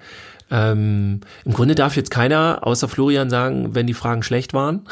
Ähm, 0.51 1.21
Im 1.45 1.53
Grunde 1.53 1.75
darf 1.75 1.97
jetzt 1.97 2.11
keiner 2.11 2.61
außer 2.63 2.87
Florian 2.87 3.31
sagen, 3.31 3.75
wenn 3.75 3.87
die 3.87 3.95
Fragen 3.95 4.23
schlecht 4.23 4.53
waren. 4.53 4.83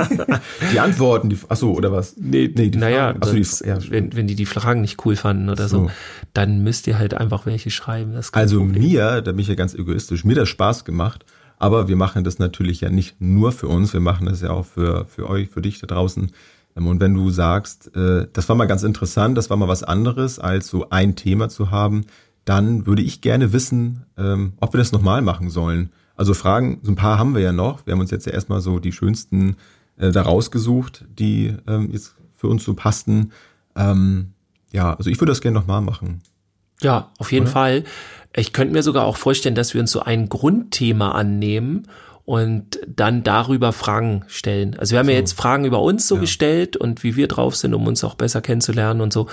die 0.72 0.78
Antworten, 0.78 1.30
die, 1.30 1.38
ach 1.48 1.56
so, 1.56 1.72
oder 1.72 1.90
was? 1.90 2.16
Nee, 2.18 2.52
nee 2.54 2.68
die 2.68 2.78
naja, 2.78 3.14
Achso, 3.18 3.34
die, 3.34 3.68
ja, 3.68 3.78
wenn, 3.88 4.14
wenn 4.14 4.26
die 4.26 4.34
die 4.34 4.46
Fragen 4.46 4.82
nicht 4.82 5.04
cool 5.04 5.16
fanden 5.16 5.48
oder 5.48 5.68
so. 5.68 5.84
so, 5.84 5.90
dann 6.34 6.62
müsst 6.62 6.86
ihr 6.86 6.98
halt 6.98 7.14
einfach 7.14 7.46
welche 7.46 7.70
schreiben. 7.70 8.14
also 8.32 8.58
Problem. 8.58 8.82
mir, 8.82 9.22
da 9.22 9.32
bin 9.32 9.40
ich 9.40 9.48
ja 9.48 9.54
ganz 9.54 9.74
egoistisch, 9.74 10.22
mir 10.24 10.36
das 10.36 10.50
Spaß 10.50 10.84
gemacht, 10.84 11.24
aber 11.58 11.88
wir 11.88 11.96
machen 11.96 12.22
das 12.22 12.38
natürlich 12.38 12.82
ja 12.82 12.90
nicht 12.90 13.20
nur 13.20 13.52
für 13.52 13.68
uns, 13.68 13.94
wir 13.94 14.00
machen 14.00 14.26
das 14.26 14.42
ja 14.42 14.50
auch 14.50 14.66
für, 14.66 15.06
für 15.06 15.28
euch, 15.28 15.48
für 15.48 15.62
dich 15.62 15.80
da 15.80 15.86
draußen. 15.86 16.30
Ähm, 16.76 16.86
und 16.86 17.00
wenn 17.00 17.14
du 17.14 17.30
sagst, 17.30 17.94
äh, 17.96 18.26
das 18.32 18.48
war 18.48 18.56
mal 18.56 18.66
ganz 18.66 18.82
interessant, 18.82 19.36
das 19.36 19.50
war 19.50 19.56
mal 19.56 19.68
was 19.68 19.82
anderes, 19.82 20.38
als 20.38 20.68
so 20.68 20.90
ein 20.90 21.16
Thema 21.16 21.48
zu 21.48 21.70
haben, 21.70 22.06
dann 22.44 22.86
würde 22.86 23.02
ich 23.02 23.20
gerne 23.20 23.52
wissen, 23.52 24.04
ähm, 24.18 24.52
ob 24.60 24.74
wir 24.74 24.78
das 24.78 24.92
nochmal 24.92 25.22
machen 25.22 25.50
sollen. 25.50 25.90
Also 26.16 26.34
Fragen, 26.34 26.80
so 26.82 26.92
ein 26.92 26.96
paar 26.96 27.18
haben 27.18 27.34
wir 27.34 27.40
ja 27.40 27.52
noch. 27.52 27.86
Wir 27.86 27.92
haben 27.92 28.00
uns 28.00 28.10
jetzt 28.10 28.26
ja 28.26 28.32
erstmal 28.32 28.60
so 28.60 28.78
die 28.78 28.92
schönsten 28.92 29.56
äh, 29.96 30.12
da 30.12 30.22
rausgesucht, 30.22 31.04
die 31.18 31.54
ähm, 31.66 31.90
jetzt 31.90 32.14
für 32.34 32.48
uns 32.48 32.64
so 32.64 32.74
passten. 32.74 33.32
Ja, 33.76 34.94
also 34.94 35.10
ich 35.10 35.20
würde 35.20 35.32
das 35.32 35.40
gerne 35.40 35.58
nochmal 35.58 35.80
machen. 35.80 36.22
Ja, 36.80 37.10
auf 37.18 37.32
jeden 37.32 37.46
Oder? 37.46 37.52
Fall. 37.52 37.84
Ich 38.36 38.52
könnte 38.52 38.72
mir 38.72 38.84
sogar 38.84 39.04
auch 39.04 39.16
vorstellen, 39.16 39.56
dass 39.56 39.74
wir 39.74 39.80
uns 39.80 39.90
so 39.90 40.00
ein 40.00 40.28
Grundthema 40.28 41.10
annehmen 41.10 41.88
und 42.24 42.78
dann 42.86 43.22
darüber 43.22 43.72
Fragen 43.72 44.24
stellen. 44.28 44.76
Also 44.78 44.92
wir 44.92 44.98
haben 45.00 45.06
so. 45.06 45.12
ja 45.12 45.18
jetzt 45.18 45.32
Fragen 45.34 45.64
über 45.64 45.80
uns 45.82 46.08
so 46.08 46.14
ja. 46.16 46.20
gestellt 46.22 46.76
und 46.76 47.02
wie 47.04 47.16
wir 47.16 47.28
drauf 47.28 47.54
sind, 47.56 47.74
um 47.74 47.86
uns 47.86 48.02
auch 48.04 48.14
besser 48.14 48.40
kennenzulernen 48.40 49.00
und 49.00 49.12
so. 49.12 49.28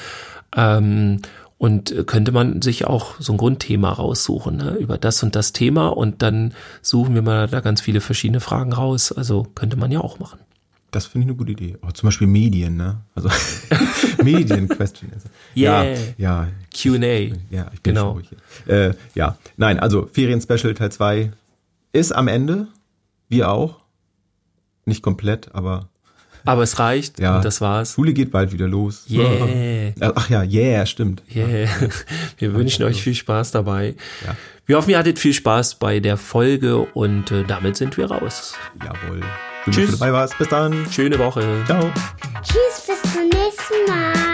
Ähm, 0.55 1.21
Und 1.57 1.93
könnte 2.07 2.31
man 2.31 2.63
sich 2.63 2.85
auch 2.87 3.13
so 3.19 3.33
ein 3.33 3.37
Grundthema 3.37 3.91
raussuchen, 3.91 4.57
ne? 4.57 4.77
über 4.79 4.97
das 4.97 5.21
und 5.21 5.35
das 5.35 5.53
Thema 5.53 5.89
und 5.89 6.23
dann 6.23 6.53
suchen 6.81 7.13
wir 7.13 7.21
mal 7.21 7.47
da 7.47 7.59
ganz 7.59 7.81
viele 7.81 8.01
verschiedene 8.01 8.39
Fragen 8.39 8.73
raus. 8.73 9.11
Also 9.11 9.45
könnte 9.53 9.77
man 9.77 9.91
ja 9.91 10.01
auch 10.01 10.17
machen. 10.17 10.39
Das 10.89 11.05
finde 11.05 11.25
ich 11.25 11.29
eine 11.29 11.37
gute 11.37 11.51
Idee. 11.51 11.77
Oh, 11.87 11.91
zum 11.91 12.07
Beispiel 12.07 12.25
Medien, 12.27 12.77
ne? 12.77 13.01
Also 13.15 13.29
Medien-Question. 14.23 15.11
Yeah. 15.55 15.83
Ja, 15.83 15.97
ja. 16.17 16.47
Q&A. 16.75 17.35
Ja, 17.53 17.69
ich 17.73 17.81
bin 17.81 17.93
Genau. 17.93 18.01
schon 18.07 18.11
ruhig 18.13 18.29
hier. 18.65 18.73
Äh, 18.73 18.93
ja, 19.15 19.37
nein, 19.57 19.79
also 19.79 20.09
Ferien-Special 20.11 20.73
Teil 20.73 20.91
2 20.91 21.31
ist 21.93 22.11
am 22.11 22.27
Ende. 22.27 22.67
Wir 23.31 23.49
auch. 23.49 23.79
Nicht 24.85 25.01
komplett, 25.01 25.53
aber 25.55 25.87
Aber 26.43 26.63
es 26.63 26.79
reicht 26.79 27.19
ja. 27.19 27.37
und 27.37 27.45
das 27.45 27.61
war's. 27.61 27.93
Schule 27.93 28.13
geht 28.13 28.31
bald 28.31 28.51
wieder 28.51 28.67
los. 28.67 29.05
Yeah. 29.09 29.93
Ach 30.15 30.29
ja, 30.29 30.43
yeah, 30.43 30.85
stimmt. 30.85 31.23
Yeah. 31.33 31.69
Wir 32.37 32.53
wünschen 32.53 32.83
euch 32.83 33.01
viel 33.01 33.15
Spaß 33.15 33.51
dabei. 33.51 33.95
Ja. 34.25 34.35
Wir 34.65 34.77
hoffen, 34.77 34.89
ihr 34.89 34.97
hattet 34.97 35.19
viel 35.19 35.33
Spaß 35.33 35.75
bei 35.75 35.99
der 35.99 36.17
Folge 36.17 36.79
und 36.79 37.31
äh, 37.31 37.43
damit 37.43 37.77
sind 37.77 37.97
wir 37.97 38.09
raus. 38.11 38.55
Jawohl. 38.83 39.21
Schön, 39.21 39.25
dass 39.65 39.75
Tschüss. 39.75 39.91
du 39.91 39.97
dabei 39.97 40.13
warst. 40.13 40.37
Bis 40.37 40.49
dann. 40.49 40.87
Schöne 40.91 41.19
Woche. 41.19 41.63
Ciao. 41.65 41.91
Tschüss, 42.41 42.87
bis 42.87 43.13
zum 43.13 43.23
nächsten 43.23 43.89
Mal. 43.89 44.30